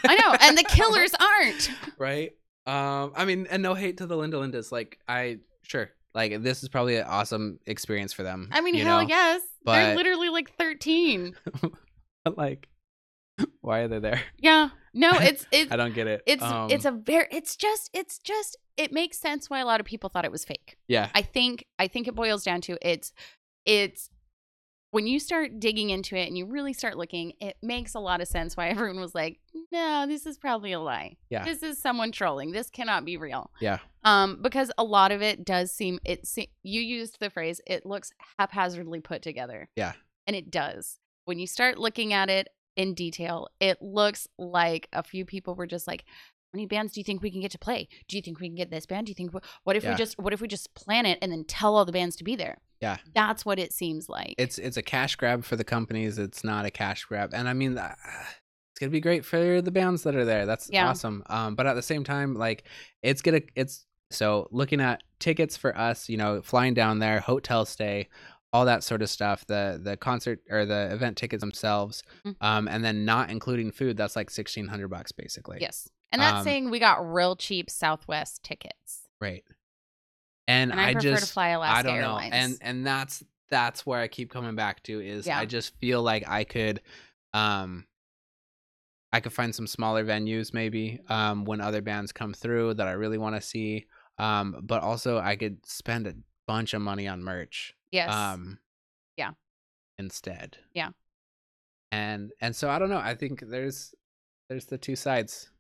I 0.09 0.17
know, 0.17 0.35
and 0.41 0.57
the 0.59 0.63
killers 0.69 1.13
aren't. 1.15 1.71
right? 1.99 2.33
Um, 2.67 3.13
I 3.17 3.25
mean, 3.25 3.47
and 3.51 3.63
no 3.63 3.75
hate 3.75 3.99
to 3.99 4.07
the 4.07 4.17
Linda 4.17 4.39
Lindas. 4.39 4.73
Like, 4.73 4.99
I 5.07 5.39
sure, 5.63 5.91
like, 6.19 6.43
this 6.43 6.65
is 6.65 6.69
probably 6.69 6.97
an 6.97 7.05
awesome 7.07 7.61
experience 7.65 8.13
for 8.13 8.25
them. 8.25 8.49
I 8.51 8.61
mean, 8.61 8.75
hell 8.75 9.03
know? 9.03 9.09
yes. 9.09 9.41
They're 9.65 9.95
literally 9.95 10.31
like 10.31 10.51
13. 10.57 11.37
But 12.25 12.37
like, 12.37 12.69
why 13.61 13.81
are 13.81 13.89
they 13.89 14.01
there? 14.01 14.21
Yeah. 14.37 14.71
No, 14.93 15.13
it's 15.21 15.47
it's 15.53 15.71
I 15.71 15.77
don't 15.77 15.95
get 15.95 16.09
it. 16.09 16.23
it's 16.27 16.43
Um, 16.43 16.71
it's 16.71 16.85
a 16.85 16.91
very 16.91 17.29
it's 17.31 17.55
just 17.55 17.89
it's 17.93 18.19
just 18.19 18.57
it 18.77 18.93
makes 18.93 19.17
sense 19.19 19.49
why 19.49 19.61
a 19.61 19.65
lot 19.65 19.79
of 19.79 19.87
people 19.87 20.11
thought 20.11 20.25
it 20.25 20.33
was 20.33 20.45
fake. 20.45 20.77
yeah, 20.89 21.09
I 21.15 21.23
think 21.23 21.67
I 21.79 21.87
think 21.87 22.09
it 22.09 22.17
boils 22.17 22.43
down 22.43 22.63
to 22.63 22.77
it's 22.83 23.13
it's 23.65 24.11
when 24.91 25.07
you 25.07 25.19
start 25.21 25.61
digging 25.61 25.91
into 25.91 26.17
it 26.17 26.29
and 26.29 26.39
you 26.39 26.47
really 26.47 26.73
start 26.73 26.97
looking, 26.97 27.35
it 27.41 27.57
makes 27.63 27.95
a 27.95 28.01
lot 28.01 28.21
of 28.21 28.29
sense 28.29 28.57
why 28.57 28.69
everyone 28.71 29.01
was 29.01 29.15
like, 29.15 29.39
"No, 29.73 30.07
this 30.09 30.25
is 30.27 30.39
probably 30.39 30.73
a 30.73 30.81
lie. 30.81 31.17
Yeah. 31.31 31.45
This 31.45 31.63
is 31.63 31.79
someone 31.81 32.11
trolling. 32.13 32.53
This 32.53 32.71
cannot 32.71 33.05
be 33.05 33.17
real." 33.17 33.51
yeah, 33.61 33.79
Um 34.05 34.39
because 34.43 34.71
a 34.79 34.85
lot 34.85 35.13
of 35.13 35.21
it 35.23 35.45
does 35.45 35.73
seem 35.73 35.99
it 36.05 36.27
se- 36.27 36.51
you 36.63 36.81
used 36.81 37.19
the 37.21 37.31
phrase 37.31 37.61
it 37.67 37.85
looks 37.85 38.13
haphazardly 38.39 39.01
put 39.01 39.23
together. 39.23 39.69
Yeah. 39.77 39.93
And 40.27 40.35
it 40.37 40.51
does. 40.51 40.99
When 41.25 41.39
you 41.39 41.47
start 41.47 41.79
looking 41.79 42.13
at 42.13 42.31
it 42.31 42.49
in 42.77 42.95
detail, 42.95 43.49
it 43.61 43.83
looks 43.83 44.27
like 44.39 44.89
a 44.93 45.03
few 45.03 45.25
people 45.25 45.55
were 45.55 45.67
just 45.67 45.87
like, 45.87 46.05
how 46.07 46.57
many 46.57 46.67
bands 46.67 46.93
do 46.93 47.01
you 47.01 47.05
think 47.05 47.23
we 47.23 47.31
can 47.31 47.41
get 47.43 47.51
to 47.51 47.59
play? 47.59 47.89
Do 48.09 48.17
you 48.17 48.23
think 48.23 48.41
we 48.41 48.49
can 48.49 48.55
get 48.57 48.71
this 48.71 48.87
band? 48.87 49.07
Do 49.07 49.11
you 49.11 49.15
think 49.15 49.35
what 49.65 49.77
if 49.77 49.85
Yeah. 49.85 49.91
we 49.91 49.97
just 49.97 50.19
what 50.19 50.33
if 50.33 50.41
we 50.41 50.49
just 50.49 50.73
plan 50.75 51.05
it 51.05 51.19
and 51.21 51.31
then 51.31 51.45
tell 51.45 51.77
all 51.77 51.85
the 51.85 51.93
bands 51.93 52.17
to 52.17 52.25
be 52.25 52.37
there? 52.37 52.57
Yeah. 52.81 52.99
That's 53.15 53.45
what 53.45 53.59
it 53.59 53.73
seems 53.73 54.09
like. 54.09 54.35
it's 54.39 54.59
it's 54.59 54.77
a 54.77 54.83
cash 54.83 55.17
grab 55.17 55.45
for 55.45 55.57
the 55.57 55.65
companies. 55.65 56.19
It's 56.19 56.45
not 56.45 56.65
a 56.65 56.71
cash 56.71 57.05
grab, 57.05 57.31
and 57.35 57.49
I 57.49 57.53
mean, 57.53 57.77
uh, 57.79 57.95
it's 58.73 58.79
gonna 58.81 58.91
be 58.91 59.01
great 59.01 59.25
for 59.25 59.61
the 59.61 59.71
bands 59.73 60.03
that 60.05 60.15
are 60.15 60.25
there. 60.25 60.47
That's 60.47 60.71
Yeah. 60.71 60.89
awesome. 60.89 61.23
Um, 61.29 61.55
but 61.57 61.67
at 61.67 61.75
the 61.75 61.83
same 61.83 62.05
time, 62.05 62.35
like, 62.35 62.65
it's 63.03 63.23
gonna 63.23 63.41
it's 63.57 63.85
so 64.11 64.49
looking 64.53 64.81
at 64.81 65.03
tickets 65.19 65.57
for 65.57 65.77
us, 65.77 66.09
you 66.09 66.17
know, 66.17 66.41
flying 66.43 66.73
down 66.75 66.99
there, 67.01 67.21
hotel 67.21 67.65
stay, 67.67 68.09
all 68.53 68.65
that 68.65 68.83
sort 68.85 69.03
of 69.03 69.11
stuff. 69.11 69.45
The 69.47 69.81
the 69.83 69.97
concert 69.97 70.41
or 70.49 70.65
the 70.65 70.91
event 70.93 71.17
tickets 71.19 71.41
themselves, 71.41 72.03
Mhm. 72.25 72.37
um, 72.41 72.69
and 72.69 72.85
then 72.85 73.05
not 73.05 73.29
including 73.31 73.73
food. 73.73 73.97
That's 73.97 74.15
like 74.17 74.31
sixteen 74.31 74.69
hundred 74.69 74.89
bucks 74.89 75.13
basically. 75.13 75.59
yes. 75.61 75.89
And 76.11 76.23
that's 76.23 76.39
um, 76.39 76.45
saying 76.45 76.71
we 76.71 76.79
got 76.79 77.07
real 77.13 77.37
cheap 77.37 77.69
Southwest 77.69 78.43
tickets. 78.43 79.09
Right. 79.21 79.45
And, 80.49 80.73
And 80.73 80.81
I, 80.81 80.89
I 80.89 80.95
just 80.95 81.27
to 81.27 81.33
fly 81.33 81.49
Alaska 81.51 81.77
I 81.77 81.83
don't 81.83 81.97
Airlines. 81.97 82.31
know. 82.33 82.37
And 82.37 82.59
and 82.63 82.87
that's 82.87 83.23
that's 83.51 83.87
where 83.87 84.01
I 84.01 84.09
keep 84.09 84.31
coming 84.33 84.57
back 84.57 84.83
to 84.85 84.99
is 85.01 85.27
Yeah. 85.27 85.39
I 85.39 85.45
just 85.45 85.77
feel 85.79 86.03
like 86.03 86.27
I 86.29 86.43
could 86.45 86.81
um 87.35 87.87
I 89.13 89.21
could 89.21 89.33
find 89.33 89.55
some 89.55 89.67
smaller 89.67 90.05
venues 90.05 90.53
maybe 90.53 91.01
um 91.09 91.45
when 91.45 91.61
other 91.61 91.83
bands 91.83 92.11
come 92.13 92.33
through 92.35 92.75
that 92.75 92.89
I 92.89 92.93
really 92.93 93.19
want 93.19 93.37
to 93.37 93.41
see. 93.43 93.87
Um 94.19 94.57
but 94.63 94.83
also 94.83 95.19
I 95.19 95.37
could 95.37 95.65
spend 95.67 96.07
a 96.07 96.15
bunch 96.47 96.73
of 96.75 96.81
money 96.83 97.07
on 97.07 97.23
merch. 97.23 97.75
yes. 97.93 98.13
Um 98.13 98.59
Yeah. 99.17 99.33
Instead. 99.99 100.59
Yeah. 100.75 100.91
And 101.93 102.33
and 102.41 102.55
so 102.57 102.69
I 102.71 102.79
don't 102.79 102.89
know. 102.91 102.99
I 102.99 103.15
think 103.15 103.41
there's 103.47 103.95
there's 104.49 104.65
the 104.67 104.79
two 104.79 104.97
sides. 104.97 105.51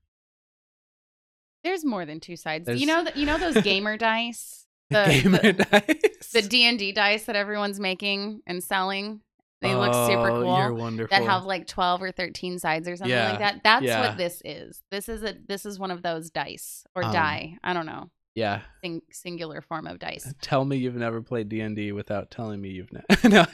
There's 1.64 1.85
more 1.85 2.07
than 2.07 2.20
two 2.20 2.37
sides. 2.37 2.66
There's- 2.66 2.81
You 2.81 2.87
know 2.87 3.05
that 3.05 3.16
you 3.16 3.27
know 3.27 3.38
those 3.38 3.62
gamer 3.62 3.96
dice? 3.96 4.66
The, 4.90 5.05
Gamer 5.22 5.38
the, 5.38 5.53
dice. 6.18 6.33
the 6.33 6.42
D&D 6.42 6.92
dice 6.92 7.24
that 7.24 7.37
everyone's 7.37 7.79
making 7.79 8.42
and 8.46 8.62
selling. 8.64 9.20
They 9.61 9.74
look 9.74 9.92
super 9.92 10.31
Oh, 10.31 10.42
cool. 10.42 10.57
You're 10.59 10.72
wonderful. 10.72 11.18
that 11.18 11.27
have 11.29 11.44
like 11.44 11.66
12 11.66 12.03
or 12.03 12.12
13 12.12 12.59
sides 12.61 12.88
or 12.88 12.96
something 12.96 13.11
Yeah, 13.11 13.31
like 13.31 13.38
that. 13.40 13.61
That's 13.64 13.85
yeah. 13.85 14.09
what 14.09 14.16
this 14.16 14.40
is. 14.44 14.83
This 14.90 15.09
is 15.09 15.22
a 15.24 15.35
this 15.48 15.66
is 15.66 15.79
one 15.81 15.90
of 15.90 16.01
those 16.03 16.31
dice 16.31 16.85
or 16.94 17.05
Um, 17.05 17.12
die. 17.12 17.59
I 17.64 17.72
don't 17.72 17.85
know. 17.87 18.09
yeah. 18.37 18.61
Sing, 18.85 19.03
singular 19.11 19.61
form 19.61 19.87
of 19.88 19.98
dice. 19.98 20.33
Tell 20.40 20.64
me 20.64 20.77
you've 20.77 20.94
never 20.94 21.20
played 21.20 21.48
D 21.48 21.61
and 21.61 21.74
D 21.74 21.90
without 21.92 22.31
telling 22.31 22.61
me 22.61 22.68
you've 22.70 22.92
never. 22.92 23.29
no. 23.29 23.44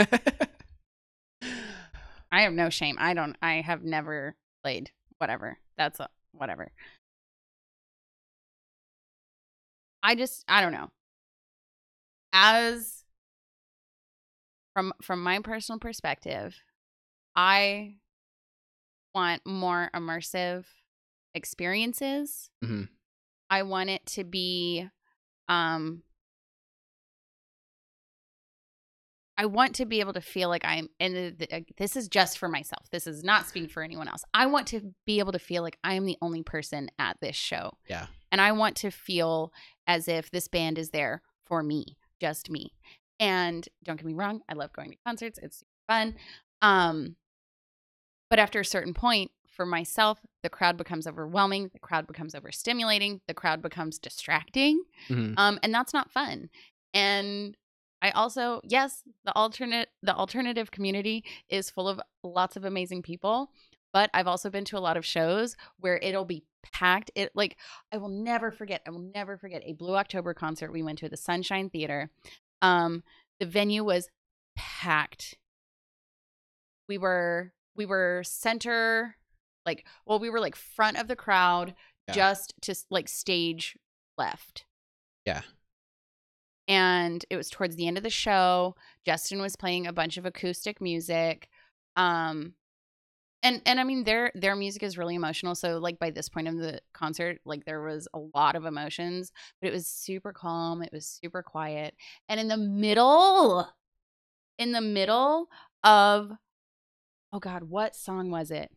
I 2.30 2.42
have 2.42 2.52
no 2.52 2.68
shame. 2.68 2.96
I 2.98 3.14
don't 3.14 3.34
I 3.40 3.62
have 3.62 3.82
never 3.82 4.36
played 4.62 4.90
whatever. 5.18 5.56
That's 5.78 6.00
a, 6.00 6.08
whatever. 6.32 6.70
I 10.02 10.14
just 10.14 10.44
I 10.48 10.60
don't 10.60 10.72
know. 10.72 10.90
As 12.36 13.04
from 14.74 14.92
from 15.00 15.22
my 15.22 15.38
personal 15.38 15.78
perspective, 15.78 16.60
I 17.36 17.94
want 19.14 19.46
more 19.46 19.90
immersive 19.94 20.64
experiences. 21.34 22.50
Mhm. 22.62 22.88
I 23.48 23.62
want 23.62 23.88
it 23.90 24.04
to 24.06 24.24
be 24.24 24.88
um 25.48 26.02
I 29.36 29.46
want 29.46 29.74
to 29.76 29.84
be 29.84 29.98
able 30.00 30.12
to 30.12 30.20
feel 30.20 30.48
like 30.48 30.64
I'm 30.64 30.88
and 31.00 31.38
th- 31.38 31.50
th- 31.50 31.64
this 31.76 31.96
is 31.96 32.08
just 32.08 32.38
for 32.38 32.48
myself. 32.48 32.88
This 32.90 33.06
is 33.06 33.24
not 33.24 33.46
speaking 33.46 33.68
for 33.68 33.82
anyone 33.82 34.06
else. 34.08 34.24
I 34.32 34.46
want 34.46 34.68
to 34.68 34.94
be 35.06 35.18
able 35.18 35.32
to 35.32 35.38
feel 35.40 35.62
like 35.62 35.78
I 35.82 35.94
am 35.94 36.04
the 36.04 36.18
only 36.22 36.42
person 36.42 36.88
at 36.98 37.16
this 37.20 37.34
show. 37.36 37.78
Yeah. 37.88 38.06
And 38.30 38.40
I 38.40 38.52
want 38.52 38.76
to 38.78 38.90
feel 38.90 39.52
as 39.86 40.06
if 40.08 40.30
this 40.30 40.48
band 40.48 40.78
is 40.78 40.90
there 40.90 41.22
for 41.44 41.62
me, 41.62 41.96
just 42.20 42.50
me. 42.50 42.72
And 43.20 43.66
don't 43.84 43.96
get 43.96 44.06
me 44.06 44.14
wrong, 44.14 44.40
I 44.48 44.54
love 44.54 44.72
going 44.72 44.90
to 44.90 44.96
concerts. 45.06 45.38
It's 45.42 45.58
super 45.58 45.70
fun. 45.88 46.14
Um 46.62 47.16
but 48.30 48.38
after 48.38 48.60
a 48.60 48.64
certain 48.64 48.94
point 48.94 49.30
for 49.48 49.64
myself, 49.66 50.18
the 50.42 50.48
crowd 50.48 50.76
becomes 50.76 51.06
overwhelming, 51.06 51.70
the 51.72 51.78
crowd 51.78 52.06
becomes 52.06 52.34
overstimulating, 52.34 53.20
the 53.28 53.34
crowd 53.34 53.62
becomes 53.62 53.98
distracting. 53.98 54.82
Mhm. 55.08 55.34
Um 55.36 55.58
and 55.62 55.72
that's 55.72 55.94
not 55.94 56.10
fun. 56.10 56.50
And 56.92 57.56
I 58.02 58.10
also, 58.10 58.60
yes, 58.64 59.02
the 59.24 59.32
alternate 59.34 59.88
the 60.02 60.14
alternative 60.14 60.70
community 60.70 61.24
is 61.48 61.70
full 61.70 61.88
of 61.88 62.00
lots 62.22 62.56
of 62.56 62.64
amazing 62.64 63.02
people, 63.02 63.50
but 63.92 64.10
I've 64.12 64.26
also 64.26 64.50
been 64.50 64.64
to 64.66 64.78
a 64.78 64.80
lot 64.80 64.96
of 64.96 65.06
shows 65.06 65.56
where 65.78 65.96
it'll 65.98 66.24
be 66.24 66.44
packed. 66.72 67.10
It 67.14 67.30
like 67.34 67.56
I 67.92 67.98
will 67.98 68.08
never 68.08 68.50
forget. 68.50 68.82
I 68.86 68.90
will 68.90 69.10
never 69.14 69.36
forget 69.36 69.62
a 69.64 69.72
Blue 69.74 69.94
October 69.96 70.34
concert 70.34 70.72
we 70.72 70.82
went 70.82 70.98
to 71.00 71.04
at 71.06 71.10
the 71.10 71.16
Sunshine 71.16 71.70
Theater. 71.70 72.10
Um 72.62 73.02
the 73.40 73.46
venue 73.46 73.84
was 73.84 74.08
packed. 74.56 75.36
We 76.88 76.98
were 76.98 77.52
we 77.76 77.86
were 77.86 78.22
center 78.24 79.16
like 79.66 79.86
well 80.06 80.18
we 80.18 80.30
were 80.30 80.40
like 80.40 80.54
front 80.56 80.98
of 80.98 81.08
the 81.08 81.16
crowd 81.16 81.74
Yeah. 82.08 82.14
just 82.14 82.54
to 82.62 82.74
like 82.90 83.08
stage 83.08 83.76
left 84.18 84.64
Yeah. 85.24 85.40
and 86.68 87.24
it 87.30 87.36
was 87.36 87.50
towards 87.50 87.76
the 87.76 87.86
end 87.88 87.96
of 87.96 88.02
the 88.04 88.10
show 88.10 88.76
justin 89.04 89.40
was 89.40 89.56
playing 89.56 89.86
a 89.86 89.92
bunch 89.92 90.16
of 90.16 90.26
acoustic 90.26 90.80
music 90.80 91.48
um 91.96 92.52
and 93.44 93.62
and 93.66 93.78
i 93.78 93.84
mean 93.84 94.02
their 94.02 94.32
their 94.34 94.56
music 94.56 94.82
is 94.82 94.98
really 94.98 95.14
emotional 95.14 95.54
so 95.54 95.78
like 95.78 95.98
by 96.00 96.10
this 96.10 96.28
point 96.28 96.48
of 96.48 96.56
the 96.56 96.80
concert 96.92 97.38
like 97.44 97.64
there 97.64 97.82
was 97.82 98.08
a 98.12 98.18
lot 98.34 98.56
of 98.56 98.64
emotions 98.64 99.30
but 99.60 99.68
it 99.68 99.72
was 99.72 99.86
super 99.86 100.32
calm 100.32 100.82
it 100.82 100.90
was 100.92 101.06
super 101.06 101.42
quiet 101.42 101.94
and 102.28 102.40
in 102.40 102.48
the 102.48 102.56
middle 102.56 103.68
in 104.58 104.72
the 104.72 104.80
middle 104.80 105.48
of 105.84 106.32
oh 107.32 107.38
god 107.38 107.64
what 107.64 107.94
song 107.94 108.30
was 108.30 108.50
it 108.50 108.72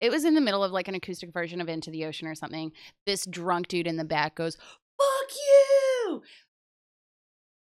it 0.00 0.10
was 0.10 0.24
in 0.24 0.34
the 0.34 0.40
middle 0.40 0.62
of 0.62 0.72
like 0.72 0.88
an 0.88 0.94
acoustic 0.94 1.32
version 1.32 1.60
of 1.60 1.68
Into 1.68 1.90
the 1.90 2.04
Ocean 2.04 2.28
or 2.28 2.34
something. 2.34 2.72
This 3.06 3.24
drunk 3.24 3.68
dude 3.68 3.86
in 3.86 3.96
the 3.96 4.04
back 4.04 4.34
goes, 4.34 4.56
"Fuck 4.56 5.30
you," 5.34 6.22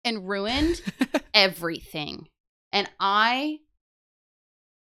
and 0.03 0.27
ruined 0.27 0.81
everything. 1.33 2.27
And 2.73 2.89
I, 2.99 3.59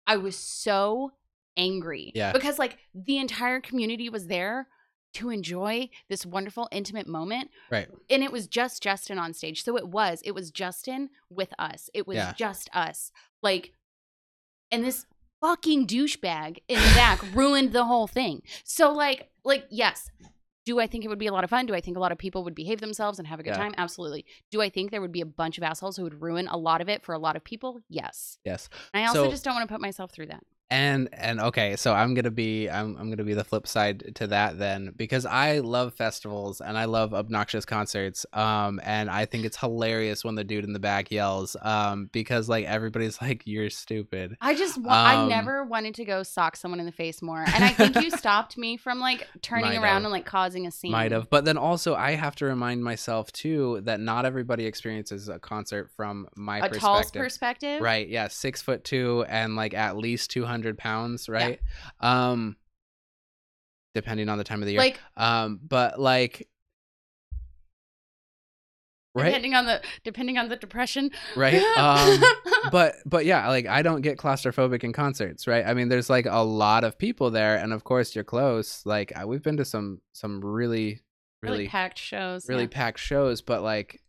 I 0.06 0.16
was 0.16 0.36
so 0.36 1.12
angry. 1.56 2.12
Yeah. 2.14 2.32
Because 2.32 2.58
like 2.58 2.78
the 2.94 3.18
entire 3.18 3.60
community 3.60 4.08
was 4.08 4.26
there 4.26 4.68
to 5.14 5.30
enjoy 5.30 5.88
this 6.10 6.26
wonderful 6.26 6.68
intimate 6.70 7.08
moment 7.08 7.50
right. 7.70 7.88
and 8.10 8.22
it 8.22 8.30
was 8.30 8.46
just 8.46 8.82
Justin 8.82 9.18
on 9.18 9.32
stage. 9.32 9.62
So 9.64 9.76
it 9.76 9.88
was. 9.88 10.20
It 10.24 10.32
was 10.32 10.50
Justin 10.50 11.08
with 11.30 11.54
us. 11.58 11.88
It 11.94 12.06
was 12.06 12.16
Yeah. 12.16 12.34
just 12.36 12.68
us. 12.74 13.10
Like, 13.42 13.72
and 14.70 14.84
this 14.84 15.06
fucking 15.40 15.86
douchebag 15.86 16.58
in 16.68 16.78
the 16.78 16.94
back 16.94 17.22
ruined 17.34 17.72
the 17.72 17.84
whole 17.84 18.06
thing. 18.06 18.42
So 18.64 18.92
like, 18.92 19.30
like 19.44 19.66
yes. 19.70 20.10
Do 20.66 20.78
I 20.80 20.86
think 20.86 21.04
it 21.04 21.08
would 21.08 21.18
be 21.18 21.28
a 21.28 21.32
lot 21.32 21.44
of 21.44 21.50
fun? 21.50 21.64
Do 21.64 21.74
I 21.74 21.80
think 21.80 21.96
a 21.96 22.00
lot 22.00 22.12
of 22.12 22.18
people 22.18 22.44
would 22.44 22.54
behave 22.54 22.80
themselves 22.80 23.18
and 23.18 23.26
have 23.28 23.40
a 23.40 23.42
good 23.42 23.50
Yeah. 23.50 23.56
time? 23.56 23.74
Absolutely. 23.78 24.26
Do 24.50 24.60
I 24.60 24.68
think 24.68 24.90
there 24.90 25.00
would 25.00 25.12
be 25.12 25.20
a 25.22 25.26
bunch 25.26 25.56
of 25.56 25.64
assholes 25.64 25.96
who 25.96 26.02
would 26.02 26.20
ruin 26.20 26.48
a 26.48 26.56
lot 26.58 26.80
of 26.80 26.88
it 26.88 27.02
for 27.04 27.14
a 27.14 27.18
lot 27.18 27.36
of 27.36 27.44
people? 27.44 27.80
Yes. 27.88 28.38
Yes. 28.44 28.68
And 28.92 29.02
I 29.04 29.06
also 29.08 29.24
So- 29.24 29.30
just 29.30 29.44
don't 29.44 29.54
want 29.54 29.66
to 29.68 29.72
put 29.72 29.80
myself 29.80 30.10
through 30.10 30.26
that. 30.26 30.42
And 30.70 31.08
and 31.12 31.38
okay 31.40 31.76
so 31.76 31.94
i'm 31.94 32.12
gonna 32.14 32.30
be 32.30 32.68
I'm, 32.68 32.96
I'm 32.96 33.08
gonna 33.08 33.22
be 33.22 33.34
the 33.34 33.44
flip 33.44 33.68
side 33.68 34.16
to 34.16 34.26
that 34.28 34.58
then 34.58 34.92
because 34.96 35.24
i 35.24 35.60
love 35.60 35.94
festivals 35.94 36.60
and 36.60 36.76
i 36.76 36.86
love 36.86 37.14
obnoxious 37.14 37.64
concerts 37.64 38.26
um 38.32 38.80
and 38.82 39.08
i 39.08 39.26
think 39.26 39.44
it's 39.44 39.56
hilarious 39.56 40.24
when 40.24 40.34
the 40.34 40.42
dude 40.42 40.64
in 40.64 40.72
the 40.72 40.80
back 40.80 41.12
yells 41.12 41.54
um 41.62 42.10
because 42.12 42.48
like 42.48 42.64
everybody's 42.64 43.20
like 43.22 43.42
you're 43.46 43.70
stupid 43.70 44.36
I 44.40 44.54
just 44.54 44.76
wa- 44.78 44.92
I 44.92 45.14
Um, 45.22 45.28
never 45.28 45.64
wanted 45.64 45.94
to 45.96 46.04
go 46.04 46.22
sock 46.24 46.56
someone 46.56 46.80
in 46.80 46.86
the 46.86 46.92
face 46.92 47.22
more. 47.22 47.44
And 47.46 47.64
I 47.64 47.70
think 47.72 47.96
you 47.96 48.10
stopped 48.16 48.58
me 48.58 48.76
from 48.76 48.98
like 48.98 49.26
turning 49.42 49.72
around 49.72 49.82
have. 49.82 50.04
and 50.04 50.12
like 50.12 50.24
causing 50.26 50.66
a 50.66 50.70
scene. 50.70 50.90
might 50.92 51.12
have 51.12 51.30
but 51.30 51.44
then 51.44 51.56
also 51.56 51.94
i 51.94 52.12
have 52.12 52.34
to 52.36 52.44
remind 52.44 52.82
myself 52.82 53.30
too 53.32 53.80
that 53.84 54.00
not 54.00 54.24
everybody 54.24 54.66
experiences 54.66 55.28
a 55.28 55.38
concert 55.38 55.90
from 55.96 56.26
my 56.36 56.58
a 56.58 56.68
tall's 56.70 57.10
perspective 57.10 57.22
perspective. 57.22 57.80
right 57.82 58.08
yeah 58.08 58.26
six 58.28 58.62
foot 58.62 58.82
two 58.84 59.24
and 59.28 59.54
like 59.56 59.72
at 59.74 59.96
least 59.96 60.30
200 60.30 60.55
pounds 60.78 61.28
right 61.28 61.60
um 62.00 62.56
depending 63.94 64.28
on 64.28 64.38
the 64.38 64.44
time 64.44 64.60
of 64.62 64.66
the 64.66 64.72
year 64.72 64.80
Like 64.80 65.00
um 65.16 65.58
but 65.66 65.98
like 66.00 66.48
right 69.14 69.26
depending 69.26 69.54
on 69.54 69.66
the 69.66 69.80
depending 70.04 70.36
on 70.38 70.48
the 70.48 70.56
depression. 70.56 71.10
right 71.36 71.62
um 71.78 72.22
but 72.70 72.96
but 73.06 73.24
yeah 73.24 73.48
like 73.48 73.66
i 73.66 73.80
don't 73.82 74.02
get 74.02 74.18
claustrophobic 74.18 74.84
in 74.84 74.92
concerts 74.92 75.46
right 75.46 75.66
i 75.66 75.72
mean 75.74 75.88
there's 75.88 76.10
like 76.10 76.26
a 76.26 76.44
lot 76.44 76.84
of 76.84 76.98
people 76.98 77.30
there 77.30 77.56
and 77.56 77.72
of 77.72 77.84
course 77.84 78.14
you're 78.14 78.24
close 78.24 78.84
like 78.84 79.12
I, 79.16 79.24
we've 79.24 79.42
been 79.42 79.56
to 79.56 79.64
some 79.64 80.00
some 80.12 80.40
really 80.44 81.00
really, 81.42 81.56
really 81.58 81.68
packed 81.68 81.98
shows. 81.98 82.48
really 82.48 82.62
yeah. 82.62 82.68
packed 82.70 82.98
shows 82.98 83.40
but 83.40 83.62
like 83.62 84.02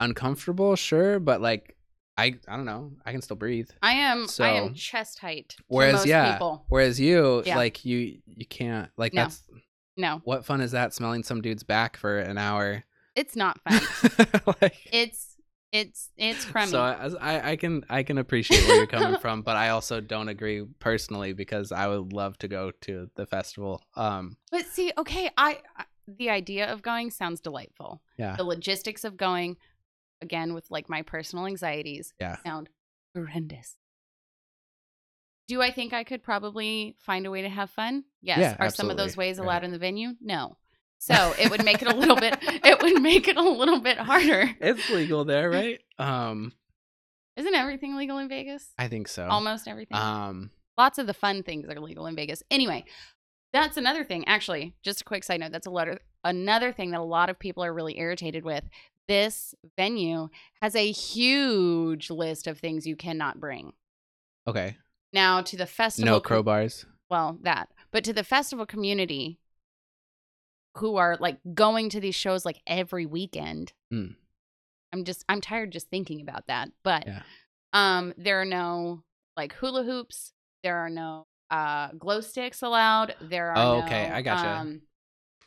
uncomfortable 0.00 0.76
sure 0.76 1.18
but 1.18 1.40
like 1.40 1.76
i 2.16 2.34
i 2.48 2.56
don't 2.56 2.64
know 2.64 2.92
i 3.04 3.12
can 3.12 3.20
still 3.22 3.36
breathe 3.36 3.68
I 3.82 3.92
am 3.92 4.26
I 4.40 4.48
am 4.50 4.74
chest 4.74 5.18
height. 5.18 5.56
whereas 5.68 5.94
most 5.94 6.06
yeah 6.06 6.32
people. 6.32 6.64
whereas 6.68 6.98
you 7.00 7.42
Yeah. 7.44 7.56
like 7.56 7.84
you 7.84 8.18
you 8.26 8.46
can't 8.46 8.90
like 8.96 9.12
No. 9.14 9.22
that's 9.22 9.42
No, 9.96 10.20
what 10.24 10.44
fun 10.44 10.60
is 10.60 10.72
that 10.72 10.92
smelling 10.94 11.22
some 11.22 11.40
dude's 11.42 11.62
back 11.64 11.96
for 11.96 12.18
an 12.18 12.38
hour 12.38 12.84
it's 13.16 13.36
not 13.36 13.60
fun. 13.68 14.54
like 14.60 14.76
it's 14.92 15.36
it's 15.72 16.10
it's 16.16 16.44
crummy. 16.44 16.70
so 16.70 16.80
I, 16.80 17.08
I 17.20 17.50
i 17.50 17.56
can 17.56 17.84
i 17.90 18.02
can 18.04 18.18
appreciate 18.18 18.64
where 18.66 18.76
you're 18.76 18.86
coming 18.86 19.18
from 19.18 19.42
but 19.42 19.56
i 19.56 19.70
also 19.70 20.00
don't 20.00 20.28
agree 20.28 20.64
personally 20.78 21.32
because 21.32 21.72
i 21.72 21.88
would 21.88 22.12
love 22.12 22.38
to 22.38 22.48
go 22.48 22.70
to 22.82 23.10
the 23.16 23.26
festival 23.26 23.82
um 23.96 24.36
but 24.52 24.66
see, 24.66 24.92
okay, 24.96 25.30
I, 25.36 25.58
I 25.76 25.84
the 26.06 26.30
idea 26.30 26.70
of 26.72 26.82
going 26.82 27.10
sounds 27.10 27.40
delightful. 27.40 28.02
yeah 28.18 28.36
The 28.36 28.44
logistics 28.44 29.04
of 29.04 29.16
going, 29.16 29.56
again 30.24 30.54
with 30.54 30.68
like 30.70 30.88
my 30.88 31.02
personal 31.02 31.46
anxieties, 31.46 32.12
yeah 32.20 32.36
sound 32.44 32.68
horrendous. 33.14 33.76
Do 35.46 35.60
I 35.60 35.70
think 35.70 35.92
I 35.92 36.04
could 36.04 36.22
probably 36.22 36.96
find 36.98 37.26
a 37.26 37.30
way 37.30 37.42
to 37.42 37.48
have 37.48 37.68
fun? 37.70 38.04
Yes. 38.22 38.38
Yeah, 38.40 38.56
Are 38.58 38.70
some 38.70 38.90
of 38.90 38.96
those 38.96 39.08
absolutely. 39.10 39.28
ways 39.28 39.38
Right. 39.38 39.44
allowed 39.44 39.64
in 39.64 39.72
the 39.72 39.78
venue? 39.78 40.14
No. 40.20 40.56
So 40.98 41.34
it 41.38 41.50
would 41.50 41.64
make 41.64 41.82
it 41.82 41.88
a 41.88 41.94
little 42.02 42.16
bit 42.16 42.38
it 42.42 42.82
would 42.82 43.02
make 43.02 43.28
it 43.28 43.36
a 43.36 43.42
little 43.42 43.80
bit 43.80 43.98
harder. 43.98 44.50
it's 44.60 44.88
legal 44.90 45.24
there 45.26 45.50
right 45.60 45.80
um 45.98 46.52
Isn't 47.36 47.54
everything 47.54 47.96
legal 47.96 48.18
in 48.18 48.28
Vegas? 48.28 48.72
i 48.78 48.88
think 48.88 49.08
so 49.08 49.26
Almost 49.28 49.68
everything. 49.68 49.96
um 49.98 50.50
Lots 50.78 50.98
of 50.98 51.06
the 51.06 51.14
fun 51.14 51.42
things 51.44 51.68
are 51.68 51.78
legal 51.78 52.06
in 52.08 52.16
Vegas. 52.16 52.42
Anyway, 52.50 52.84
that's 53.52 53.76
another 53.76 54.02
thing. 54.02 54.26
Actually, 54.26 54.74
just 54.82 55.02
a 55.02 55.04
quick 55.04 55.22
side 55.22 55.38
note. 55.38 55.52
That's 55.52 55.68
a 55.68 55.70
letter. 55.70 56.00
Another 56.24 56.72
thing 56.72 56.90
that 56.90 56.98
a 56.98 57.04
lot 57.04 57.30
of 57.30 57.38
people 57.38 57.62
are 57.62 57.72
really 57.72 57.96
irritated 57.96 58.44
with. 58.44 58.64
This 59.06 59.54
venue 59.76 60.28
has 60.62 60.74
a 60.74 60.90
huge 60.90 62.10
list 62.10 62.46
of 62.46 62.58
things 62.58 62.86
you 62.86 62.96
cannot 62.96 63.38
bring. 63.40 63.72
okay 64.46 64.76
Now 65.12 65.42
to 65.42 65.56
the 65.56 65.66
festival. 65.66 66.12
no 66.12 66.20
crowbars 66.20 66.84
well, 67.10 67.38
that. 67.42 67.68
But 67.92 68.02
to 68.04 68.12
the 68.12 68.24
festival 68.24 68.66
community 68.66 69.38
who 70.78 70.96
are 70.96 71.16
like 71.20 71.38
going 71.54 71.90
to 71.90 72.00
these 72.00 72.14
shows 72.14 72.44
like 72.44 72.60
every 72.66 73.06
weekend. 73.06 73.72
Mm. 73.92 74.16
I'm 74.92 75.04
just 75.04 75.24
I'm 75.28 75.40
tired 75.40 75.70
just 75.70 75.88
thinking 75.90 76.20
about 76.20 76.46
that. 76.48 76.70
But 76.82 77.06
Yeah. 77.06 77.22
um 77.72 78.14
there 78.16 78.40
are 78.40 78.44
no 78.46 79.02
like 79.36 79.52
hula 79.54 79.84
hoops, 79.84 80.32
there 80.62 80.78
are 80.78 80.90
no 80.90 81.26
uh 81.50 81.88
glow 81.98 82.20
sticks 82.20 82.62
allowed. 82.62 83.14
There 83.20 83.50
are 83.50 83.58
Oh, 83.58 83.78
no, 83.80 83.84
okay, 83.86 84.10
I 84.10 84.22
gotcha. 84.22 84.48
Um, 84.48 84.82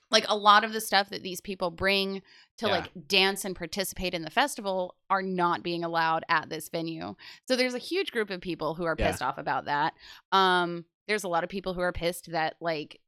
like 0.09 0.25
a 0.29 0.37
lot 0.37 0.63
of 0.63 0.71
the 0.71 0.79
stuff 0.79 1.09
that 1.09 1.23
these 1.23 1.41
people 1.41 1.71
bring 1.71 2.21
to 2.57 2.65
Yeah. 2.67 2.71
like 2.73 2.91
dance 3.07 3.45
and 3.45 3.55
participate 3.55 4.13
in 4.13 4.23
the 4.23 4.29
festival 4.31 4.95
are 5.09 5.21
not 5.21 5.63
being 5.63 5.83
allowed 5.83 6.23
at 6.29 6.49
this 6.49 6.69
venue. 6.69 7.15
So 7.47 7.55
there's 7.55 7.73
a 7.75 7.79
huge 7.79 8.11
group 8.11 8.29
of 8.29 8.41
people 8.41 8.73
who 8.75 8.85
are 8.85 8.95
Yeah. 8.97 9.11
pissed 9.11 9.21
off 9.21 9.37
about 9.37 9.65
that. 9.65 9.93
Um 10.31 10.85
there's 11.07 11.23
a 11.23 11.27
lot 11.29 11.43
of 11.43 11.49
people 11.49 11.73
who 11.73 11.81
are 11.81 11.93
pissed 11.93 12.31
that 12.31 12.55
like 12.59 12.99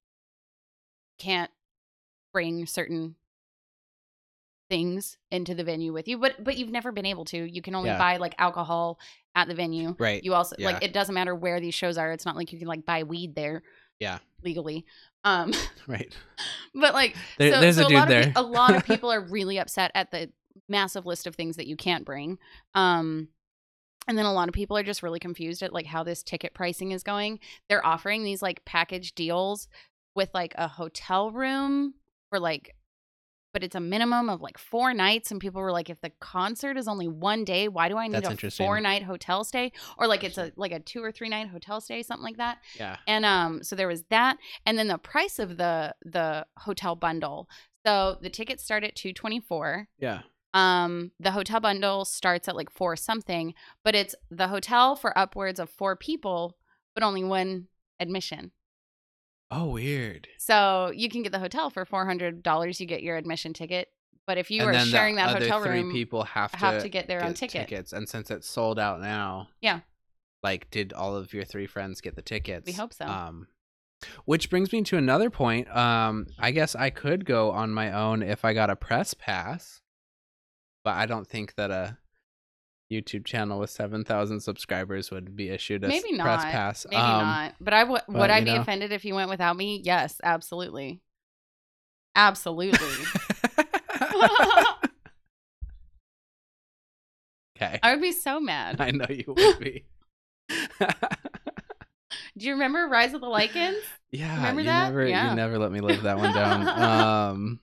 can't 1.17 1.51
bring 2.31 2.65
certain 2.65 3.15
things 4.69 5.17
into 5.31 5.55
the 5.55 5.63
venue 5.63 5.91
with 5.91 6.07
you 6.07 6.15
but 6.19 6.43
but 6.43 6.55
you've 6.55 6.69
never 6.69 6.91
been 6.91 7.05
able 7.07 7.25
to 7.25 7.37
you 7.43 7.59
can 7.61 7.73
only 7.73 7.89
Yeah. 7.89 7.97
buy 7.97 8.17
like 8.17 8.35
alcohol 8.37 8.99
at 9.33 9.47
the 9.47 9.55
venue 9.55 9.95
right 9.97 10.23
you 10.23 10.35
also 10.35 10.55
Yeah. 10.59 10.67
like 10.73 10.83
it 10.83 10.93
doesn't 10.93 11.15
matter 11.15 11.33
where 11.33 11.59
these 11.59 11.73
shows 11.73 11.97
are 11.97 12.11
it's 12.11 12.25
not 12.25 12.35
like 12.35 12.53
you 12.53 12.59
can 12.59 12.67
like 12.67 12.85
buy 12.85 13.01
weed 13.03 13.33
there 13.33 13.63
Yeah. 13.99 14.19
legally 14.43 14.85
um 15.23 15.53
right. 15.87 16.15
but 16.73 16.93
like 16.93 17.15
There- 17.37 17.53
so, 17.53 17.61
there's 17.61 17.75
so 17.75 17.83
a 17.83 17.85
a, 17.85 17.89
dude 17.89 17.97
lot 17.97 18.07
there. 18.07 18.27
Of, 18.29 18.31
a 18.35 18.41
lot 18.41 18.75
of 18.77 18.85
people 18.85 19.11
are 19.11 19.21
really 19.21 19.57
upset 19.59 19.91
at 19.95 20.11
the 20.11 20.31
massive 20.67 21.05
list 21.05 21.25
of 21.27 21.35
things 21.35 21.55
that 21.55 21.67
you 21.67 21.75
can't 21.75 22.05
bring 22.05 22.37
um 22.75 23.29
and 24.07 24.17
then 24.17 24.25
a 24.25 24.33
lot 24.33 24.47
of 24.47 24.53
people 24.55 24.75
are 24.75 24.83
just 24.83 25.03
really 25.03 25.19
confused 25.19 25.61
at 25.61 25.71
like 25.73 25.85
how 25.85 26.01
this 26.03 26.23
ticket 26.23 26.55
pricing 26.55 26.91
is 26.93 27.03
going. 27.03 27.39
They're 27.67 27.85
offering 27.85 28.23
these 28.23 28.41
like 28.41 28.65
package 28.65 29.13
deals 29.13 29.67
with 30.15 30.31
like 30.33 30.55
a 30.57 30.67
hotel 30.67 31.29
room 31.29 31.93
for 32.29 32.39
like 32.39 32.75
but 33.53 33.63
it's 33.63 33.75
a 33.75 33.79
minimum 33.79 34.29
of 34.29 34.41
like 34.41 34.57
four 34.57 34.93
nights 34.93 35.31
and 35.31 35.39
people 35.39 35.61
were 35.61 35.71
like 35.71 35.89
if 35.89 35.99
the 36.01 36.11
concert 36.19 36.77
is 36.77 36.87
only 36.87 37.07
one 37.07 37.43
day 37.43 37.67
why 37.67 37.89
do 37.89 37.97
i 37.97 38.07
need 38.07 38.23
That's 38.23 38.43
a 38.43 38.51
four 38.51 38.79
night 38.79 39.03
hotel 39.03 39.43
stay? 39.43 39.71
Or 39.97 40.07
like 40.07 40.23
it's 40.23 40.37
a 40.37 40.51
like 40.55 40.71
a 40.71 40.79
two 40.79 41.03
or 41.03 41.11
three 41.11 41.29
night 41.29 41.47
hotel 41.49 41.81
stay 41.81 42.03
something 42.03 42.23
like 42.23 42.37
that. 42.37 42.59
Yeah. 42.77 42.97
And 43.07 43.25
um 43.25 43.63
so 43.63 43.75
there 43.75 43.87
was 43.87 44.03
that 44.09 44.37
and 44.65 44.77
then 44.77 44.87
the 44.87 44.97
price 44.97 45.39
of 45.39 45.57
the 45.57 45.95
the 46.03 46.45
hotel 46.57 46.95
bundle. 46.95 47.49
So 47.85 48.17
the 48.21 48.29
tickets 48.29 48.63
start 48.63 48.83
at 48.83 48.95
224 48.95 49.87
yeah. 49.99 50.21
Um 50.53 51.11
the 51.19 51.31
hotel 51.31 51.59
bundle 51.59 52.05
starts 52.05 52.47
at 52.47 52.55
like 52.55 52.71
four 52.71 52.95
something 52.95 53.53
but 53.83 53.95
it's 53.95 54.15
the 54.29 54.47
hotel 54.47 54.95
for 54.95 55.17
upwards 55.17 55.59
of 55.59 55.69
four 55.69 55.95
people 55.95 56.57
but 56.93 57.03
only 57.03 57.23
one 57.23 57.67
admission 57.99 58.51
oh 59.51 59.65
weird 59.69 60.27
so 60.37 60.91
you 60.95 61.09
can 61.09 61.23
get 61.23 61.31
the 61.31 61.39
hotel 61.39 61.69
for 61.69 61.85
$400 61.85 62.79
you 62.79 62.85
get 62.85 63.01
your 63.03 63.17
admission 63.17 63.53
ticket 63.53 63.87
but 64.27 64.37
if 64.37 64.51
you 64.51 64.61
and 64.63 64.75
are 64.75 64.85
sharing 64.85 65.15
that 65.15 65.29
hotel 65.35 65.61
three 65.63 65.81
room 65.81 65.91
people 65.91 66.23
have 66.23 66.51
to 66.51 66.57
have 66.57 66.81
to 66.83 66.89
get 66.89 67.07
their 67.07 67.23
own 67.23 67.33
ticket 67.33 67.67
tickets 67.67 67.93
and 67.93 68.07
since 68.07 68.29
it's 68.29 68.47
sold 68.47 68.77
out 68.79 69.01
now 69.01 69.47
Yeah. 69.61 69.79
like 70.43 70.69
did 70.69 70.93
all 70.93 71.15
of 71.15 71.33
your 71.33 71.45
three 71.45 71.65
friends 71.67 72.01
get 72.01 72.15
the 72.15 72.21
tickets 72.21 72.65
We 72.67 72.73
hope 72.73 72.93
so. 72.93 73.05
um 73.05 73.47
which 74.25 74.49
brings 74.49 74.71
me 74.71 74.81
to 74.83 74.97
another 74.97 75.29
point 75.29 75.67
um 75.75 76.27
i 76.39 76.51
guess 76.51 76.75
i 76.75 76.89
could 76.89 77.25
go 77.25 77.51
on 77.51 77.71
my 77.71 77.91
own 77.91 78.21
if 78.23 78.45
i 78.45 78.53
got 78.53 78.69
a 78.69 78.75
press 78.75 79.13
pass 79.13 79.81
but 80.85 80.95
i 80.95 81.05
don't 81.05 81.27
think 81.27 81.55
that 81.55 81.69
a 81.71 81.97
youtube 82.91 83.23
channel 83.25 83.59
with 83.59 83.69
7000 83.69 84.39
subscribers 84.39 85.11
would 85.11 85.35
be 85.35 85.49
issued 85.49 85.83
a 85.83 85.87
Maybe 85.87 86.17
press 86.17 86.43
not. 86.43 86.51
pass 86.51 86.85
maybe 86.89 86.99
um, 87.01 87.21
not 87.21 87.53
but 87.61 87.73
i 87.73 87.83
would 87.83 88.01
would 88.07 88.29
i 88.31 88.39
be 88.39 88.53
know. 88.53 88.61
offended 88.61 88.91
if 88.91 89.05
you 89.05 89.13
went 89.15 89.29
without 89.29 89.55
me 89.55 89.79
yes 89.83 90.19
absolutely 90.23 90.99
absolutely 92.15 92.79
okay 97.57 97.79
I 97.83 97.91
would 97.93 98.01
be 98.01 98.11
so 98.11 98.39
mad. 98.39 98.79
i 98.81 98.91
know 98.91 99.05
you 99.09 99.25
would 99.27 99.59
be 99.59 99.85
Do 102.37 102.45
you 102.45 102.53
remember 102.53 102.87
Rise 102.87 103.13
of 103.13 103.21
the 103.21 103.27
Lycans? 103.27 103.81
Yeah, 104.11 104.35
Remember 104.37 104.61
you 104.61 104.67
that? 104.67 104.85
never 104.85 105.05
Yeah. 105.07 105.29
you 105.29 105.35
never 105.35 105.59
let 105.59 105.71
me 105.71 105.81
live 105.81 106.03
that 106.03 106.17
one 106.17 106.33
down. 106.33 106.67
um, 107.31 107.59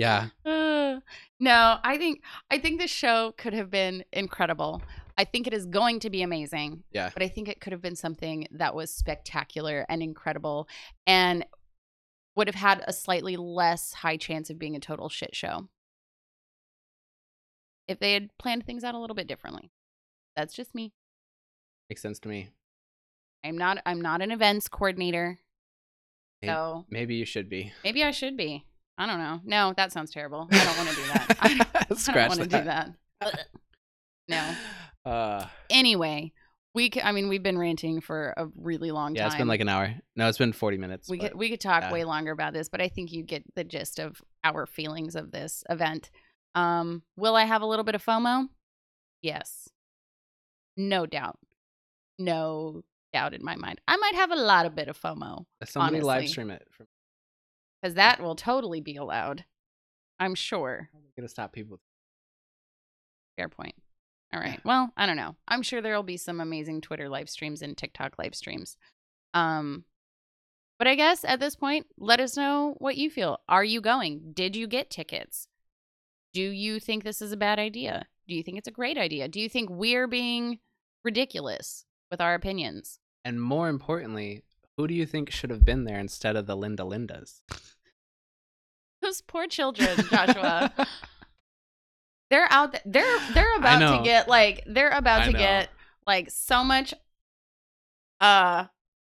yeah, 0.00 0.28
Uh, 0.44 1.00
no, 1.38 1.78
I 1.84 1.96
think 1.98 2.22
I 2.50 2.58
think 2.58 2.80
this 2.80 2.90
show 2.90 3.32
could 3.36 3.52
have 3.52 3.70
been 3.70 4.04
incredible. 4.12 4.82
I 5.18 5.24
think 5.24 5.46
it 5.46 5.52
is 5.52 5.66
going 5.66 6.00
to 6.00 6.10
be 6.10 6.22
amazing. 6.22 6.82
Yeah. 6.92 7.10
But 7.12 7.22
I 7.22 7.28
think 7.28 7.48
it 7.48 7.60
could 7.60 7.72
have 7.72 7.82
been 7.82 7.96
something 7.96 8.46
that 8.52 8.74
was 8.74 8.90
spectacular 8.92 9.84
and 9.88 10.02
incredible 10.02 10.66
and 11.06 11.44
would 12.36 12.46
have 12.46 12.54
had 12.54 12.82
a 12.86 12.92
slightly 12.92 13.36
less 13.36 13.92
high 13.92 14.16
chance 14.16 14.48
of 14.50 14.58
being 14.58 14.74
a 14.76 14.80
total 14.80 15.08
shit 15.10 15.34
show. 15.36 15.68
If 17.86 17.98
they 17.98 18.14
had 18.14 18.30
planned 18.38 18.64
things 18.64 18.84
out 18.84 18.94
a 18.94 18.98
little 18.98 19.16
bit 19.16 19.26
differently. 19.26 19.70
That's 20.36 20.54
just 20.54 20.74
me. 20.74 20.92
makes 21.90 22.00
sense 22.02 22.18
to 22.20 22.28
me. 22.28 22.48
I'm 23.44 23.58
not 23.58 23.78
I'm 23.84 24.00
not 24.00 24.22
an 24.22 24.30
events 24.30 24.68
coordinator. 24.68 25.38
Maybe, 26.40 26.50
So 26.52 26.84
maybe 26.88 27.14
you 27.16 27.24
should 27.26 27.48
be. 27.50 27.72
maybe 27.84 28.02
I 28.04 28.10
should 28.12 28.36
be. 28.36 28.64
I 29.00 29.06
don't 29.06 29.18
know. 29.18 29.40
No, 29.44 29.72
that 29.78 29.92
sounds 29.92 30.10
terrible. 30.10 30.46
I 30.52 30.62
don't 30.62 30.76
want 30.76 30.88
to 30.90 30.94
do 30.94 31.02
that. 31.06 31.36
I 31.40 31.48
don't, 31.48 32.08
I 32.08 32.12
don't 32.12 32.28
want 32.28 32.40
to 32.42 32.58
do 32.58 32.64
that. 32.64 32.90
No. 34.28 34.54
Uh, 35.10 35.46
Anyway, 35.70 36.32
we 36.74 36.90
c- 36.92 37.00
I 37.00 37.12
mean 37.12 37.30
we've 37.30 37.42
been 37.42 37.56
ranting 37.56 38.02
for 38.02 38.34
a 38.36 38.48
really 38.56 38.90
long 38.90 39.14
yeah, 39.14 39.22
time. 39.22 39.24
Yeah, 39.24 39.32
it's 39.32 39.38
been 39.38 39.48
like 39.48 39.62
an 39.62 39.70
hour. 39.70 39.94
No, 40.16 40.28
it's 40.28 40.36
been 40.36 40.52
forty 40.52 40.76
minutes. 40.76 41.08
we 41.08 41.16
but- 41.16 41.30
could 41.30 41.38
we 41.38 41.48
could 41.48 41.62
talk 41.62 41.84
yeah. 41.84 41.92
way 41.92 42.04
longer 42.04 42.30
about 42.30 42.52
this, 42.52 42.68
but 42.68 42.82
I 42.82 42.88
think 42.88 43.10
you 43.10 43.22
get 43.22 43.42
the 43.54 43.64
gist 43.64 43.98
of 43.98 44.22
our 44.44 44.66
feelings 44.66 45.16
of 45.16 45.30
this 45.30 45.64
event. 45.70 46.10
Um, 46.54 47.02
will 47.16 47.36
I 47.36 47.44
have 47.44 47.62
a 47.62 47.66
little 47.66 47.84
bit 47.84 47.94
of 47.94 48.04
FOMO? 48.04 48.48
Yes. 49.22 49.70
No 50.76 51.06
doubt. 51.06 51.38
No 52.18 52.82
doubt 53.14 53.32
in 53.32 53.42
my 53.42 53.56
mind. 53.56 53.80
I 53.88 53.96
might 53.96 54.14
have 54.16 54.30
a 54.30 54.36
lot 54.36 54.66
of 54.66 54.74
bit 54.74 54.88
of 54.88 55.00
FOMO 55.00 55.46
somebody 55.64 56.02
live 56.02 56.28
stream 56.28 56.50
it. 56.50 56.68
From, 56.70 56.86
because 57.80 57.94
that 57.94 58.20
will 58.20 58.36
totally 58.36 58.80
be 58.80 58.96
allowed. 58.96 59.44
I'm 60.18 60.34
sure. 60.34 60.90
gonna 61.16 61.28
stop 61.28 61.52
people. 61.52 61.80
Fair 63.36 63.48
point. 63.48 63.74
All 64.32 64.40
right. 64.40 64.60
Well, 64.64 64.92
I 64.96 65.06
don't 65.06 65.16
know. 65.16 65.36
I'm 65.48 65.62
sure 65.62 65.80
there 65.80 65.96
will 65.96 66.02
be 66.02 66.16
some 66.16 66.40
amazing 66.40 66.80
Twitter 66.82 67.08
live 67.08 67.28
streams 67.28 67.62
and 67.62 67.76
TikTok 67.76 68.18
live 68.18 68.34
streams. 68.34 68.76
Um, 69.34 69.84
but 70.78 70.86
I 70.86 70.94
guess 70.94 71.24
at 71.24 71.40
this 71.40 71.56
point, 71.56 71.86
let 71.98 72.20
us 72.20 72.36
know 72.36 72.74
what 72.78 72.96
you 72.96 73.10
feel. 73.10 73.38
Are 73.48 73.64
you 73.64 73.80
going? 73.80 74.32
Did 74.32 74.56
you 74.56 74.66
get 74.66 74.90
tickets? 74.90 75.46
Do 76.32 76.42
you 76.42 76.80
think 76.80 77.04
this 77.04 77.20
is 77.20 77.32
a 77.32 77.36
bad 77.36 77.58
idea? 77.58 78.06
Do 78.28 78.34
you 78.34 78.42
think 78.42 78.58
it's 78.58 78.68
a 78.68 78.72
great 78.72 78.96
idea? 78.96 79.28
Do 79.28 79.40
you 79.40 79.48
think 79.48 79.68
we're 79.68 80.06
being 80.06 80.60
ridiculous 81.04 81.84
with 82.10 82.20
our 82.20 82.34
opinions? 82.34 82.98
And 83.24 83.42
more 83.42 83.68
importantly, 83.68 84.42
who 84.80 84.86
do 84.86 84.94
you 84.94 85.04
think 85.04 85.30
should 85.30 85.50
have 85.50 85.62
been 85.62 85.84
there 85.84 85.98
instead 85.98 86.36
of 86.36 86.46
the 86.46 86.56
Linda 86.56 86.84
Lindas? 86.84 87.42
Those 89.02 89.20
poor 89.20 89.46
children, 89.46 89.94
Joshua. 90.10 90.72
they're 92.30 92.50
out 92.50 92.72
there. 92.72 92.80
They're 92.86 93.18
they're 93.34 93.56
about 93.56 93.98
to 93.98 94.02
get 94.02 94.26
like 94.26 94.62
they're 94.66 94.88
about 94.90 95.22
I 95.22 95.26
to 95.26 95.32
know. 95.32 95.38
get 95.38 95.68
like 96.06 96.30
so 96.30 96.64
much 96.64 96.94
uh 98.22 98.64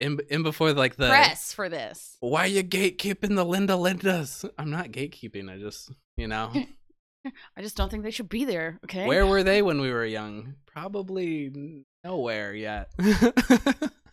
In 0.01 0.19
in 0.29 0.43
before 0.43 0.75
like 0.75 0.97
the 0.97 1.09
press 1.09 1.55
for 1.55 1.71
this. 1.71 2.19
why 2.21 2.45
you 2.45 2.63
gatekeeping 2.63 3.35
the 3.35 3.45
Linda 3.45 3.73
Lindas? 3.73 4.47
I'm 4.59 4.71
not 4.71 4.89
gatekeeping. 4.89 5.51
I 5.51 5.57
just 5.59 5.91
you 6.19 6.29
know 6.29 6.53
I 7.57 7.63
just 7.63 7.75
don't 7.75 7.91
think 7.91 8.03
they 8.03 8.11
should 8.11 8.29
be 8.29 8.45
there. 8.45 8.79
Okay. 8.85 9.07
where 9.07 9.27
were 9.27 9.43
they 9.43 9.63
when 9.63 9.81
we 9.81 9.91
were 9.91 10.05
young? 10.05 10.57
Probably 10.67 11.85
nowhere 12.05 12.53
yet. 12.53 12.93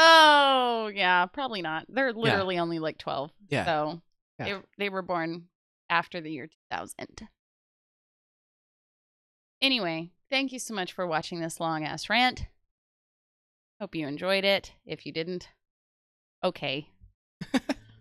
Oh 0.00 0.90
yeah, 0.94 1.26
probably 1.26 1.60
not. 1.60 1.86
They're 1.88 2.12
literally 2.12 2.58
only 2.58 2.78
like 2.78 2.98
twelve. 2.98 3.32
yeah. 3.48 3.64
So 3.64 4.02
Yeah. 4.38 4.44
they 4.78 4.84
they 4.84 4.88
were 4.90 5.02
born 5.02 5.48
after 5.90 6.20
the 6.20 6.30
year 6.30 6.46
two 6.46 6.54
thousand. 6.70 7.28
Anyway, 9.60 10.12
thank 10.30 10.52
you 10.52 10.58
so 10.60 10.72
much 10.74 10.92
for 10.92 11.06
watching 11.06 11.40
this 11.40 11.58
long 11.58 11.84
ass 11.84 12.08
rant. 12.08 12.46
Hope 13.80 13.94
you 13.94 14.06
enjoyed 14.06 14.44
it. 14.44 14.72
If 14.86 15.04
you 15.04 15.12
didn't, 15.12 15.48
okay. 16.44 16.88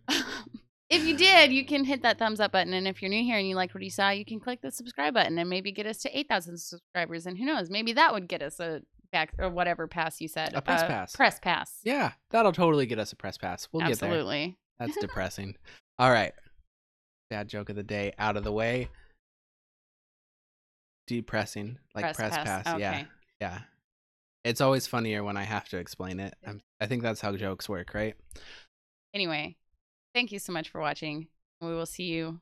if 0.89 1.03
you 1.03 1.17
did, 1.17 1.51
you 1.51 1.65
can 1.65 1.83
hit 1.83 2.03
that 2.03 2.19
thumbs 2.19 2.39
up 2.39 2.51
button. 2.51 2.73
And 2.73 2.87
if 2.87 3.01
you're 3.01 3.09
new 3.09 3.23
here 3.23 3.37
and 3.37 3.47
you 3.47 3.55
liked 3.55 3.73
what 3.73 3.83
you 3.83 3.89
saw, 3.89 4.09
you 4.09 4.23
can 4.25 4.39
click 4.39 4.61
the 4.61 4.71
subscribe 4.71 5.13
button 5.15 5.37
and 5.37 5.49
maybe 5.49 5.71
get 5.71 5.85
us 5.87 5.97
to 5.99 6.17
8,000 6.17 6.57
subscribers. 6.59 7.25
And 7.25 7.37
who 7.37 7.45
knows, 7.45 7.69
maybe 7.69 7.93
that 7.93 8.13
would 8.13 8.27
get 8.27 8.41
us 8.41 8.59
a 8.59 8.81
back 9.11 9.33
or 9.37 9.49
whatever 9.49 9.87
pass 9.87 10.19
you 10.21 10.27
said. 10.27 10.53
A 10.53 10.61
press 10.61 10.81
Uh, 10.83 10.87
pass. 10.87 11.15
Press 11.15 11.39
pass. 11.39 11.79
yeah, 11.83 12.11
that'll 12.31 12.51
totally 12.51 12.85
get 12.85 12.99
us 12.99 13.11
a 13.11 13.15
press 13.15 13.37
pass. 13.37 13.67
We'll 13.71 13.87
get 13.87 13.99
there. 13.99 14.09
Absolutely. 14.09 14.57
That's 14.79 14.95
depressing. 15.01 15.55
All 15.99 16.11
right. 16.11 16.33
Bad 17.29 17.49
joke 17.49 17.69
of 17.69 17.75
the 17.75 17.83
day 17.83 18.13
out 18.17 18.37
of 18.37 18.43
the 18.43 18.51
way. 18.51 18.89
Depressing. 21.07 21.77
Like 21.95 22.15
press, 22.15 22.35
pass. 22.35 22.65
Yeah. 22.65 22.73
Okay. 22.91 23.07
Yeah. 23.41 23.59
It's 24.43 24.61
always 24.61 24.87
funnier 24.87 25.23
when 25.23 25.35
I 25.37 25.43
have 25.43 25.67
to 25.69 25.77
explain 25.77 26.19
it. 26.19 26.33
I'm, 26.45 26.61
I 26.79 26.85
think 26.85 27.01
that's 27.03 27.19
how 27.21 27.35
jokes 27.35 27.67
work, 27.67 27.93
right? 27.93 28.15
Anyway, 29.13 29.57
thank 30.13 30.31
you 30.31 30.39
so 30.39 30.53
much 30.53 30.69
for 30.69 30.79
watching. 30.79 31.27
We 31.59 31.73
will 31.73 31.85
see 31.85 32.03
you 32.03 32.39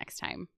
next 0.00 0.18
time. 0.18 0.48